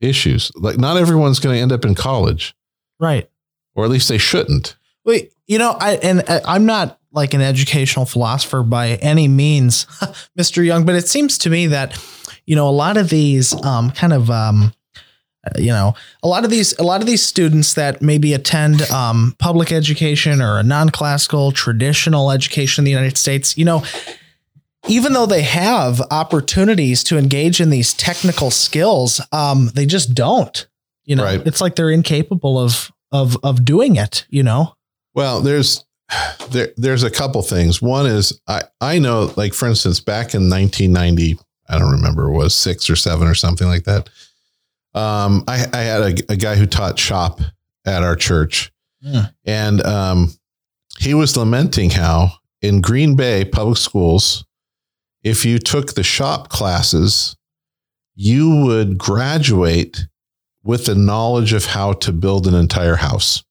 issues. 0.02 0.52
Like 0.56 0.78
not 0.78 0.98
everyone's 0.98 1.40
going 1.40 1.56
to 1.56 1.62
end 1.62 1.72
up 1.72 1.86
in 1.86 1.96
college, 1.96 2.54
Right. 3.00 3.30
or 3.76 3.86
at 3.86 3.90
least 3.92 4.10
they 4.10 4.18
shouldn't. 4.18 4.76
Wait, 5.06 5.32
you 5.48 5.58
know, 5.58 5.72
I 5.80 5.94
and 5.96 6.24
uh, 6.30 6.42
I'm 6.46 6.66
not 6.66 7.00
like 7.12 7.34
an 7.34 7.42
educational 7.42 8.06
philosopher 8.06 8.64
by 8.64 8.90
any 8.96 9.28
means, 9.28 9.86
Mr. 10.40 10.66
Young, 10.66 10.86
but 10.86 10.96
it 10.96 11.08
seems 11.08 11.38
to 11.40 11.50
me 11.50 11.68
that 11.68 11.98
you 12.46 12.56
know 12.56 12.68
a 12.68 12.72
lot 12.72 12.98
of 12.98 13.10
these 13.10 13.54
um, 13.66 13.92
kind 13.92 14.14
of 14.14 14.30
um, 14.30 14.74
uh, 15.46 15.60
you 15.60 15.72
know 15.72 15.94
a 16.24 16.28
lot 16.28 16.44
of 16.44 16.50
these 16.52 16.78
a 16.78 16.84
lot 16.84 17.02
of 17.02 17.08
these 17.08 17.24
students 17.24 17.74
that 17.74 18.02
maybe 18.02 18.34
attend 18.34 18.84
um, 18.92 19.36
public 19.40 19.72
education 19.72 20.42
or 20.42 20.60
a 20.60 20.64
non-classical 20.64 21.52
traditional 21.52 22.32
education 22.32 22.82
in 22.84 22.86
the 22.86 22.92
United 22.92 23.18
States, 23.18 23.58
you 23.58 23.66
know. 23.66 23.84
Even 24.88 25.13
though 25.13 25.26
they 25.28 25.44
have 25.44 26.02
opportunities 26.12 27.04
to 27.06 27.17
engage 27.17 27.62
in 27.62 27.70
these 27.70 27.94
technical 27.94 28.50
skills, 28.52 29.22
um, 29.32 29.70
they 29.76 29.86
just 29.86 30.13
don't. 30.15 30.67
You 31.06 31.15
know, 31.15 31.24
Right. 31.24 31.46
it's 31.46 31.62
like 31.62 31.76
they're 31.76 31.91
incapable 31.91 32.58
of 32.60 32.91
of 33.12 33.38
of 33.44 33.65
doing 33.65 33.96
it. 33.96 34.26
You 34.30 34.44
know, 34.44 34.76
Well, 35.13 35.41
there's 35.41 35.84
there 36.50 36.70
there's 36.78 37.04
a 37.04 37.10
couple 37.12 37.41
things. 37.41 37.82
One 37.82 38.06
is 38.06 38.39
I 38.48 38.63
I 38.80 39.00
know 39.00 39.32
like 39.38 39.54
for 39.54 39.67
instance 39.67 40.00
back 40.00 40.34
in 40.34 40.50
1990, 40.50 41.38
I 41.70 41.78
don't 41.80 41.91
remember 41.91 42.28
it 42.30 42.34
was 42.38 42.54
6 42.56 42.89
or 42.89 42.96
7 42.96 43.28
or 43.28 43.36
something 43.36 43.67
like 43.67 43.84
that. 43.86 44.10
Um 44.94 45.44
I 45.48 45.65
I 45.74 45.78
had 45.82 46.02
a, 46.02 46.34
a 46.34 46.36
guy 46.36 46.56
who 46.56 46.65
taught 46.65 47.00
shop 47.00 47.39
at 47.86 48.04
our 48.04 48.15
church. 48.15 48.72
Yeah. 49.02 49.28
And 49.46 49.82
um 49.86 50.34
he 51.00 51.13
was 51.13 51.36
lamenting 51.38 51.89
how 51.91 52.34
in 52.62 52.82
Green 52.82 53.15
Bay 53.15 53.44
public 53.46 53.78
schools 53.78 54.46
if 55.24 55.46
you 55.46 55.60
took 55.60 55.94
the 55.94 56.04
shop 56.04 56.50
classes, 56.50 57.36
you 58.16 58.64
would 58.66 58.98
graduate 58.98 60.06
with 60.64 60.86
the 60.86 60.96
knowledge 60.96 61.54
of 61.54 61.66
how 61.66 61.94
to 61.94 62.12
build 62.12 62.48
an 62.48 62.54
entire 62.54 62.96
house. 62.96 63.44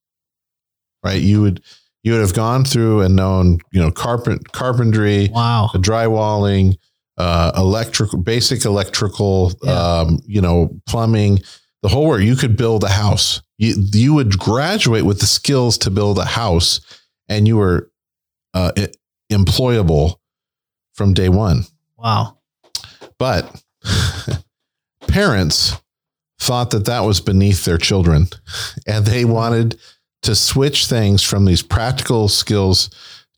Right? 1.05 1.21
You 1.21 1.43
would 1.43 1.63
you 2.03 2.13
would 2.13 2.21
have 2.21 2.35
gone 2.35 2.65
through 2.65 3.03
and 3.03 3.17
known, 3.17 3.59
you 3.73 3.81
know, 3.81 3.91
carpent 3.91 4.53
carpentry, 4.53 5.29
wow. 5.33 5.71
drywalling, 5.75 6.77
uh, 7.19 7.53
electrical, 7.57 8.19
basic 8.19 8.65
electrical, 8.65 9.53
Yeah. 9.63 9.73
um, 9.73 10.21
you 10.27 10.41
know, 10.41 10.71
plumbing, 10.87 11.41
the 11.83 11.89
whole 11.89 12.07
work. 12.07 12.23
You 12.23 12.37
could 12.37 12.57
build 12.57 12.85
a 12.85 12.89
house. 12.89 13.43
You 13.59 13.75
you 13.93 14.15
would 14.15 14.39
graduate 14.39 15.05
with 15.05 15.21
the 15.21 15.27
skills 15.27 15.79
to 15.79 15.91
build 15.91 16.19
a 16.19 16.25
house, 16.25 16.81
and 17.29 17.47
you 17.47 17.57
were 17.57 17.91
uh, 18.55 18.73
employable 19.31 20.17
from 21.01 21.15
day 21.15 21.31
one. 21.31 21.65
Wow. 21.97 22.37
But 23.17 23.59
parents 25.09 25.73
thought 26.39 26.73
that 26.73 26.85
that 26.85 27.01
was 27.01 27.23
beneath 27.23 27.65
their 27.65 27.79
children, 27.79 28.27
and 28.87 29.07
they 29.07 29.25
wanted 29.25 29.81
to 30.25 30.35
switch 30.35 30.89
things 30.89 31.23
from 31.23 31.47
these 31.47 31.63
practical 31.63 32.29
skills 32.29 32.91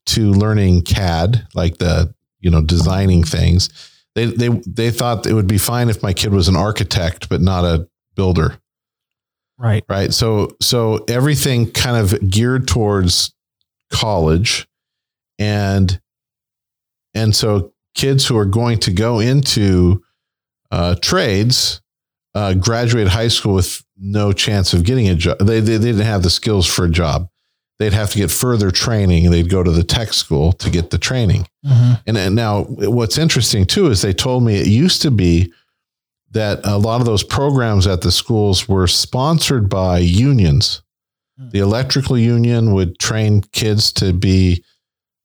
to 0.06 0.32
learning 0.32 0.82
CAD, 0.82 1.46
like 1.54 1.78
the 1.78 2.12
you 2.40 2.50
know 2.50 2.62
designing 2.62 3.22
things. 3.22 3.68
They 4.16 4.24
they 4.26 4.48
they 4.66 4.90
thought 4.90 5.24
it 5.28 5.34
would 5.34 5.46
be 5.46 5.58
fine 5.58 5.88
if 5.88 6.02
my 6.02 6.12
kid 6.12 6.32
was 6.32 6.48
an 6.48 6.56
architect, 6.56 7.28
but 7.28 7.40
not 7.40 7.64
a 7.64 7.88
builder 8.16 8.58
Right. 9.56 9.84
right 9.88 10.12
so 10.12 10.56
so 10.60 11.04
everything 11.08 11.70
kind 11.70 11.96
of 11.96 12.28
geared 12.28 12.66
towards 12.66 13.32
college 13.92 14.66
and 15.38 16.00
and 17.14 17.34
so 17.34 17.72
kids 17.94 18.26
who 18.26 18.36
are 18.36 18.46
going 18.46 18.78
to 18.78 18.90
go 18.92 19.18
into 19.20 20.02
uh, 20.70 20.94
trades 21.02 21.80
uh, 22.34 22.54
graduate 22.54 23.08
high 23.08 23.28
school 23.28 23.54
with 23.54 23.82
no 23.98 24.32
chance 24.32 24.72
of 24.72 24.84
getting 24.84 25.08
a 25.08 25.14
job 25.14 25.38
they, 25.38 25.60
they, 25.60 25.76
they 25.76 25.92
didn't 25.92 26.06
have 26.06 26.22
the 26.22 26.30
skills 26.30 26.66
for 26.66 26.84
a 26.86 26.90
job 26.90 27.28
they'd 27.78 27.92
have 27.92 28.10
to 28.10 28.18
get 28.18 28.30
further 28.30 28.70
training 28.70 29.30
they'd 29.30 29.50
go 29.50 29.62
to 29.62 29.70
the 29.70 29.82
tech 29.84 30.12
school 30.12 30.52
to 30.54 30.70
get 30.70 30.90
the 30.90 30.98
training 30.98 31.46
Mhm. 31.64 32.00
and, 32.06 32.16
and 32.18 32.34
now 32.34 32.64
what's 32.64 33.18
interesting 33.18 33.66
too 33.66 33.86
is 33.88 34.02
they 34.02 34.12
told 34.12 34.42
me 34.44 34.56
it 34.56 34.66
used 34.66 35.02
to 35.02 35.10
be 35.10 35.52
that 36.32 36.60
a 36.64 36.78
lot 36.78 37.00
of 37.00 37.06
those 37.06 37.22
programs 37.22 37.86
at 37.86 38.00
the 38.00 38.10
schools 38.10 38.66
were 38.66 38.86
sponsored 38.86 39.68
by 39.68 39.98
unions. 39.98 40.80
Hmm. 41.38 41.50
The 41.50 41.58
electrical 41.58 42.16
union 42.16 42.72
would 42.72 42.98
train 42.98 43.42
kids 43.52 43.92
to 43.94 44.14
be 44.14 44.64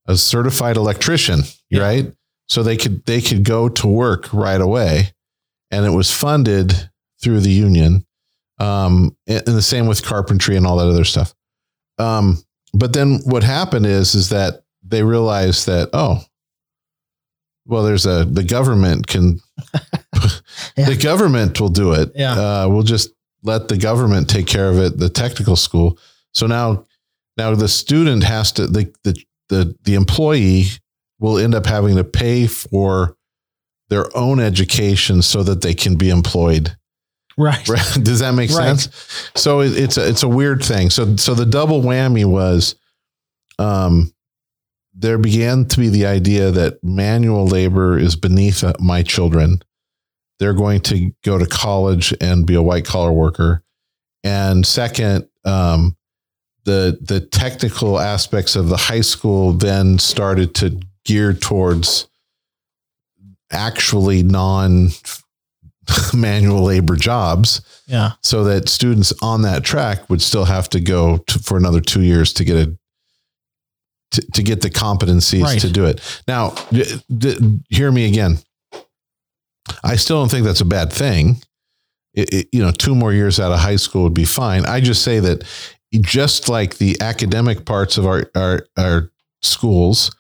a 0.07 0.15
certified 0.17 0.77
electrician, 0.77 1.41
Yeah. 1.69 1.81
right? 1.81 2.13
So 2.47 2.63
they 2.63 2.77
could 2.77 3.05
they 3.05 3.21
could 3.21 3.43
go 3.43 3.67
to 3.69 3.87
work 3.87 4.31
right 4.33 4.61
away, 4.61 5.13
and 5.71 5.85
it 5.85 5.89
was 5.91 6.11
funded 6.11 6.89
through 7.21 7.41
the 7.41 7.51
union. 7.51 8.05
Um, 8.59 9.15
and 9.27 9.43
and 9.47 9.55
the 9.57 9.61
same 9.61 9.85
with 9.87 10.03
carpentry 10.03 10.55
and 10.55 10.65
all 10.65 10.77
that 10.77 10.87
other 10.87 11.03
stuff. 11.03 11.33
Um, 11.99 12.41
but 12.73 12.93
then 12.93 13.19
what 13.25 13.43
happened 13.43 13.85
is 13.85 14.15
is 14.15 14.29
that 14.29 14.63
they 14.83 15.03
realized 15.03 15.65
that 15.67 15.89
oh, 15.93 16.23
well, 17.65 17.83
there's 17.83 18.05
a 18.05 18.25
the 18.25 18.43
government 18.43 19.07
can 19.07 19.39
Yeah. 20.77 20.85
the 20.89 20.95
government 21.01 21.59
will 21.59 21.69
do 21.69 21.91
it. 21.93 22.11
Yeah. 22.15 22.33
Uh, 22.33 22.67
we'll 22.69 22.83
just 22.83 23.09
let 23.43 23.67
the 23.67 23.77
government 23.77 24.29
take 24.29 24.47
care 24.47 24.69
of 24.69 24.77
it. 24.79 24.97
The 24.97 25.09
technical 25.09 25.55
school. 25.55 25.97
So 26.33 26.47
now, 26.47 26.85
now 27.37 27.53
the 27.55 27.67
student 27.67 28.23
has 28.23 28.51
to 28.53 28.67
the 28.67 28.93
the 29.03 29.21
the 29.49 29.75
the 29.83 29.95
employee 29.95 30.65
will 31.19 31.37
end 31.37 31.55
up 31.55 31.65
having 31.65 31.95
to 31.95 32.03
pay 32.03 32.47
for 32.47 33.15
their 33.89 34.05
own 34.15 34.39
education 34.39 35.21
so 35.21 35.43
that 35.43 35.61
they 35.61 35.73
can 35.73 35.95
be 35.95 36.09
employed. 36.09 36.75
Right. 37.39 37.63
Does 37.65 38.21
that 38.21 38.33
make 38.33 38.49
Right. 38.49 38.79
sense? 38.79 38.89
So 39.35 39.59
it, 39.61 39.77
it's 39.77 39.97
a 39.97 40.09
it's 40.09 40.23
a 40.23 40.27
weird 40.27 40.63
thing. 40.63 40.89
So 40.89 41.15
so 41.17 41.35
the 41.35 41.45
double 41.45 41.83
whammy 41.83 42.25
was, 42.25 42.73
um, 43.59 44.11
there 44.95 45.19
began 45.19 45.65
to 45.65 45.79
be 45.79 45.89
the 45.89 46.07
idea 46.07 46.49
that 46.49 46.83
manual 46.83 47.45
labor 47.45 47.95
is 47.95 48.15
beneath 48.15 48.63
my 48.79 49.03
children, 49.03 49.61
they're 50.39 50.55
going 50.55 50.81
to 50.81 51.11
go 51.23 51.37
to 51.37 51.45
college 51.45 52.11
and 52.19 52.47
be 52.47 52.55
a 52.55 52.61
white 52.63 52.85
collar 52.85 53.11
worker. 53.11 53.63
And 54.23 54.65
second, 54.65 55.29
um, 55.45 55.95
the 56.67 56.97
the 57.01 57.19
technical 57.21 57.97
aspects 57.99 58.55
of 58.57 58.67
the 58.69 58.75
high 58.77 59.01
school 59.01 59.53
then 59.53 59.97
started 59.97 60.53
to 60.55 60.79
gear 61.05 61.33
towards 61.33 62.07
actually 63.51 64.21
non 64.23 64.89
manual 66.13 66.63
labor 66.63 66.95
jobs 66.97 67.61
Yeah. 67.87 68.11
so 68.21 68.43
that 68.43 68.67
students 68.69 69.13
on 69.21 69.43
that 69.43 69.63
track 69.63 70.09
would 70.09 70.21
still 70.21 70.43
have 70.45 70.67
to 70.69 70.79
go 70.81 71.17
to, 71.19 71.39
for 71.39 71.57
another 71.57 71.79
two 71.79 72.01
years 72.01 72.33
to 72.33 72.43
get 72.43 72.67
a 72.67 72.77
to, 74.11 74.21
to 74.33 74.43
get 74.43 74.61
the 74.61 74.69
competencies 74.69 75.43
Right. 75.43 75.59
to 75.61 75.69
do 75.69 75.85
it. 75.85 76.01
Now, 76.27 76.51
d- 76.71 77.01
d- 77.17 77.59
hear 77.69 77.91
me 77.91 78.07
again. 78.07 78.39
I 79.83 79.97
still 79.97 80.19
don't 80.21 80.29
think 80.31 80.45
that's 80.45 80.61
a 80.61 80.65
bad 80.65 80.91
thing. 80.93 81.41
It, 82.13 82.33
it- 82.33 82.47
you 82.53 82.61
know, 82.61 82.71
two 82.71 82.95
more 82.95 83.11
years 83.13 83.39
out 83.39 83.51
of 83.51 83.59
high 83.59 83.75
school 83.77 84.03
would 84.03 84.13
be 84.13 84.25
fine. 84.25 84.65
I 84.65 84.79
just 84.81 85.03
say 85.03 85.19
that 85.19 85.43
just 86.01 86.49
like 86.49 86.77
the 86.77 86.97
academic 87.01 87.65
parts 87.65 87.97
of 87.97 88.05
our 88.05 88.29
our, 88.35 88.67
our 88.77 89.11
schools 89.41 90.11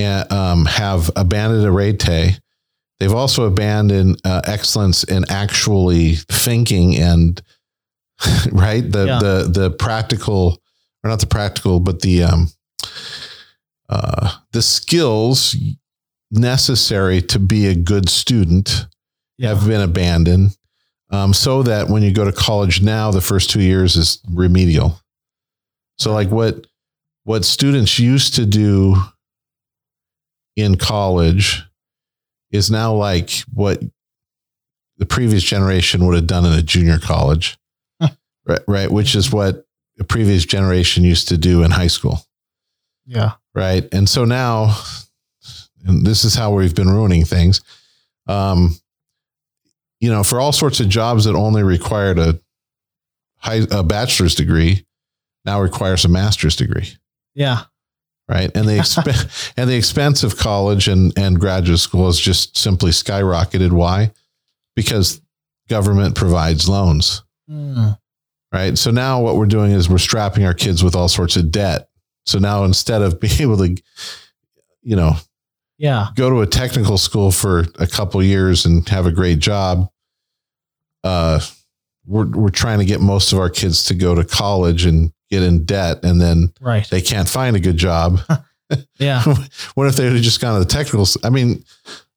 uh, 0.00 0.24
um, 0.30 0.64
have 0.66 1.10
abandoned 1.16 1.64
arete, 1.66 2.40
they've 2.98 3.12
also 3.14 3.44
abandoned 3.44 4.20
uh, 4.24 4.40
excellence 4.44 5.04
in 5.04 5.24
actually 5.30 6.14
thinking 6.30 6.96
and 6.96 7.40
right 8.52 8.90
the 8.90 9.06
Yeah. 9.06 9.18
the 9.20 9.48
the 9.52 9.70
practical 9.70 10.60
or 11.02 11.10
not 11.10 11.20
the 11.20 11.26
practical 11.26 11.80
but 11.80 12.00
the 12.00 12.22
um 12.22 12.48
uh 13.88 14.32
the 14.52 14.62
skills 14.62 15.54
necessary 16.30 17.20
to 17.20 17.38
be 17.38 17.66
a 17.66 17.74
good 17.74 18.08
student 18.08 18.86
Yeah. 19.38 19.50
have 19.50 19.66
been 19.66 19.80
abandoned 19.80 20.56
um, 21.10 21.32
so 21.34 21.62
that 21.62 21.88
when 21.88 22.02
you 22.02 22.12
go 22.12 22.24
to 22.24 22.32
college 22.32 22.82
now 22.82 23.10
the 23.10 23.20
first 23.20 23.50
two 23.50 23.60
years 23.60 23.96
is 23.96 24.20
remedial 24.32 25.00
so 25.98 26.12
like 26.12 26.28
what 26.30 26.66
what 27.24 27.44
students 27.44 27.98
used 27.98 28.34
to 28.34 28.44
do 28.46 28.96
in 30.56 30.76
college 30.76 31.62
is 32.50 32.70
now 32.70 32.92
like 32.94 33.30
what 33.52 33.82
the 34.98 35.06
previous 35.06 35.42
generation 35.42 36.06
would 36.06 36.14
have 36.14 36.26
done 36.26 36.44
in 36.44 36.52
a 36.52 36.62
junior 36.62 36.98
college 36.98 37.58
Huh. 38.00 38.10
right 38.46 38.60
right 38.68 38.90
which 38.90 39.14
is 39.14 39.32
what 39.32 39.64
the 39.96 40.04
previous 40.04 40.44
generation 40.44 41.04
used 41.04 41.28
to 41.28 41.36
do 41.38 41.62
in 41.62 41.70
high 41.70 41.86
school 41.88 42.20
Yeah. 43.06 43.32
right? 43.54 43.86
And 43.92 44.08
so 44.08 44.24
now, 44.24 44.76
and 45.84 46.04
this 46.04 46.24
is 46.24 46.34
how 46.34 46.52
we've 46.52 46.74
been 46.74 46.88
ruining 46.90 47.24
things. 47.24 47.60
Um, 48.26 48.74
you 50.00 50.10
know, 50.10 50.24
for 50.24 50.40
all 50.40 50.50
sorts 50.50 50.80
of 50.80 50.88
jobs 50.88 51.26
that 51.26 51.34
only 51.36 51.62
required 51.62 52.18
a 52.18 52.40
high 53.36 53.60
a 53.70 53.82
bachelor's 53.84 54.34
degree, 54.34 54.84
now 55.44 55.60
requires 55.60 56.04
a 56.04 56.08
master's 56.08 56.56
degree, 56.56 56.88
Yeah. 57.34 57.62
right? 58.28 58.50
And 58.56 58.66
the 58.68 58.72
exp- 58.78 59.52
and 59.56 59.68
the 59.68 59.76
expense 59.76 60.22
of 60.22 60.36
college 60.36 60.88
and 60.88 61.12
and 61.18 61.38
graduate 61.40 61.78
school 61.80 62.06
has 62.06 62.18
just 62.18 62.56
simply 62.56 62.90
skyrocketed. 62.90 63.72
Why? 63.72 64.12
Because 64.76 65.20
government 65.68 66.14
provides 66.14 66.68
loans, 66.68 67.22
Mm. 67.50 67.98
right? 68.52 68.76
So 68.78 68.90
now 68.90 69.20
what 69.22 69.36
we're 69.36 69.46
doing 69.46 69.70
is 69.72 69.88
we're 69.88 69.98
strapping 69.98 70.44
our 70.44 70.54
kids 70.54 70.82
with 70.82 70.94
all 70.94 71.08
sorts 71.08 71.36
of 71.36 71.50
debt. 71.50 71.88
So 72.26 72.38
now 72.38 72.64
instead 72.64 73.02
of 73.02 73.20
being 73.20 73.40
able 73.42 73.58
to, 73.58 73.76
you 74.82 74.96
know, 74.96 75.16
Yeah. 75.78 76.08
go 76.14 76.30
to 76.30 76.40
a 76.40 76.46
technical 76.46 76.96
school 76.98 77.30
for 77.30 77.66
a 77.78 77.86
couple 77.86 78.22
years 78.22 78.64
and 78.64 78.88
have 78.88 79.04
a 79.06 79.12
great 79.12 79.38
job. 79.40 79.88
Uh, 81.02 81.40
we're 82.06 82.26
we're 82.26 82.48
trying 82.50 82.78
to 82.78 82.84
get 82.84 83.00
most 83.00 83.32
of 83.32 83.38
our 83.38 83.50
kids 83.50 83.84
to 83.84 83.94
go 83.94 84.14
to 84.14 84.24
college 84.24 84.84
and 84.86 85.12
get 85.34 85.42
in 85.42 85.64
debt, 85.64 86.04
and 86.04 86.20
then 86.20 86.52
Right. 86.60 86.88
they 86.90 87.00
can't 87.00 87.28
find 87.28 87.56
a 87.56 87.60
good 87.60 87.76
job. 87.76 88.20
Yeah. 88.98 89.22
what 89.74 89.86
if 89.86 89.94
they 89.96 90.06
had 90.10 90.20
just 90.22 90.40
gone 90.40 90.54
to 90.58 90.64
the 90.64 90.70
technical? 90.70 91.06
I 91.22 91.30
mean, 91.30 91.64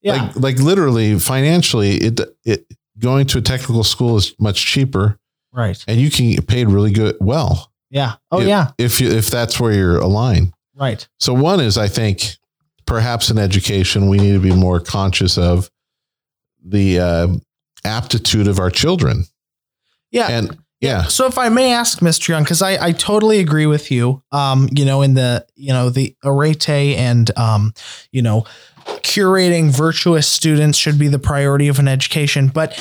Yeah. 0.01 0.13
like 0.23 0.35
like 0.35 0.59
literally 0.59 1.19
financially, 1.19 1.97
it 1.97 2.19
it 2.45 2.65
going 2.97 3.27
to 3.27 3.37
a 3.37 3.41
technical 3.41 3.83
school 3.83 4.17
is 4.17 4.33
much 4.39 4.65
cheaper, 4.65 5.19
right. 5.51 5.83
and 5.87 5.99
you 5.99 6.09
can 6.09 6.31
get 6.31 6.47
paid 6.47 6.69
really 6.69 6.91
good 6.91 7.15
well 7.19 7.71
Yeah. 7.91 8.13
Oh 8.31 8.39
if, 8.41 8.47
yeah. 8.47 8.71
if 8.77 8.99
you 9.01 9.09
if 9.11 9.27
that's 9.27 9.59
where 9.59 9.73
you're 9.73 9.99
aligned. 9.99 10.53
Right. 10.73 11.07
So 11.19 11.33
one 11.33 11.59
is 11.59 11.77
I 11.77 11.89
think 11.89 12.37
perhaps 12.85 13.29
in 13.29 13.37
education 13.37 14.07
we 14.07 14.17
need 14.17 14.33
to 14.33 14.39
be 14.39 14.53
more 14.55 14.79
conscious 14.79 15.37
of 15.37 15.69
the 16.65 16.99
uh, 16.99 17.27
aptitude 17.83 18.47
of 18.47 18.57
our 18.59 18.71
children. 18.71 19.25
Yeah. 20.11 20.27
And 20.29 20.57
yeah, 20.79 21.03
So 21.03 21.25
if 21.25 21.39
I 21.39 21.49
may 21.49 21.73
ask, 21.73 21.99
Mr. 21.99 22.29
Young, 22.29 22.43
because 22.43 22.61
I, 22.61 22.87
I 22.87 22.91
totally 22.91 23.39
agree 23.39 23.65
with 23.65 23.89
you. 23.89 24.21
Um, 24.31 24.69
you 24.71 24.85
know, 24.85 25.01
in 25.01 25.15
the 25.15 25.45
you 25.55 25.73
know 25.73 25.89
the 25.89 26.15
arete 26.23 26.69
and 26.69 27.35
um, 27.35 27.73
you 28.11 28.21
know, 28.21 28.45
curating 28.85 29.75
virtuous 29.75 30.27
students 30.27 30.77
should 30.77 30.99
be 30.99 31.07
the 31.07 31.17
priority 31.17 31.67
of 31.67 31.79
an 31.79 31.87
education. 31.87 32.49
But 32.49 32.77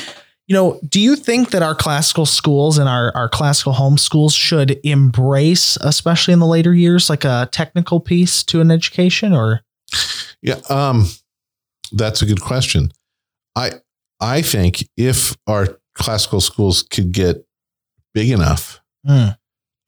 you 0.46 0.54
know, 0.54 0.78
do 0.86 1.00
you 1.00 1.16
think 1.16 1.50
that 1.50 1.62
our 1.62 1.74
classical 1.74 2.26
schools 2.26 2.76
and 2.76 2.86
our 2.86 3.16
our 3.16 3.30
classical 3.30 3.72
home 3.72 3.96
schools 3.96 4.34
should 4.34 4.78
embrace, 4.84 5.78
especially 5.80 6.34
in 6.34 6.40
the 6.40 6.46
later 6.46 6.74
years, 6.74 7.08
like 7.08 7.24
a 7.24 7.48
technical 7.50 7.98
piece 7.98 8.42
to 8.44 8.60
an 8.60 8.70
education? 8.70 9.32
Or 9.32 9.62
yeah, 10.42 10.60
um, 10.68 11.06
that's 11.92 12.20
a 12.20 12.26
good 12.26 12.42
question. 12.42 12.92
I 13.56 13.80
I 14.20 14.42
think 14.42 14.86
if 14.98 15.34
our 15.46 15.78
classical 15.94 16.42
schools 16.42 16.82
could 16.82 17.12
get 17.12 17.45
big 18.16 18.30
enough 18.30 18.80
Hmm, 19.06 19.28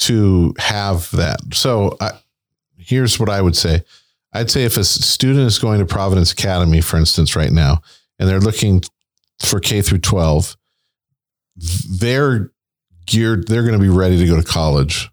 to 0.01 0.55
have 0.59 1.11
that, 1.13 1.41
so 1.55 1.97
I, 1.99 2.11
here's 2.77 3.19
what 3.19 3.31
I 3.31 3.41
would 3.41 3.57
say. 3.57 3.83
I'd 4.35 4.51
say 4.51 4.65
if 4.65 4.77
a 4.77 4.85
student 4.85 5.47
is 5.47 5.59
going 5.59 5.81
to 5.81 5.87
Providence 5.87 6.31
Academy, 6.31 6.83
for 6.83 6.99
instance, 6.99 7.35
right 7.35 7.51
now, 7.51 7.81
and 8.19 8.29
they're 8.29 8.39
looking 8.39 8.83
for 9.41 9.61
K 9.61 9.81
through 9.81 10.01
12, 10.01 10.57
they're 11.99 12.53
geared, 13.07 13.49
they're 13.49 13.63
going 13.63 13.79
to 13.79 13.83
be 13.83 13.89
ready 13.89 14.19
to 14.19 14.27
go 14.27 14.37
to 14.37 14.47
college. 14.47 15.09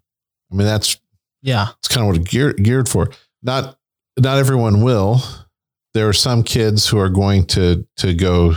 I 0.52 0.54
mean, 0.54 0.66
that's, 0.66 1.00
yeah, 1.40 1.68
that's 1.68 1.88
kind 1.88 2.02
of 2.02 2.08
what 2.08 2.20
it's 2.20 2.30
geared, 2.30 2.62
geared 2.62 2.86
for. 2.88 3.10
Not, 3.42 3.78
not 4.18 4.36
everyone 4.38 4.82
will. 4.82 5.22
There 5.94 6.06
are 6.06 6.12
some 6.12 6.42
kids 6.42 6.86
who 6.86 6.98
are 6.98 7.08
going 7.08 7.46
to, 7.46 7.88
to 7.96 8.12
go 8.12 8.56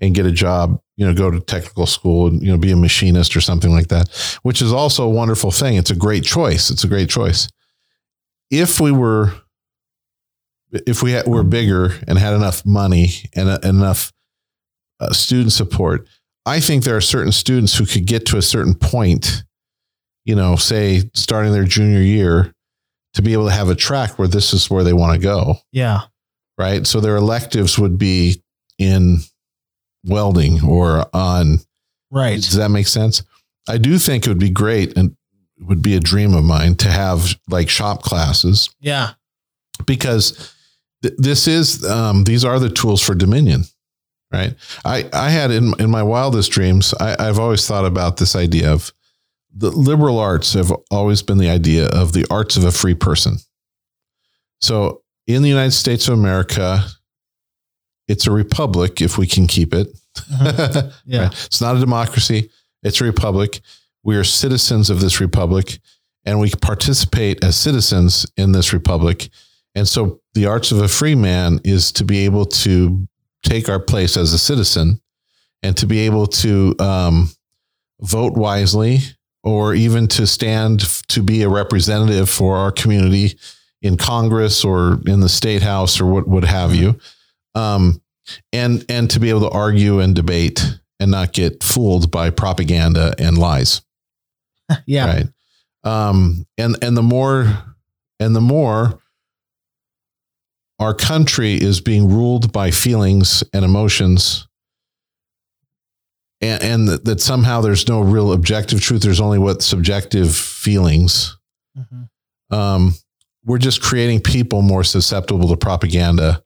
and 0.00 0.14
get 0.14 0.26
a 0.26 0.32
job, 0.32 0.80
you 0.96 1.06
know, 1.06 1.14
go 1.14 1.30
to 1.30 1.40
technical 1.40 1.86
school 1.86 2.26
and, 2.28 2.42
you 2.42 2.50
know, 2.50 2.56
be 2.56 2.70
a 2.70 2.76
machinist 2.76 3.36
or 3.36 3.40
something 3.40 3.70
like 3.70 3.88
that, 3.88 4.08
which 4.42 4.62
is 4.62 4.72
also 4.72 5.04
a 5.04 5.10
wonderful 5.10 5.50
thing. 5.50 5.76
It's 5.76 5.90
a 5.90 5.96
great 5.96 6.24
choice. 6.24 6.70
It's 6.70 6.84
a 6.84 6.88
great 6.88 7.08
choice. 7.08 7.48
If 8.50 8.80
we 8.80 8.92
were, 8.92 9.32
if 10.72 11.02
we 11.02 11.12
had, 11.12 11.26
were 11.26 11.42
bigger 11.42 11.92
and 12.06 12.18
had 12.18 12.34
enough 12.34 12.64
money 12.64 13.08
and 13.34 13.48
uh, 13.48 13.58
enough 13.62 14.12
uh, 15.00 15.12
student 15.12 15.52
support, 15.52 16.08
I 16.46 16.60
think 16.60 16.84
there 16.84 16.96
are 16.96 17.02
certain 17.02 17.32
students 17.32 17.76
who 17.76 17.84
could 17.84 18.06
get 18.06 18.26
to 18.26 18.38
a 18.38 18.42
certain 18.42 18.74
point, 18.74 19.44
you 20.24 20.34
know, 20.34 20.56
say 20.56 21.10
starting 21.14 21.52
their 21.52 21.64
junior 21.64 22.00
year, 22.00 22.54
to 23.14 23.22
be 23.22 23.32
able 23.32 23.46
to 23.46 23.52
have 23.52 23.68
a 23.68 23.74
track 23.74 24.18
where 24.18 24.28
this 24.28 24.54
is 24.54 24.70
where 24.70 24.84
they 24.84 24.92
want 24.92 25.14
to 25.14 25.18
go, 25.20 25.56
yeah, 25.72 26.02
right? 26.56 26.86
So 26.86 27.00
their 27.00 27.16
electives 27.16 27.78
would 27.78 27.98
be 27.98 28.42
in 28.78 29.18
welding 30.04 30.64
or 30.64 31.06
on. 31.14 31.58
right, 32.10 32.36
Does 32.36 32.54
that 32.54 32.70
make 32.70 32.86
sense? 32.86 33.22
I 33.68 33.78
do 33.78 33.98
think 33.98 34.24
it 34.26 34.30
would 34.30 34.38
be 34.38 34.50
great 34.50 34.96
and 34.96 35.16
it 35.58 35.66
would 35.66 35.82
be 35.82 35.94
a 35.94 36.00
dream 36.00 36.34
of 36.34 36.44
mine 36.44 36.74
to 36.76 36.88
have 36.88 37.34
like 37.48 37.68
shop 37.68 38.02
classes. 38.02 38.70
Yeah, 38.80 39.10
because 39.86 40.54
th- 41.02 41.14
this 41.18 41.46
is 41.46 41.84
um, 41.88 42.24
these 42.24 42.44
are 42.44 42.58
the 42.58 42.70
tools 42.70 43.02
for 43.02 43.14
dominion 43.14 43.64
right? 44.32 44.54
I 44.84 45.08
i 45.12 45.28
had 45.30 45.50
in 45.50 45.74
in 45.80 45.90
my 45.90 46.02
wildest 46.02 46.52
dreams 46.52 46.94
I, 47.00 47.16
i've 47.18 47.38
always 47.38 47.66
thought 47.66 47.84
about 47.84 48.16
this 48.16 48.36
idea 48.36 48.72
of 48.72 48.92
the 49.52 49.70
liberal 49.70 50.18
arts 50.20 50.52
have 50.52 50.72
always 50.90 51.22
been 51.22 51.38
the 51.38 51.50
idea 51.50 51.86
of 51.88 52.12
the 52.12 52.24
arts 52.30 52.56
of 52.56 52.64
a 52.64 52.70
free 52.70 52.94
person. 52.94 53.38
So 54.60 55.02
in 55.26 55.42
the 55.42 55.48
united 55.48 55.72
states 55.72 56.06
of 56.08 56.14
america 56.14 56.84
it's 58.10 58.26
a 58.26 58.30
republic 58.32 59.00
if 59.00 59.16
we 59.18 59.26
can 59.26 59.46
keep 59.46 59.72
it 59.74 59.88
Mhm. 60.30 60.92
yeah, 61.06 61.22
Right? 61.22 61.44
It's 61.46 61.60
not 61.60 61.76
a 61.76 61.80
democracy. 61.80 62.50
It's 62.82 63.00
a 63.00 63.04
republic. 63.04 63.60
We 64.02 64.16
are 64.16 64.24
citizens 64.24 64.90
of 64.90 65.00
this 65.00 65.20
republic 65.20 65.78
and 66.26 66.40
we 66.40 66.50
participate 66.50 67.44
as 67.44 67.56
citizens 67.56 68.26
in 68.36 68.52
this 68.52 68.72
republic. 68.72 69.28
And 69.74 69.86
so 69.88 70.20
the 70.34 70.46
arts 70.46 70.72
of 70.72 70.78
a 70.82 70.88
free 70.88 71.14
man 71.14 71.60
is 71.64 71.92
to 71.92 72.04
be 72.04 72.24
able 72.24 72.44
to 72.64 73.06
take 73.42 73.68
our 73.68 73.78
place 73.80 74.16
as 74.16 74.32
a 74.32 74.38
citizen 74.38 75.00
and 75.62 75.76
to 75.76 75.86
be 75.86 76.00
able 76.00 76.26
to 76.26 76.74
um, 76.78 77.30
vote 78.00 78.34
wisely 78.34 78.98
or 79.42 79.74
even 79.74 80.08
to 80.08 80.26
stand 80.26 80.82
f- 80.82 81.02
to 81.08 81.22
be 81.22 81.42
a 81.42 81.48
representative 81.48 82.28
for 82.28 82.56
our 82.56 82.72
community 82.72 83.38
in 83.82 83.96
Congress 83.96 84.64
or 84.64 84.98
in 85.06 85.20
the 85.20 85.28
state 85.28 85.62
house 85.62 86.00
or 86.00 86.06
what, 86.06 86.26
what 86.28 86.44
have 86.44 86.74
you. 86.74 86.98
Um, 87.54 88.00
and 88.52 88.84
and 88.88 89.10
to 89.10 89.20
be 89.20 89.30
able 89.30 89.40
to 89.40 89.50
argue 89.50 89.98
and 90.00 90.14
debate 90.14 90.64
and 91.00 91.10
not 91.10 91.32
get 91.32 91.62
fooled 91.64 92.10
by 92.10 92.30
propaganda 92.30 93.14
and 93.18 93.36
lies. 93.38 93.82
yeah. 94.86 95.06
Right. 95.06 95.26
Um, 95.82 96.46
and 96.58 96.76
and 96.82 96.96
the 96.96 97.02
more 97.02 97.46
and 98.20 98.36
the 98.36 98.40
more 98.40 99.00
our 100.78 100.94
country 100.94 101.54
is 101.54 101.80
being 101.80 102.08
ruled 102.08 102.52
by 102.52 102.70
feelings 102.70 103.42
and 103.52 103.64
emotions 103.64 104.46
and, 106.40 106.62
and 106.62 106.88
that, 106.88 107.04
that 107.04 107.20
somehow 107.20 107.60
there's 107.60 107.88
no 107.88 108.00
real 108.00 108.32
objective 108.32 108.80
truth 108.80 109.02
there's 109.02 109.20
only 109.20 109.38
what 109.38 109.62
subjective 109.62 110.34
feelings 110.34 111.36
Mhm. 111.78 112.08
um, 112.50 112.94
we're 113.44 113.58
just 113.58 113.80
creating 113.80 114.20
people 114.20 114.60
more 114.62 114.84
susceptible 114.84 115.48
to 115.48 115.56
propaganda 115.56 116.42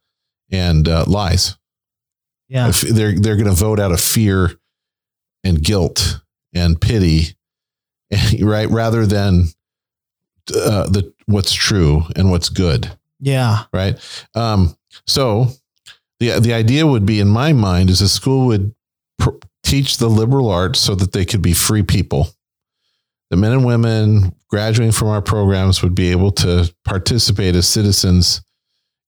and 0.54 0.88
uh, 0.88 1.04
lies 1.06 1.56
Yeah. 2.48 2.68
if 2.68 2.80
they're 2.80 3.12
they're 3.18 3.36
going 3.36 3.48
to 3.48 3.52
vote 3.52 3.80
out 3.80 3.92
of 3.92 4.00
fear 4.00 4.52
and 5.42 5.62
guilt 5.62 6.20
and 6.54 6.80
pity, 6.80 7.36
right? 8.40 8.70
Rather 8.70 9.06
than 9.06 9.48
uh, 10.54 10.88
the 10.88 11.12
what's 11.26 11.52
true 11.52 12.02
and 12.16 12.30
what's 12.30 12.48
good, 12.48 12.90
Yeah. 13.20 13.64
right? 13.72 13.98
Um, 14.34 14.76
so 15.06 15.48
the 16.20 16.38
the 16.40 16.52
idea 16.54 16.86
would 16.86 17.04
be, 17.06 17.20
in 17.20 17.28
my 17.28 17.52
mind, 17.52 17.90
is 17.90 18.00
a 18.00 18.08
school 18.08 18.46
would 18.46 18.74
pr- 19.18 19.30
teach 19.62 19.96
the 19.96 20.08
liberal 20.08 20.48
arts 20.50 20.80
so 20.80 20.94
that 20.94 21.12
they 21.12 21.24
could 21.24 21.42
be 21.42 21.54
free 21.54 21.82
people. 21.82 22.28
The 23.30 23.36
men 23.36 23.52
and 23.52 23.64
women 23.64 24.34
graduating 24.48 24.92
from 24.92 25.08
our 25.08 25.22
programs 25.22 25.82
would 25.82 25.94
be 25.94 26.10
able 26.12 26.30
to 26.32 26.72
participate 26.84 27.56
as 27.56 27.66
citizens 27.66 28.42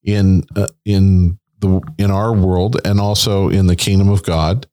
in 0.06 0.44
uh, 0.54 0.68
in 0.86 1.38
the 1.58 1.80
in 1.98 2.10
our 2.10 2.32
world 2.32 2.80
and 2.84 2.98
also 3.00 3.48
in 3.50 3.66
the 3.66 3.76
kingdom 3.76 4.08
of 4.08 4.22
God, 4.22 4.66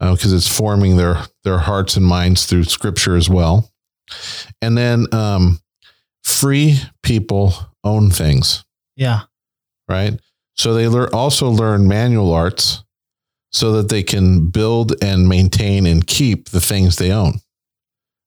because 0.00 0.32
it's 0.32 0.48
forming 0.54 0.96
their 0.96 1.24
their 1.44 1.58
hearts 1.58 1.96
and 1.96 2.04
minds 2.04 2.44
through 2.46 2.64
Scripture 2.64 3.16
as 3.16 3.30
well. 3.30 3.70
And 4.60 4.76
then 4.76 5.06
um, 5.14 5.60
free 6.22 6.78
people 7.02 7.54
own 7.84 8.10
things 8.10 8.64
Yeah. 8.96 9.22
right? 9.88 10.18
So 10.56 10.74
they 10.74 10.88
learn 10.88 11.08
also 11.12 11.48
learn 11.50 11.88
manual 11.88 12.32
arts 12.32 12.82
so 13.52 13.72
that 13.72 13.88
they 13.88 14.02
can 14.02 14.48
build 14.50 14.92
and 15.02 15.28
maintain 15.28 15.86
and 15.86 16.06
keep 16.06 16.50
the 16.50 16.60
things 16.60 16.96
they 16.96 17.12
own, 17.12 17.40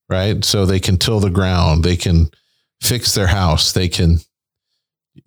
right? 0.10 0.44
So 0.46 0.66
they 0.66 0.80
can 0.80 0.98
till 0.98 1.20
the 1.20 1.30
ground, 1.30 1.84
they 1.84 1.96
can 1.98 2.30
fix 2.82 3.14
their 3.14 3.28
house, 3.28 3.72
they 3.74 3.88
can. 3.90 4.20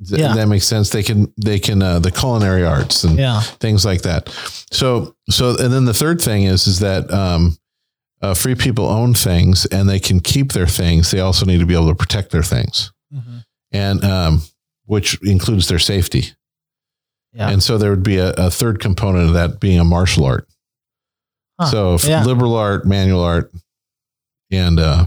Th- 0.07 0.21
Yeah. 0.21 0.35
That 0.35 0.49
makes 0.49 0.67
sense. 0.67 0.91
They 0.91 1.03
can, 1.03 1.33
they 1.37 1.59
can, 1.59 1.83
uh, 1.83 1.99
the 1.99 2.11
culinary 2.11 2.65
arts 2.65 3.05
and 3.05 3.19
Yeah. 3.19 3.41
things 3.41 3.85
like 3.85 4.03
that. 4.03 4.29
So, 4.73 5.15
so, 5.29 5.57
and 5.59 5.73
then 5.73 5.85
the 5.85 5.95
third 5.95 6.21
thing 6.21 6.45
is, 6.45 6.67
is 6.67 6.79
that, 6.81 7.13
um, 7.13 7.57
uh, 8.23 8.35
free 8.35 8.55
people 8.55 8.87
own 8.87 9.15
things 9.15 9.65
and 9.67 9.89
they 9.89 9.99
can 10.01 10.21
keep 10.21 10.53
their 10.53 10.67
things. 10.67 11.11
They 11.11 11.21
also 11.21 11.47
need 11.47 11.61
to 11.61 11.67
be 11.67 11.75
able 11.75 11.89
to 11.89 11.95
protect 11.95 12.31
their 12.31 12.43
things 12.43 12.93
Mhm. 13.15 13.45
and, 13.73 14.05
um, 14.05 14.43
which 14.85 15.19
includes 15.23 15.69
their 15.69 15.79
safety. 15.79 16.33
Yeah. 17.33 17.49
And 17.51 17.63
so 17.63 17.79
there 17.79 17.91
would 17.91 18.03
be 18.03 18.19
a, 18.19 18.31
a 18.33 18.51
third 18.51 18.81
component 18.81 19.29
of 19.29 19.35
that 19.35 19.61
being 19.61 19.79
a 19.79 19.85
martial 19.85 20.25
art. 20.25 20.49
Huh. 21.61 21.71
So 21.71 21.99
Yeah. 22.09 22.25
liberal 22.25 22.57
art, 22.57 22.87
manual 22.87 23.23
art, 23.23 23.53
and 24.51 24.81
uh, 24.81 25.07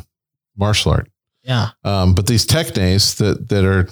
martial 0.57 0.91
art. 0.93 1.09
Yeah. 1.43 1.71
Um, 1.83 2.13
but 2.15 2.27
these 2.27 2.45
technes 2.45 3.17
that 3.17 3.49
that 3.49 3.65
are, 3.65 3.89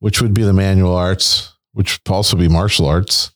which 0.00 0.20
would 0.20 0.34
be 0.34 0.42
the 0.42 0.52
manual 0.52 0.94
arts, 0.94 1.52
which 1.72 1.98
would 2.06 2.12
also 2.14 2.36
be 2.36 2.48
martial 2.48 2.86
arts, 2.86 3.32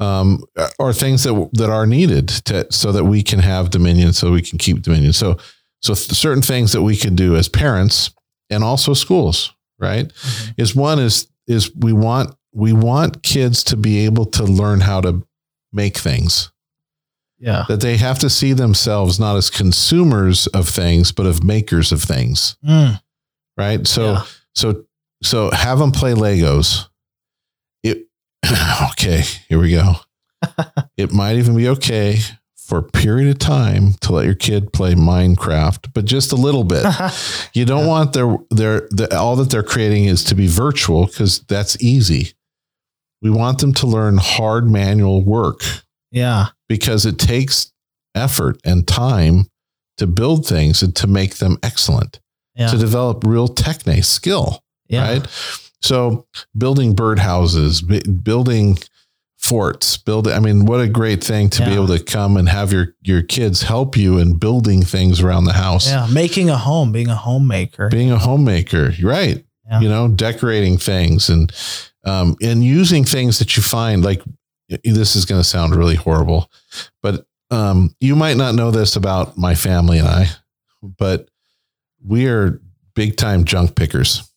um, 0.00 0.42
are 0.78 0.92
things 0.92 1.22
that 1.24 1.50
that 1.54 1.70
are 1.70 1.86
needed 1.86 2.28
to 2.28 2.66
so 2.70 2.92
that 2.92 3.04
we 3.04 3.22
can 3.22 3.38
have 3.40 3.70
dominion, 3.70 4.12
so 4.12 4.30
we 4.32 4.42
can 4.42 4.58
keep 4.58 4.82
dominion. 4.82 5.12
So 5.12 5.36
so 5.82 5.94
th- 5.94 6.10
certain 6.18 6.42
things 6.42 6.72
that 6.72 6.82
we 6.82 6.96
can 6.96 7.14
do 7.14 7.36
as 7.36 7.48
parents 7.48 8.10
and 8.50 8.64
also 8.64 8.94
schools, 8.94 9.52
right? 9.78 10.08
Mhm. 10.08 10.54
is 10.56 10.74
one 10.74 10.98
is 10.98 11.28
is 11.46 11.70
we 11.76 11.92
want 11.92 12.34
we 12.52 12.72
want 12.72 13.22
kids 13.22 13.62
to 13.64 13.76
be 13.76 14.04
able 14.04 14.24
to 14.26 14.44
learn 14.44 14.80
how 14.80 15.00
to 15.00 15.22
make 15.72 15.98
things 15.98 16.50
Yeah. 17.38 17.64
that 17.68 17.80
they 17.80 17.96
have 17.96 18.18
to 18.20 18.30
see 18.30 18.52
themselves 18.54 19.18
not 19.18 19.36
as 19.36 19.50
consumers 19.50 20.46
of 20.48 20.68
things 20.68 21.12
but 21.12 21.26
of 21.26 21.42
makers 21.44 21.92
of 21.92 22.02
things 22.02 22.56
Mm. 22.66 23.00
right 23.58 23.86
so 23.86 24.12
Yeah. 24.12 24.22
so 24.54 24.84
so 25.24 25.50
have 25.50 25.78
them 25.78 25.90
play 25.92 26.12
legos 26.14 26.88
it 27.82 28.06
okay 28.90 29.22
here 29.48 29.58
we 29.58 29.72
go 29.72 29.94
it 30.96 31.10
might 31.12 31.36
even 31.36 31.56
be 31.56 31.68
okay 31.68 32.18
for 32.56 32.78
a 32.78 32.82
period 32.82 33.28
of 33.30 33.38
time 33.38 33.92
to 34.00 34.12
let 34.12 34.24
your 34.24 34.34
kid 34.34 34.72
play 34.72 34.94
minecraft 34.94 35.92
but 35.92 36.04
just 36.04 36.32
a 36.32 36.36
little 36.36 36.64
bit 36.64 36.84
you 37.54 37.64
don't 37.64 37.82
Yeah. 37.84 37.88
want 37.88 38.12
their 38.12 38.38
their 38.50 38.88
the, 38.90 39.14
all 39.16 39.36
that 39.36 39.50
they're 39.50 39.62
creating 39.62 40.04
is 40.06 40.24
to 40.24 40.34
be 40.34 40.46
virtual 40.46 41.06
because 41.06 41.40
that's 41.40 41.82
easy. 41.82 42.32
We 43.20 43.30
want 43.30 43.58
them 43.58 43.72
to 43.74 43.86
learn 43.86 44.16
hard 44.18 44.66
manual 44.70 45.22
work 45.24 45.60
yeah. 46.10 46.48
because 46.68 47.04
it 47.06 47.18
takes 47.18 47.70
effort 48.14 48.58
and 48.64 48.86
time 48.88 49.46
to 49.98 50.06
build 50.06 50.46
things 50.46 50.82
and 50.82 50.94
to 50.96 51.06
make 51.06 51.36
them 51.36 51.58
excellent, 51.62 52.20
Yeah. 52.54 52.68
to 52.68 52.76
develop 52.78 53.24
real 53.24 53.48
techne 53.48 54.02
skill, 54.04 54.63
yeah. 54.88 55.12
right? 55.12 55.26
So 55.82 56.26
building 56.56 56.94
birdhouses, 56.94 57.86
b- 57.86 58.02
building 58.10 58.78
forts, 59.38 59.98
build. 59.98 60.26
I 60.26 60.38
mean, 60.40 60.64
what 60.64 60.80
a 60.80 60.88
great 60.88 61.22
thing 61.22 61.50
to 61.50 61.64
be 61.64 61.74
able 61.74 61.88
to 61.88 62.02
come 62.02 62.36
and 62.36 62.48
have 62.48 62.72
your 62.72 62.94
your 63.02 63.22
kids 63.22 63.62
help 63.62 63.96
you 63.96 64.18
in 64.18 64.38
building 64.38 64.82
things 64.82 65.20
around 65.20 65.44
the 65.44 65.52
house. 65.52 65.88
Yeah. 65.88 66.06
Making 66.10 66.48
a 66.48 66.56
home, 66.56 66.92
being 66.92 67.08
a 67.08 67.16
homemaker. 67.16 67.88
being 67.88 68.10
a 68.10 68.18
homemaker, 68.18 68.92
right? 69.02 69.44
Yeah. 69.68 69.80
You 69.80 69.88
know, 69.88 70.08
decorating 70.08 70.78
things 70.78 71.28
and 71.28 71.52
um, 72.04 72.36
and 72.42 72.64
using 72.64 73.04
things 73.04 73.38
that 73.38 73.56
you 73.56 73.62
find. 73.62 74.02
Like 74.02 74.22
this 74.82 75.14
is 75.14 75.26
going 75.26 75.40
to 75.40 75.46
sound 75.46 75.74
really 75.74 75.96
horrible, 75.96 76.50
but 77.02 77.26
um, 77.50 77.94
you 78.00 78.16
might 78.16 78.36
not 78.36 78.54
know 78.54 78.70
this 78.70 78.96
about 78.96 79.36
my 79.36 79.54
family 79.54 79.98
and 79.98 80.08
I, 80.08 80.26
but 80.82 81.28
we 82.04 82.26
are 82.26 82.60
big 82.94 83.16
time 83.16 83.44
junk 83.44 83.76
pickers, 83.76 84.30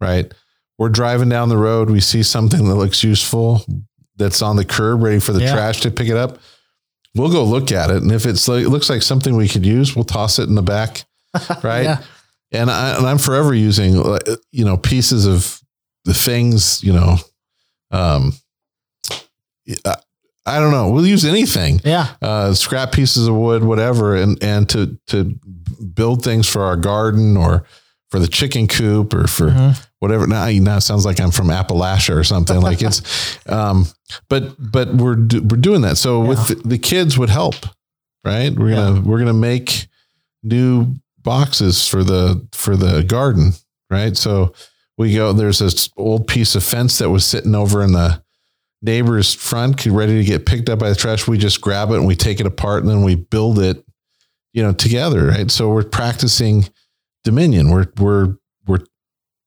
right? 0.00 0.32
We're 0.78 0.88
driving 0.90 1.28
down 1.28 1.48
the 1.48 1.56
road, 1.56 1.88
we 1.90 2.00
see 2.00 2.22
something 2.22 2.68
that 2.68 2.74
looks 2.74 3.02
useful 3.02 3.64
that's 4.16 4.42
on 4.42 4.56
the 4.56 4.64
curb, 4.64 5.02
ready 5.02 5.18
for 5.20 5.32
the 5.32 5.40
Yeah. 5.42 5.52
trash 5.54 5.80
to 5.82 5.90
pick 5.90 6.08
it 6.08 6.16
up. 6.16 6.38
We'll 7.14 7.30
go 7.30 7.44
look 7.44 7.72
at 7.72 7.90
it, 7.90 8.02
and 8.02 8.12
if 8.12 8.26
it's 8.26 8.46
like, 8.46 8.62
it 8.64 8.68
looks 8.68 8.90
like 8.90 9.00
something 9.02 9.36
we 9.36 9.48
could 9.48 9.64
use, 9.64 9.94
we'll 9.96 10.04
toss 10.04 10.38
it 10.38 10.48
in 10.48 10.54
the 10.54 10.62
back 10.62 11.04
right? 11.62 11.84
Yeah. 11.84 12.02
And 12.52 12.70
I 12.70 12.96
and 12.96 13.06
I'm 13.06 13.18
forever 13.18 13.52
using 13.54 13.94
you 14.52 14.64
know 14.64 14.76
pieces 14.76 15.26
of 15.26 15.60
the 16.04 16.14
things 16.14 16.82
you 16.84 16.92
know, 16.92 17.16
um, 17.90 18.32
I, 19.84 19.96
I 20.46 20.60
don't 20.60 20.70
know. 20.70 20.90
We'll 20.90 21.06
use 21.06 21.24
anything, 21.24 21.80
Yeah. 21.84 22.08
uh, 22.22 22.54
scrap 22.54 22.92
pieces 22.92 23.26
of 23.26 23.34
wood, 23.34 23.64
whatever, 23.64 24.14
and 24.14 24.40
and 24.42 24.68
to 24.70 24.96
to 25.08 25.34
build 25.94 26.22
things 26.22 26.46
for 26.46 26.62
our 26.62 26.76
garden 26.76 27.36
or 27.36 27.64
for 28.10 28.18
the 28.18 28.28
chicken 28.28 28.68
coop 28.68 29.12
or 29.14 29.26
for 29.26 29.48
Mhm. 29.50 29.86
whatever. 29.98 30.26
Now, 30.26 30.46
now 30.48 30.76
it 30.76 30.82
sounds 30.82 31.04
like 31.04 31.20
I'm 31.20 31.30
from 31.32 31.48
Appalachia 31.48 32.16
or 32.16 32.24
something. 32.24 32.60
like 32.60 32.80
it's, 32.82 33.02
um, 33.48 33.86
but 34.28 34.54
but 34.58 34.94
we're 34.94 35.16
do, 35.16 35.42
we're 35.42 35.56
doing 35.56 35.80
that. 35.82 35.96
So 35.98 36.20
with 36.20 36.46
the, 36.46 36.54
the 36.68 36.78
kids 36.78 37.18
would 37.18 37.30
help, 37.30 37.56
right? 38.24 38.54
We're 38.54 38.74
gonna 38.74 39.00
we're 39.00 39.18
gonna 39.18 39.32
make 39.32 39.88
new 40.42 40.94
boxes 41.22 41.86
for 41.86 42.04
the 42.04 42.46
for 42.52 42.76
the 42.76 43.02
garden, 43.02 43.52
right? 43.90 44.16
So 44.16 44.52
we 44.96 45.12
go. 45.14 45.32
There's 45.32 45.58
this 45.58 45.88
old 45.96 46.26
piece 46.28 46.54
of 46.54 46.62
fence 46.64 46.98
that 46.98 47.10
was 47.10 47.24
sitting 47.24 47.54
over 47.54 47.82
in 47.82 47.92
the 47.92 48.22
neighbor's 48.82 49.34
front, 49.34 49.84
ready 49.86 50.16
to 50.18 50.24
get 50.24 50.46
picked 50.46 50.68
up 50.68 50.78
by 50.78 50.88
the 50.90 50.94
trash. 50.94 51.26
We 51.26 51.38
just 51.38 51.60
grab 51.60 51.90
it 51.90 51.96
and 51.96 52.06
we 52.06 52.14
take 52.14 52.38
it 52.40 52.46
apart 52.46 52.82
and 52.84 52.90
then 52.90 53.02
we 53.02 53.14
build 53.16 53.58
it, 53.58 53.84
you 54.52 54.62
know, 54.62 54.72
together, 54.72 55.26
right? 55.26 55.50
So 55.50 55.70
we're 55.70 55.82
practicing 55.82 56.68
dominion. 57.26 57.68
We're 57.70 57.88
we're 57.98 58.36
we're 58.66 58.84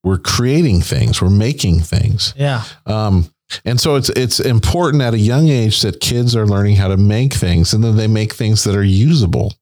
we're 0.04 0.20
creating 0.20 0.82
things. 0.82 1.20
We're 1.22 1.32
making 1.32 1.80
things. 1.80 2.36
Yeah. 2.38 2.64
Um, 2.86 3.32
and 3.66 3.82
so 3.82 3.96
it's 3.96 4.10
it's 4.10 4.40
important 4.40 5.02
at 5.02 5.16
a 5.16 5.18
young 5.18 5.48
age 5.48 5.82
that 5.82 6.00
kids 6.00 6.36
are 6.36 6.46
learning 6.46 6.76
how 6.76 6.90
to 6.90 6.98
make 6.98 7.34
things, 7.34 7.74
and 7.74 7.84
then 7.84 7.96
they 7.96 8.06
make 8.08 8.34
things 8.36 8.64
that 8.66 8.76
are 8.76 8.84
usable, 8.84 9.56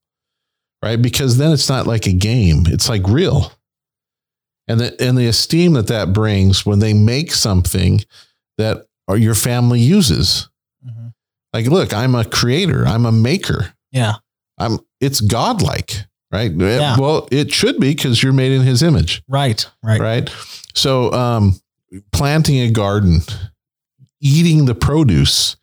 right? 0.83 1.01
Because 1.01 1.37
then 1.37 1.53
it's 1.53 1.69
not 1.69 1.87
like 1.87 2.05
a 2.05 2.11
game; 2.13 2.63
it's 2.67 2.89
like 2.89 3.07
real. 3.07 3.53
And 4.67 4.81
the 4.81 5.01
and 5.01 5.17
the 5.17 5.27
esteem 5.27 5.73
that 5.73 5.87
that 5.87 6.11
brings 6.11 6.65
when 6.65 6.79
they 6.79 6.93
make 6.93 7.31
something 7.31 8.01
that 8.57 8.85
your 9.15 9.35
family 9.35 9.79
uses. 9.79 10.49
Mhm. 10.85 11.13
Like, 11.53 11.67
look, 11.67 11.93
I'm 11.93 12.13
a 12.15 12.25
creator. 12.25 12.85
I'm 12.85 13.05
a 13.05 13.11
maker. 13.13 13.73
Yeah. 13.93 14.15
I'm. 14.57 14.79
It's 14.99 15.21
godlike, 15.21 16.05
right? 16.31 16.51
Yeah. 16.51 16.97
Well, 16.99 17.27
it 17.31 17.51
should 17.53 17.79
be 17.79 17.93
because 17.93 18.21
you're 18.23 18.33
made 18.33 18.51
in 18.51 18.61
His 18.61 18.83
image 18.83 19.21
Right. 19.27 19.65
Right. 19.83 19.99
right? 19.99 20.29
So, 20.73 21.11
um, 21.13 21.59
planting 22.11 22.59
a 22.59 22.69
garden, 22.71 23.21
eating 24.21 24.65
the 24.65 24.75
produce, 24.75 25.55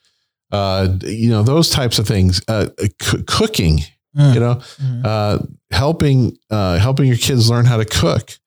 uh, 0.53 0.89
you 1.03 1.29
know, 1.31 1.43
those 1.43 1.71
types 1.71 1.99
of 1.99 2.07
things. 2.07 2.41
Uh, 2.49 2.69
c- 3.03 3.23
cooking, 3.27 3.81
Mm. 4.17 4.35
you 4.35 4.41
know, 4.41 4.55
Mhm. 4.81 5.05
uh, 5.05 5.39
helping 5.71 6.37
uh, 6.51 6.79
helping 6.79 7.07
your 7.09 7.17
kids 7.17 7.51
learn 7.51 7.65
how 7.67 7.77
to 7.77 7.85
cook, 7.85 8.39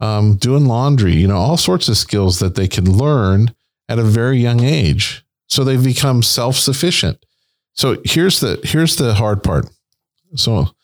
um, 0.00 0.34
doing 0.36 0.66
laundry, 0.66 1.14
you 1.14 1.28
know, 1.28 1.36
all 1.36 1.56
sorts 1.56 1.88
of 1.88 1.96
skills 1.96 2.40
that 2.40 2.56
they 2.56 2.66
can 2.66 2.90
learn 2.98 3.54
at 3.88 3.98
a 4.00 4.02
very 4.02 4.40
young 4.40 4.60
age, 4.64 5.24
so 5.48 5.62
they 5.62 5.76
become 5.76 6.22
self 6.24 6.56
sufficient. 6.56 7.24
So 7.74 7.98
here's 8.04 8.40
the 8.40 8.58
here's 8.64 8.96
the 8.96 9.14
hard 9.14 9.42
part. 9.44 9.68
So 10.34 10.74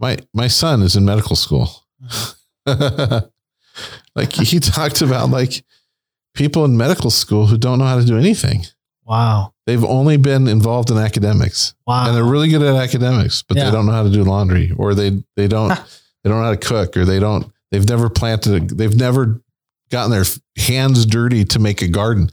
my 0.00 0.16
my 0.34 0.48
son 0.48 0.82
is 0.82 0.96
in 0.96 1.04
medical 1.04 1.36
school. 1.36 1.70
Uh-huh. 2.66 3.20
like 4.14 4.32
he 4.32 4.58
talked 4.60 5.02
about 5.02 5.30
like 5.30 5.64
people 6.34 6.64
in 6.64 6.76
medical 6.76 7.10
school 7.10 7.46
who 7.46 7.58
don't 7.58 7.78
know 7.78 7.84
how 7.84 7.98
to 7.98 8.04
do 8.04 8.18
anything. 8.18 8.64
Wow. 9.04 9.54
They've 9.66 9.84
only 9.84 10.16
been 10.16 10.46
involved 10.48 10.90
in 10.90 10.96
academics 10.98 11.74
Wow. 11.86 12.06
and 12.08 12.16
they're 12.16 12.24
really 12.24 12.48
good 12.48 12.62
at 12.62 12.76
academics, 12.76 13.42
but 13.42 13.56
Yeah. 13.56 13.64
they 13.66 13.70
don't 13.72 13.86
know 13.86 13.92
how 13.92 14.02
to 14.04 14.10
do 14.10 14.22
laundry 14.24 14.72
or 14.76 14.94
they 14.94 15.22
they 15.36 15.48
don't 15.48 15.68
they 16.24 16.30
don't 16.30 16.38
know 16.38 16.44
how 16.44 16.50
to 16.50 16.56
cook 16.56 16.96
or 16.96 17.04
they 17.04 17.18
don't 17.20 17.50
they've 17.70 17.88
never 17.88 18.08
planted 18.08 18.54
a, 18.72 18.74
they've 18.74 18.96
never 18.96 19.40
gotten 19.90 20.10
their 20.10 20.24
hands 20.56 21.04
dirty 21.06 21.44
to 21.44 21.58
make 21.58 21.82
a 21.82 21.88
garden. 21.88 22.30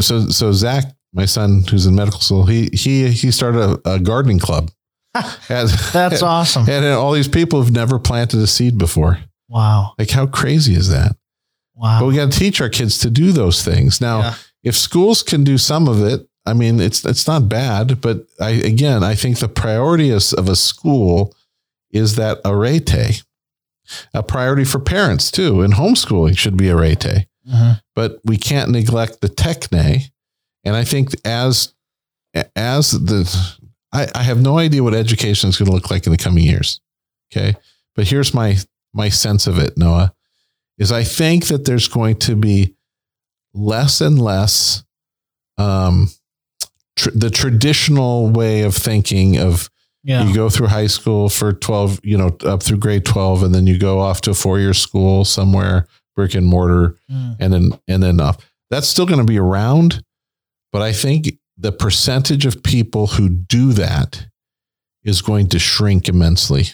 So 0.00 0.28
so 0.28 0.52
Zach, 0.52 0.84
my 1.12 1.24
son 1.26 1.64
who's 1.68 1.86
in 1.86 1.94
medical 1.94 2.20
school, 2.20 2.46
he 2.46 2.68
he 2.72 3.08
he 3.10 3.30
started 3.30 3.80
a, 3.84 3.94
a 3.94 3.98
gardening 3.98 4.38
club. 4.38 4.70
That's 5.48 6.22
awesome. 6.22 6.68
and 6.68 6.84
all 6.86 7.12
these 7.12 7.28
people 7.28 7.62
have 7.62 7.72
never 7.72 7.98
planted 7.98 8.40
a 8.40 8.46
seed 8.46 8.78
before. 8.78 9.18
Wow. 9.48 9.94
Like 9.98 10.10
how 10.10 10.26
crazy 10.26 10.74
is 10.74 10.88
that? 10.90 11.16
But 11.76 11.82
Wow. 11.82 12.06
we 12.06 12.14
got 12.16 12.30
to 12.32 12.38
teach 12.38 12.60
our 12.60 12.68
kids 12.68 12.98
to 12.98 13.10
do 13.10 13.32
those 13.32 13.62
things. 13.64 14.00
Now, 14.00 14.18
Yeah. 14.20 14.34
if 14.62 14.76
schools 14.76 15.22
can 15.22 15.42
do 15.44 15.58
some 15.58 15.88
of 15.88 16.02
it, 16.02 16.26
I 16.46 16.52
mean, 16.52 16.78
it's 16.80 17.04
it's 17.04 17.26
not 17.26 17.48
bad. 17.48 18.00
But 18.00 18.26
I 18.40 18.50
again, 18.50 19.02
I 19.02 19.14
think 19.14 19.38
the 19.38 19.48
priority 19.48 20.10
is, 20.10 20.32
of 20.32 20.48
a 20.48 20.56
school 20.56 21.34
is 21.90 22.16
that 22.16 22.40
arete. 22.44 23.22
A 24.14 24.22
priority 24.22 24.64
for 24.64 24.78
parents 24.78 25.30
too, 25.30 25.60
and 25.62 25.74
homeschooling 25.74 26.38
should 26.38 26.56
be 26.56 26.70
arete. 26.70 27.26
Mhm. 27.48 27.80
But 27.94 28.20
we 28.24 28.36
can't 28.36 28.70
neglect 28.70 29.20
the 29.20 29.28
techne. 29.28 30.10
And 30.64 30.74
I 30.76 30.84
think 30.84 31.14
as 31.24 31.74
as 32.56 32.90
the 32.92 33.24
I, 33.94 34.08
I 34.14 34.22
have 34.24 34.40
no 34.42 34.58
idea 34.58 34.82
what 34.82 34.92
education 34.94 35.48
is 35.50 35.56
going 35.56 35.66
to 35.66 35.72
look 35.72 35.90
like 35.90 36.04
in 36.06 36.12
the 36.12 36.18
coming 36.18 36.44
years. 36.44 36.80
Okay. 37.32 37.56
But 37.94 38.08
here's 38.08 38.34
my 38.34 38.56
my 38.92 39.08
sense 39.08 39.46
of 39.46 39.58
it, 39.58 39.76
Noah, 39.78 40.14
is 40.78 40.92
I 40.92 41.04
think 41.04 41.46
that 41.46 41.64
there's 41.64 41.88
going 41.88 42.16
to 42.20 42.36
be 42.36 42.74
less 43.54 44.00
and 44.00 44.20
less 44.20 44.84
um 45.58 46.10
tr- 46.96 47.10
the 47.14 47.30
traditional 47.30 48.28
way 48.30 48.62
of 48.62 48.74
thinking 48.74 49.38
of 49.38 49.70
Yeah. 50.02 50.26
you 50.26 50.34
go 50.34 50.48
through 50.50 50.66
high 50.68 50.88
school 50.88 51.28
for 51.28 51.52
12, 51.52 52.00
you 52.02 52.18
know, 52.18 52.36
up 52.44 52.62
through 52.62 52.78
grade 52.78 53.04
12 53.04 53.42
and 53.44 53.54
then 53.54 53.66
you 53.66 53.78
go 53.78 54.00
off 54.00 54.20
to 54.22 54.30
a 54.32 54.34
four-year 54.34 54.74
school 54.74 55.24
somewhere 55.24 55.86
brick 56.16 56.34
and 56.34 56.46
mortar 56.46 56.96
Mm. 57.10 57.36
and 57.40 57.52
then 57.52 57.70
and 57.88 58.02
then 58.02 58.20
up. 58.20 58.42
That's 58.70 58.88
still 58.88 59.06
going 59.06 59.20
to 59.20 59.24
be 59.26 59.38
around, 59.38 60.02
but 60.72 60.82
I 60.82 60.92
think 60.92 61.38
the 61.56 61.72
percentage 61.72 62.46
of 62.46 62.62
people 62.62 63.06
who 63.06 63.28
do 63.28 63.72
that 63.74 64.26
is 65.04 65.22
going 65.22 65.48
to 65.48 65.58
shrink 65.58 66.08
immensely. 66.08 66.64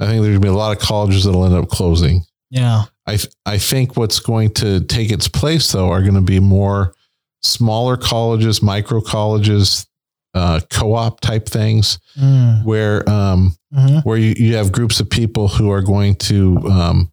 I 0.00 0.06
think 0.06 0.22
there's 0.22 0.32
going 0.32 0.34
to 0.34 0.40
be 0.40 0.48
a 0.48 0.52
lot 0.52 0.76
of 0.76 0.82
colleges 0.82 1.24
that'll 1.24 1.44
end 1.44 1.54
up 1.54 1.68
closing. 1.68 2.24
Yeah. 2.50 2.84
I 3.06 3.18
I 3.46 3.58
think 3.58 3.96
what's 3.96 4.20
going 4.20 4.52
to 4.54 4.80
take 4.80 5.10
its 5.10 5.28
place 5.28 5.72
though 5.72 5.90
are 5.90 6.02
going 6.02 6.14
to 6.14 6.20
be 6.20 6.40
more 6.40 6.94
smaller 7.42 7.96
colleges, 7.96 8.62
micro 8.62 9.00
colleges, 9.00 9.86
uh, 10.34 10.60
co-op 10.70 11.20
type 11.20 11.46
things 11.48 11.98
Mm. 12.18 12.64
where 12.64 13.08
um, 13.08 13.56
Mhm. 13.74 14.04
where 14.04 14.18
you, 14.18 14.34
you 14.36 14.54
have 14.56 14.70
groups 14.72 15.00
of 15.00 15.08
people 15.08 15.48
who 15.48 15.70
are 15.70 15.82
going 15.82 16.14
to 16.16 16.58
um, 16.70 17.10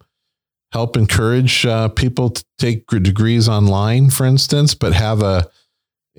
help 0.72 0.96
encourage 0.96 1.64
uh, 1.66 1.88
people 1.88 2.30
to 2.30 2.44
take 2.58 2.86
degrees 2.86 3.48
online, 3.48 4.10
for 4.10 4.26
instance, 4.26 4.74
but 4.74 4.92
have 4.92 5.22
a 5.22 5.48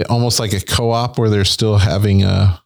almost 0.09 0.39
like 0.39 0.53
a 0.53 0.59
co-op 0.61 1.17
where 1.17 1.29
they're 1.29 1.45
still 1.45 1.77
having 1.77 2.23
a, 2.23 2.61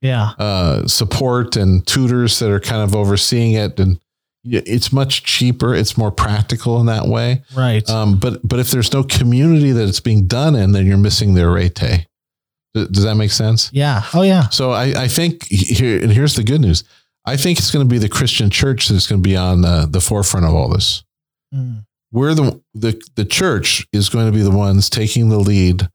Yeah. 0.00 0.30
uh, 0.38 0.86
support 0.86 1.56
and 1.56 1.86
tutors 1.86 2.38
that 2.40 2.50
are 2.50 2.60
kind 2.60 2.82
of 2.82 2.94
overseeing 2.96 3.52
it, 3.52 3.78
and 3.80 3.98
it's 4.44 4.92
much 4.92 5.22
cheaper. 5.22 5.74
It's 5.74 5.96
more 5.96 6.10
practical 6.10 6.80
in 6.80 6.86
that 6.86 7.06
way. 7.06 7.42
Right. 7.54 7.88
Um, 7.88 8.18
but 8.18 8.40
but 8.46 8.58
if 8.58 8.70
there's 8.70 8.92
no 8.92 9.04
community 9.04 9.70
that 9.72 9.88
it's 9.88 10.00
being 10.00 10.26
done 10.26 10.56
in, 10.56 10.72
then 10.72 10.86
you're 10.86 10.96
missing 10.98 11.34
the 11.34 11.44
arete. 11.44 12.06
Does 12.74 13.04
that 13.04 13.16
make 13.16 13.30
sense? 13.30 13.70
yeah. 13.72 14.02
Oh 14.14 14.22
yeah. 14.22 14.48
So 14.48 14.70
I, 14.72 15.02
I 15.04 15.08
think 15.08 15.44
here, 15.46 16.02
and 16.02 16.10
here's 16.10 16.34
the 16.36 16.42
good 16.42 16.60
news. 16.62 16.84
I 17.24 17.36
think 17.36 17.58
it's 17.58 17.70
going 17.70 17.86
to 17.86 17.90
be 17.90 17.98
the 17.98 18.08
Christian 18.08 18.50
church 18.50 18.88
that's 18.88 19.06
going 19.06 19.22
to 19.22 19.28
be 19.28 19.36
on 19.36 19.60
the, 19.60 19.86
the 19.88 20.00
forefront 20.00 20.44
of 20.46 20.54
all 20.54 20.68
this. 20.70 21.04
Mm. 21.54 21.84
We're 22.10 22.34
the, 22.34 22.60
the, 22.74 23.00
the 23.14 23.24
church 23.24 23.86
is 23.92 24.08
going 24.08 24.26
to 24.26 24.32
be 24.32 24.42
the 24.42 24.50
ones 24.50 24.90
taking 24.90 25.28
the 25.28 25.38
lead 25.38 25.88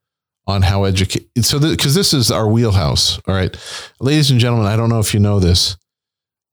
on 0.47 0.61
how 0.63 0.85
educate. 0.85 1.27
So, 1.41 1.59
because 1.59 1.93
this 1.93 2.13
is 2.13 2.31
our 2.31 2.47
wheelhouse. 2.47 3.19
All 3.27 3.35
right. 3.35 3.55
Ladies 3.99 4.31
and 4.31 4.39
gentlemen, 4.39 4.65
I 4.67 4.75
don't 4.75 4.89
know 4.89 4.99
if 4.99 5.13
you 5.13 5.19
know 5.19 5.39
this, 5.39 5.77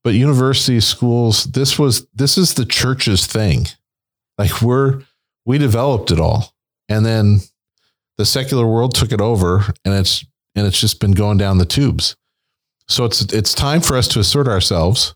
but 0.03 0.15
universities, 0.15 0.85
schools, 0.87 1.45
this 1.45 1.79
was, 1.79 2.07
this 2.15 2.37
is 2.37 2.55
the 2.55 2.67
church's 2.67 3.27
thing. 3.27 3.67
Like 4.37 4.61
we're, 4.61 5.03
we 5.47 5.59
developed 5.59 6.11
it 6.11 6.19
all. 6.21 6.53
And 6.89 7.07
then 7.07 7.39
the 8.19 8.27
secular 8.27 8.67
world 8.67 8.95
took 8.95 9.13
it 9.13 9.21
over 9.21 9.65
and 9.85 9.95
it's, 9.95 10.25
and 10.57 10.67
it's 10.67 10.81
just 10.81 11.01
been 11.01 11.13
going 11.13 11.39
down 11.39 11.59
the 11.59 11.65
tubes. 11.65 12.17
So 12.87 13.07
it's 13.07 13.23
it's 13.33 13.55
time 13.55 13.81
for 13.81 13.97
us 13.97 14.09
to 14.09 14.21
assert 14.21 14.47
ourselves 14.47 15.15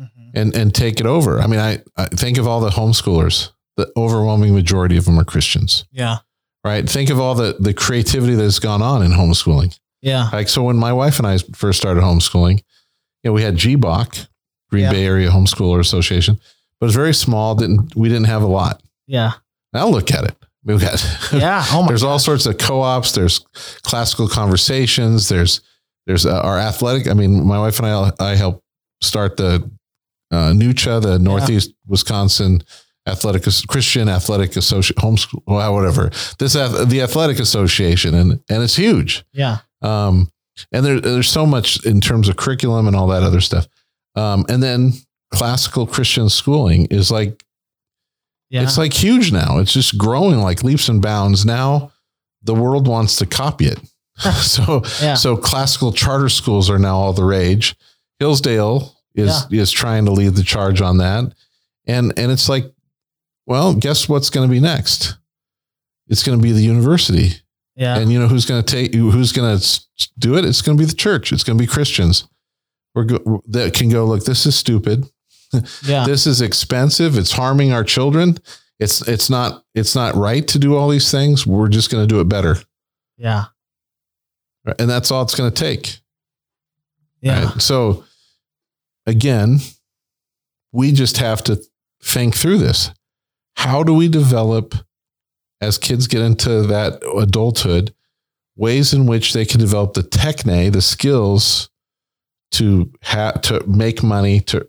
Mhm. 0.00 0.06
and 0.34 0.54
and 0.54 0.72
take 0.74 1.00
it 1.00 1.06
over. 1.06 1.40
I 1.40 1.48
mean, 1.48 1.58
I, 1.58 1.80
I 1.96 2.06
think 2.06 2.38
of 2.38 2.46
all 2.46 2.60
the 2.60 2.70
homeschoolers. 2.70 3.50
The 3.76 3.90
overwhelming 3.96 4.54
majority 4.54 4.96
of 4.96 5.04
them 5.04 5.18
are 5.18 5.24
Christians, 5.24 5.84
Yeah. 5.90 6.18
Right? 6.64 6.88
Think 6.88 7.10
of 7.10 7.18
all 7.20 7.34
the 7.34 7.56
the 7.58 7.74
creativity 7.74 8.34
that 8.34 8.42
has 8.42 8.58
gone 8.58 8.82
on 8.82 9.02
in 9.02 9.12
homeschooling. 9.12 9.78
Yeah. 10.02 10.28
Like 10.32 10.48
so, 10.48 10.62
when 10.62 10.76
my 10.76 10.92
wife 10.92 11.18
and 11.18 11.26
I 11.26 11.38
first 11.38 11.78
started 11.78 12.02
homeschooling, 12.02 12.58
you 12.58 13.30
know, 13.30 13.32
we 13.32 13.42
had 13.42 13.56
GBOC, 13.56 14.28
Green 14.70 14.84
Yeah. 14.84 14.92
Bay 14.92 15.04
Area 15.04 15.30
Homeschooler 15.30 15.80
Association, 15.80 16.36
but 16.78 16.86
it 16.86 16.88
was 16.88 16.94
very 16.94 17.14
small. 17.14 17.54
Didn't 17.54 17.96
we 17.96 18.08
didn't 18.08 18.26
have 18.26 18.42
a 18.42 18.46
lot. 18.46 18.82
Yeah. 19.06 19.32
Now 19.72 19.88
look 19.88 20.10
at 20.12 20.24
it. 20.24 20.36
We've 20.64 20.80
got 20.80 21.02
Yeah. 21.32 21.64
Oh 21.70 21.82
my. 21.82 21.88
there's 21.88 22.02
all 22.02 22.18
sorts 22.18 22.44
of 22.46 22.58
co-ops 22.58 23.12
there's 23.12 23.38
classical 23.82 24.28
conversations 24.28 25.28
there's 25.28 25.60
there's 26.06 26.26
uh, 26.26 26.40
our 26.40 26.58
athletic 26.58 27.08
i 27.08 27.14
mean 27.14 27.46
my 27.46 27.58
wife 27.58 27.78
and 27.78 27.86
i 27.86 28.10
i 28.18 28.34
helped 28.34 28.62
start 29.00 29.36
the 29.36 29.70
uh, 30.30 30.52
nucha 30.52 31.00
the 31.00 31.18
northeast 31.18 31.72
wisconsin 31.86 32.62
athletic 33.10 33.42
christian 33.68 34.08
athletic 34.08 34.56
association 34.56 34.96
homeschool 34.96 35.42
whatever 35.46 36.10
this 36.38 36.52
the 36.54 37.00
athletic 37.02 37.38
association 37.38 38.14
and 38.14 38.32
and 38.48 38.62
it's 38.62 38.76
huge 38.76 39.24
Yeah. 39.32 39.58
um 39.82 40.30
and 40.72 40.84
there, 40.84 41.00
there's 41.00 41.28
so 41.30 41.46
much 41.46 41.84
in 41.86 42.00
terms 42.00 42.28
of 42.28 42.36
curriculum 42.36 42.86
and 42.86 42.96
all 42.96 43.06
that 43.08 43.22
other 43.22 43.40
stuff 43.40 43.66
um 44.16 44.44
and 44.48 44.62
then 44.62 44.92
classical 45.32 45.86
christian 45.86 46.28
schooling 46.28 46.86
is 46.90 47.10
like 47.10 47.42
Yeah. 48.50 48.62
it's 48.62 48.78
like 48.78 48.94
huge 48.94 49.30
now. 49.32 49.58
It's 49.60 49.74
just 49.74 49.98
growing 49.98 50.38
like 50.38 50.64
leaps 50.64 50.88
and 50.88 51.02
bounds. 51.02 51.44
Now 51.44 51.92
the 52.42 52.54
world 52.54 52.88
wants 52.88 53.16
to 53.16 53.26
copy 53.26 53.66
it. 53.66 53.78
so 54.40 54.82
Yeah. 55.02 55.14
so 55.16 55.36
classical 55.36 55.92
charter 55.92 56.28
schools 56.30 56.70
are 56.70 56.78
now 56.78 56.96
all 56.96 57.12
the 57.12 57.24
rage. 57.24 57.76
Hillsdale 58.18 58.96
is 59.14 59.46
is 59.50 59.70
trying 59.70 60.06
to 60.06 60.12
lead 60.12 60.34
the 60.34 60.42
charge 60.42 60.80
on 60.80 60.96
that. 60.98 61.24
And 61.86 62.18
and 62.18 62.32
it's 62.32 62.48
like, 62.48 62.72
well, 63.48 63.74
guess 63.74 64.08
what's 64.08 64.30
going 64.30 64.48
to 64.48 64.52
be 64.52 64.60
next? 64.60 65.16
It's 66.06 66.22
going 66.22 66.38
to 66.38 66.42
be 66.42 66.52
the 66.52 66.62
university. 66.62 67.40
yeah. 67.74 67.98
And 67.98 68.12
you 68.12 68.18
know 68.20 68.28
who's 68.28 68.46
going 68.46 68.62
to 68.62 68.72
take 68.76 68.94
who's 68.94 69.32
going 69.32 69.58
to 69.58 70.08
do 70.18 70.36
it? 70.36 70.44
It's 70.44 70.62
going 70.62 70.78
to 70.78 70.80
be 70.82 70.86
the 70.86 70.94
church. 70.96 71.32
It's 71.32 71.42
going 71.44 71.58
to 71.58 71.62
be 71.62 71.66
Christians. 71.66 72.28
We're 72.94 73.04
go, 73.04 73.42
that 73.48 73.74
can 73.74 73.88
go 73.90 74.04
look. 74.06 74.24
This 74.24 74.46
is 74.46 74.56
stupid 74.56 75.04
yeah. 75.84 76.04
this 76.04 76.26
is 76.26 76.40
expensive 76.42 77.16
it's 77.16 77.32
harming 77.32 77.72
our 77.72 77.82
children 77.84 78.36
it's 78.78 79.06
it's 79.08 79.30
not 79.30 79.64
it's 79.74 79.94
not 79.94 80.14
right 80.14 80.46
to 80.48 80.58
do 80.58 80.76
all 80.76 80.88
these 80.90 81.10
things 81.10 81.46
we're 81.46 81.68
just 81.68 81.90
going 81.90 82.02
to 82.02 82.06
do 82.06 82.20
it 82.20 82.28
better 82.28 82.56
yeah. 83.16 83.44
and 84.78 84.90
that's 84.90 85.10
all 85.10 85.22
it's 85.22 85.34
going 85.34 85.50
to 85.50 85.58
take 85.64 86.00
Yeah. 87.22 87.44
right? 87.46 87.62
so 87.62 88.04
again 89.06 89.60
we 90.72 90.92
just 90.92 91.16
have 91.16 91.42
to 91.44 91.58
think 92.02 92.34
through 92.34 92.58
this 92.58 92.90
how 93.58 93.82
do 93.82 93.92
we 93.92 94.08
develop 94.08 94.74
as 95.60 95.78
kids 95.78 96.06
get 96.06 96.22
into 96.22 96.62
that 96.62 97.02
adulthood 97.18 97.92
ways 98.56 98.92
in 98.92 99.06
which 99.06 99.32
they 99.32 99.44
can 99.44 99.58
develop 99.60 99.94
the 99.94 100.02
techne 100.02 100.70
the 100.72 100.80
skills 100.82 101.68
to 102.52 102.90
have 103.02 103.40
to 103.42 103.64
make 103.66 104.02
money 104.02 104.40
to 104.40 104.66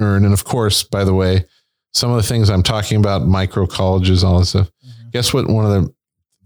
earn 0.00 0.24
and 0.24 0.32
of 0.32 0.44
course 0.44 0.82
by 0.82 1.04
the 1.04 1.14
way 1.14 1.44
some 1.92 2.10
of 2.10 2.16
the 2.16 2.22
things 2.28 2.48
i'm 2.50 2.62
talking 2.62 2.98
about 2.98 3.26
micro 3.26 3.66
colleges 3.66 4.24
all 4.24 4.38
this 4.38 4.50
stuff 4.50 4.70
Mhm. 4.86 5.12
guess 5.12 5.32
what 5.34 5.46
one 5.48 5.66
of 5.66 5.72
the 5.72 5.94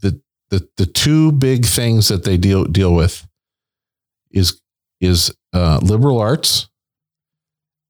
the 0.01 0.21
the 0.51 0.69
the 0.79 0.87
two 0.87 1.33
big 1.33 1.65
things 1.65 2.09
that 2.09 2.25
they 2.25 2.37
deal 2.37 2.65
deal 2.65 2.95
with 2.95 3.27
is 4.33 4.61
is 5.01 5.33
uh, 5.53 5.79
liberal 5.83 6.19
arts 6.19 6.69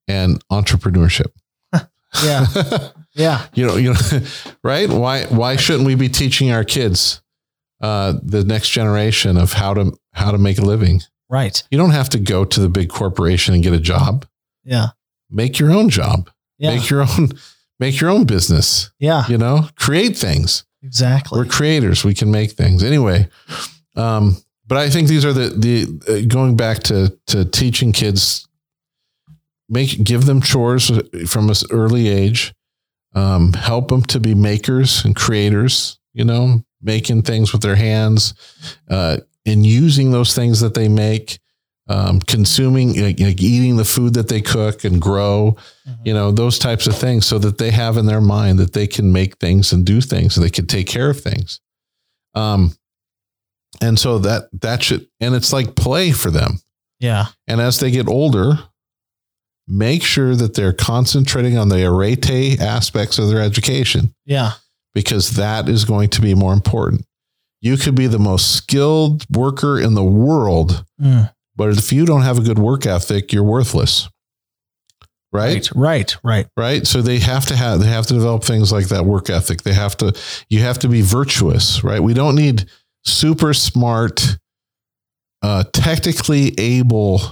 and 0.09 0.43
entrepreneurship. 0.51 1.31
Yeah. 2.23 2.47
Yeah. 3.15 3.47
you 3.55 3.67
know, 3.67 3.77
you 3.77 3.93
know, 3.93 4.01
right? 4.65 4.89
Why 4.89 5.25
why 5.27 5.57
shouldn't 5.57 5.87
we 5.87 5.95
be 5.95 6.09
teaching 6.09 6.51
our 6.51 6.65
kids 6.65 7.23
uh, 7.81 8.15
the 8.23 8.45
next 8.45 8.71
generation 8.71 9.37
of 9.37 9.53
how 9.53 9.75
to 9.75 9.93
how 10.13 10.31
to 10.31 10.39
make 10.39 10.59
a 10.59 10.63
living? 10.63 11.03
Right. 11.29 11.63
You 11.71 11.79
don't 11.79 11.91
have 11.91 12.09
to 12.11 12.19
go 12.19 12.45
to 12.45 12.61
the 12.61 12.69
big 12.69 12.89
corporation 12.91 13.55
and 13.55 13.63
get 13.63 13.73
a 13.73 13.81
job. 13.81 14.27
Yeah. 14.65 14.89
Make 15.31 15.59
your 15.59 15.73
own 15.73 15.89
job. 15.89 16.31
Yeah. 16.59 16.75
Make 16.77 16.91
your 16.91 17.03
own 17.03 17.31
make 17.81 18.01
your 18.01 18.11
own 18.11 18.25
business. 18.25 18.91
yeah. 18.99 19.27
You 19.29 19.39
know, 19.39 19.69
create 19.77 20.17
things. 20.17 20.65
Exactly. 20.83 21.39
We're 21.39 21.47
creators. 21.47 22.05
We 22.05 22.13
can 22.15 22.31
make 22.31 22.53
things 22.53 22.83
anyway. 22.83 23.29
Um, 23.97 24.37
but 24.67 24.79
I 24.79 24.91
think 24.91 25.09
these 25.09 25.25
are 25.25 25.33
the 25.33 25.49
the 25.49 26.23
uh, 26.25 26.27
going 26.29 26.57
back 26.57 26.81
to 26.85 27.17
to 27.29 27.45
teaching 27.45 27.93
kids, 27.93 28.47
make 29.69 30.03
give 30.03 30.27
them 30.27 30.41
chores 30.41 30.91
from 31.27 31.49
an 31.51 31.55
early 31.71 32.09
age, 32.09 32.53
um, 33.15 33.53
help 33.53 33.89
them 33.89 34.03
to 34.05 34.21
be 34.21 34.35
makers 34.35 35.05
and 35.05 35.15
creators. 35.17 35.99
You 36.15 36.25
know, 36.27 36.63
making 36.83 37.23
things 37.23 37.53
with 37.53 37.63
their 37.63 37.77
hands, 37.77 38.35
uh, 38.91 39.17
and 39.47 39.65
using 39.65 40.11
those 40.11 40.35
things 40.35 40.61
that 40.61 40.75
they 40.75 40.87
make, 40.87 41.39
um, 41.89 42.21
consuming, 42.21 42.89
like, 43.01 43.19
like 43.19 43.41
eating 43.41 43.77
the 43.77 43.85
food 43.87 44.13
that 44.15 44.29
they 44.29 44.43
cook 44.43 44.85
and 44.85 45.01
grow. 45.01 45.57
Mhm. 45.89 45.99
You 46.05 46.13
know, 46.13 46.31
those 46.31 46.59
types 46.59 46.87
of 46.87 46.95
things, 46.95 47.25
so 47.25 47.39
that 47.39 47.57
they 47.57 47.71
have 47.71 47.97
in 47.97 48.05
their 48.05 48.21
mind 48.21 48.59
that 48.59 48.75
they 48.75 48.87
can 48.87 49.11
make 49.11 49.39
things 49.39 49.73
and 49.73 49.87
do 49.87 50.03
things, 50.03 50.37
and 50.37 50.45
they 50.45 50.51
can 50.51 50.67
take 50.67 50.87
care 50.87 51.09
of 51.09 51.19
things. 51.21 51.61
Um, 52.35 52.77
and 53.81 53.99
so 53.99 54.19
that 54.19 54.49
that 54.61 54.83
should, 54.83 55.07
and 55.19 55.35
it's 55.35 55.53
like 55.53 55.75
play 55.77 56.13
for 56.13 56.31
them. 56.31 56.61
Yeah. 57.01 57.29
And 57.49 57.59
as 57.61 57.81
they 57.81 57.91
get 57.91 58.07
older, 58.07 58.59
make 59.69 60.03
sure 60.03 60.35
that 60.35 60.55
they're 60.55 60.73
concentrating 60.73 61.57
on 61.57 61.69
the 61.69 61.85
arete 61.85 62.61
aspects 62.61 63.19
of 63.19 63.29
their 63.29 63.41
education 63.41 64.15
Yeah. 64.27 64.53
because 64.95 65.31
that 65.33 65.69
is 65.69 65.85
going 65.85 66.11
to 66.11 66.21
be 66.21 66.35
more 66.35 66.53
important. 66.53 67.05
You 67.61 67.77
could 67.77 67.95
be 67.95 68.09
the 68.09 68.19
most 68.19 68.53
skilled 68.57 69.25
worker 69.31 69.79
in 69.81 69.95
the 69.95 70.03
world, 70.05 70.85
Mm. 71.01 71.33
but 71.57 71.71
if 71.79 71.93
you 71.93 72.05
don't 72.05 72.23
have 72.23 72.39
a 72.39 72.43
good 72.43 72.59
work 72.59 72.87
ethic, 72.87 73.33
you're 73.33 73.45
worthless. 73.45 74.09
Right? 75.35 75.71
Right. 75.75 75.75
Right. 75.75 76.17
Right. 76.23 76.47
Right? 76.59 76.87
So 76.87 77.01
they 77.01 77.19
have 77.21 77.47
to 77.47 77.57
have 77.57 77.81
they 77.81 77.87
have 77.87 78.07
to 78.09 78.15
develop 78.15 78.45
things 78.45 78.71
like 78.71 78.89
that 78.89 79.07
work 79.07 79.31
ethic. 79.31 79.63
They 79.63 79.73
have 79.73 79.97
to 79.99 80.13
you 80.51 80.61
have 80.61 80.79
to 80.81 80.89
be 80.89 81.01
virtuous, 81.01 81.83
right? 81.83 82.03
We 82.03 82.13
don't 82.13 82.35
need 82.35 82.67
super 83.05 83.55
smart 83.55 84.37
uh 85.41 85.65
technically 85.73 86.53
able 86.59 87.23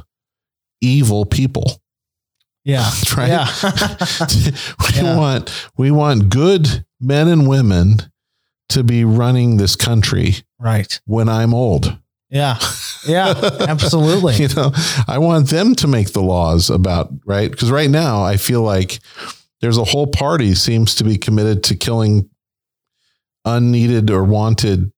evil 0.81 1.26
people. 1.26 1.78
Yeah. 2.64 2.90
Right? 3.16 3.28
Yeah. 3.28 3.46
we 4.80 4.94
Yeah. 5.02 5.16
want 5.16 5.68
we 5.76 5.90
want 5.90 6.28
good 6.28 6.84
men 7.00 7.28
and 7.28 7.48
women 7.48 7.98
to 8.70 8.82
be 8.84 9.04
running 9.04 9.56
this 9.56 9.74
country 9.76 10.36
right. 10.61 11.00
when 11.06 11.28
I'm 11.28 11.52
old. 11.54 11.98
Yeah. 12.28 12.58
Yeah. 13.06 13.34
Absolutely. 13.68 14.36
you 14.36 14.48
know, 14.48 14.70
I 15.08 15.18
want 15.18 15.48
them 15.48 15.74
to 15.76 15.88
make 15.88 16.12
the 16.12 16.22
laws 16.22 16.70
about 16.70 17.11
right 17.26 17.50
because 17.50 17.70
right 17.70 17.90
now 17.90 18.22
I 18.22 18.36
feel 18.36 18.62
like 18.62 19.00
there's 19.61 19.78
a 19.78 19.84
whole 19.84 20.06
party 20.06 20.54
seems 20.54 20.94
to 20.96 21.04
be 21.04 21.16
committed 21.18 21.64
to 21.64 21.76
killing 21.76 22.28
unneeded 23.44 24.11
or 24.11 24.22
wanted 24.24 24.92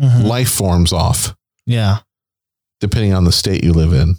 Mhm. 0.00 0.24
life 0.24 0.50
forms 0.50 0.92
off, 0.92 1.34
Yeah. 1.66 1.98
depending 2.80 3.12
on 3.12 3.24
the 3.24 3.32
state 3.32 3.62
you 3.62 3.72
live 3.72 3.92
in. 3.92 4.16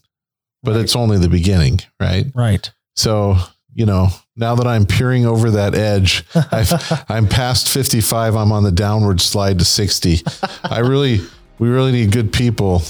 But 0.64 0.76
Right. 0.76 0.82
it's 0.82 0.96
only 0.96 1.18
the 1.18 1.30
beginning, 1.30 1.82
right? 2.00 2.28
Right. 2.34 2.72
So, 2.96 3.36
you 3.74 3.86
know, 3.86 4.08
now 4.38 4.56
that 4.56 4.66
I'm 4.68 4.86
peering 4.86 5.26
over 5.26 5.52
that 5.52 5.76
edge, 5.76 6.24
I've, 6.52 6.72
I'm 7.10 7.28
past 7.28 7.70
55. 7.70 8.36
I'm 8.36 8.52
on 8.52 8.64
the 8.64 8.72
downward 8.72 9.20
slide 9.20 9.60
to 9.60 9.66
60. 9.66 10.22
I 10.64 10.80
really, 10.80 11.20
we 11.60 11.68
really 11.70 11.92
need 11.92 12.12
good 12.12 12.32
people, 12.32 12.82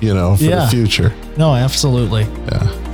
you 0.00 0.12
know, 0.14 0.36
for 0.36 0.44
Yeah. 0.44 0.64
the 0.64 0.70
future. 0.70 1.14
no, 1.36 1.54
absolutely. 1.54 2.22
Yeah. 2.24 2.87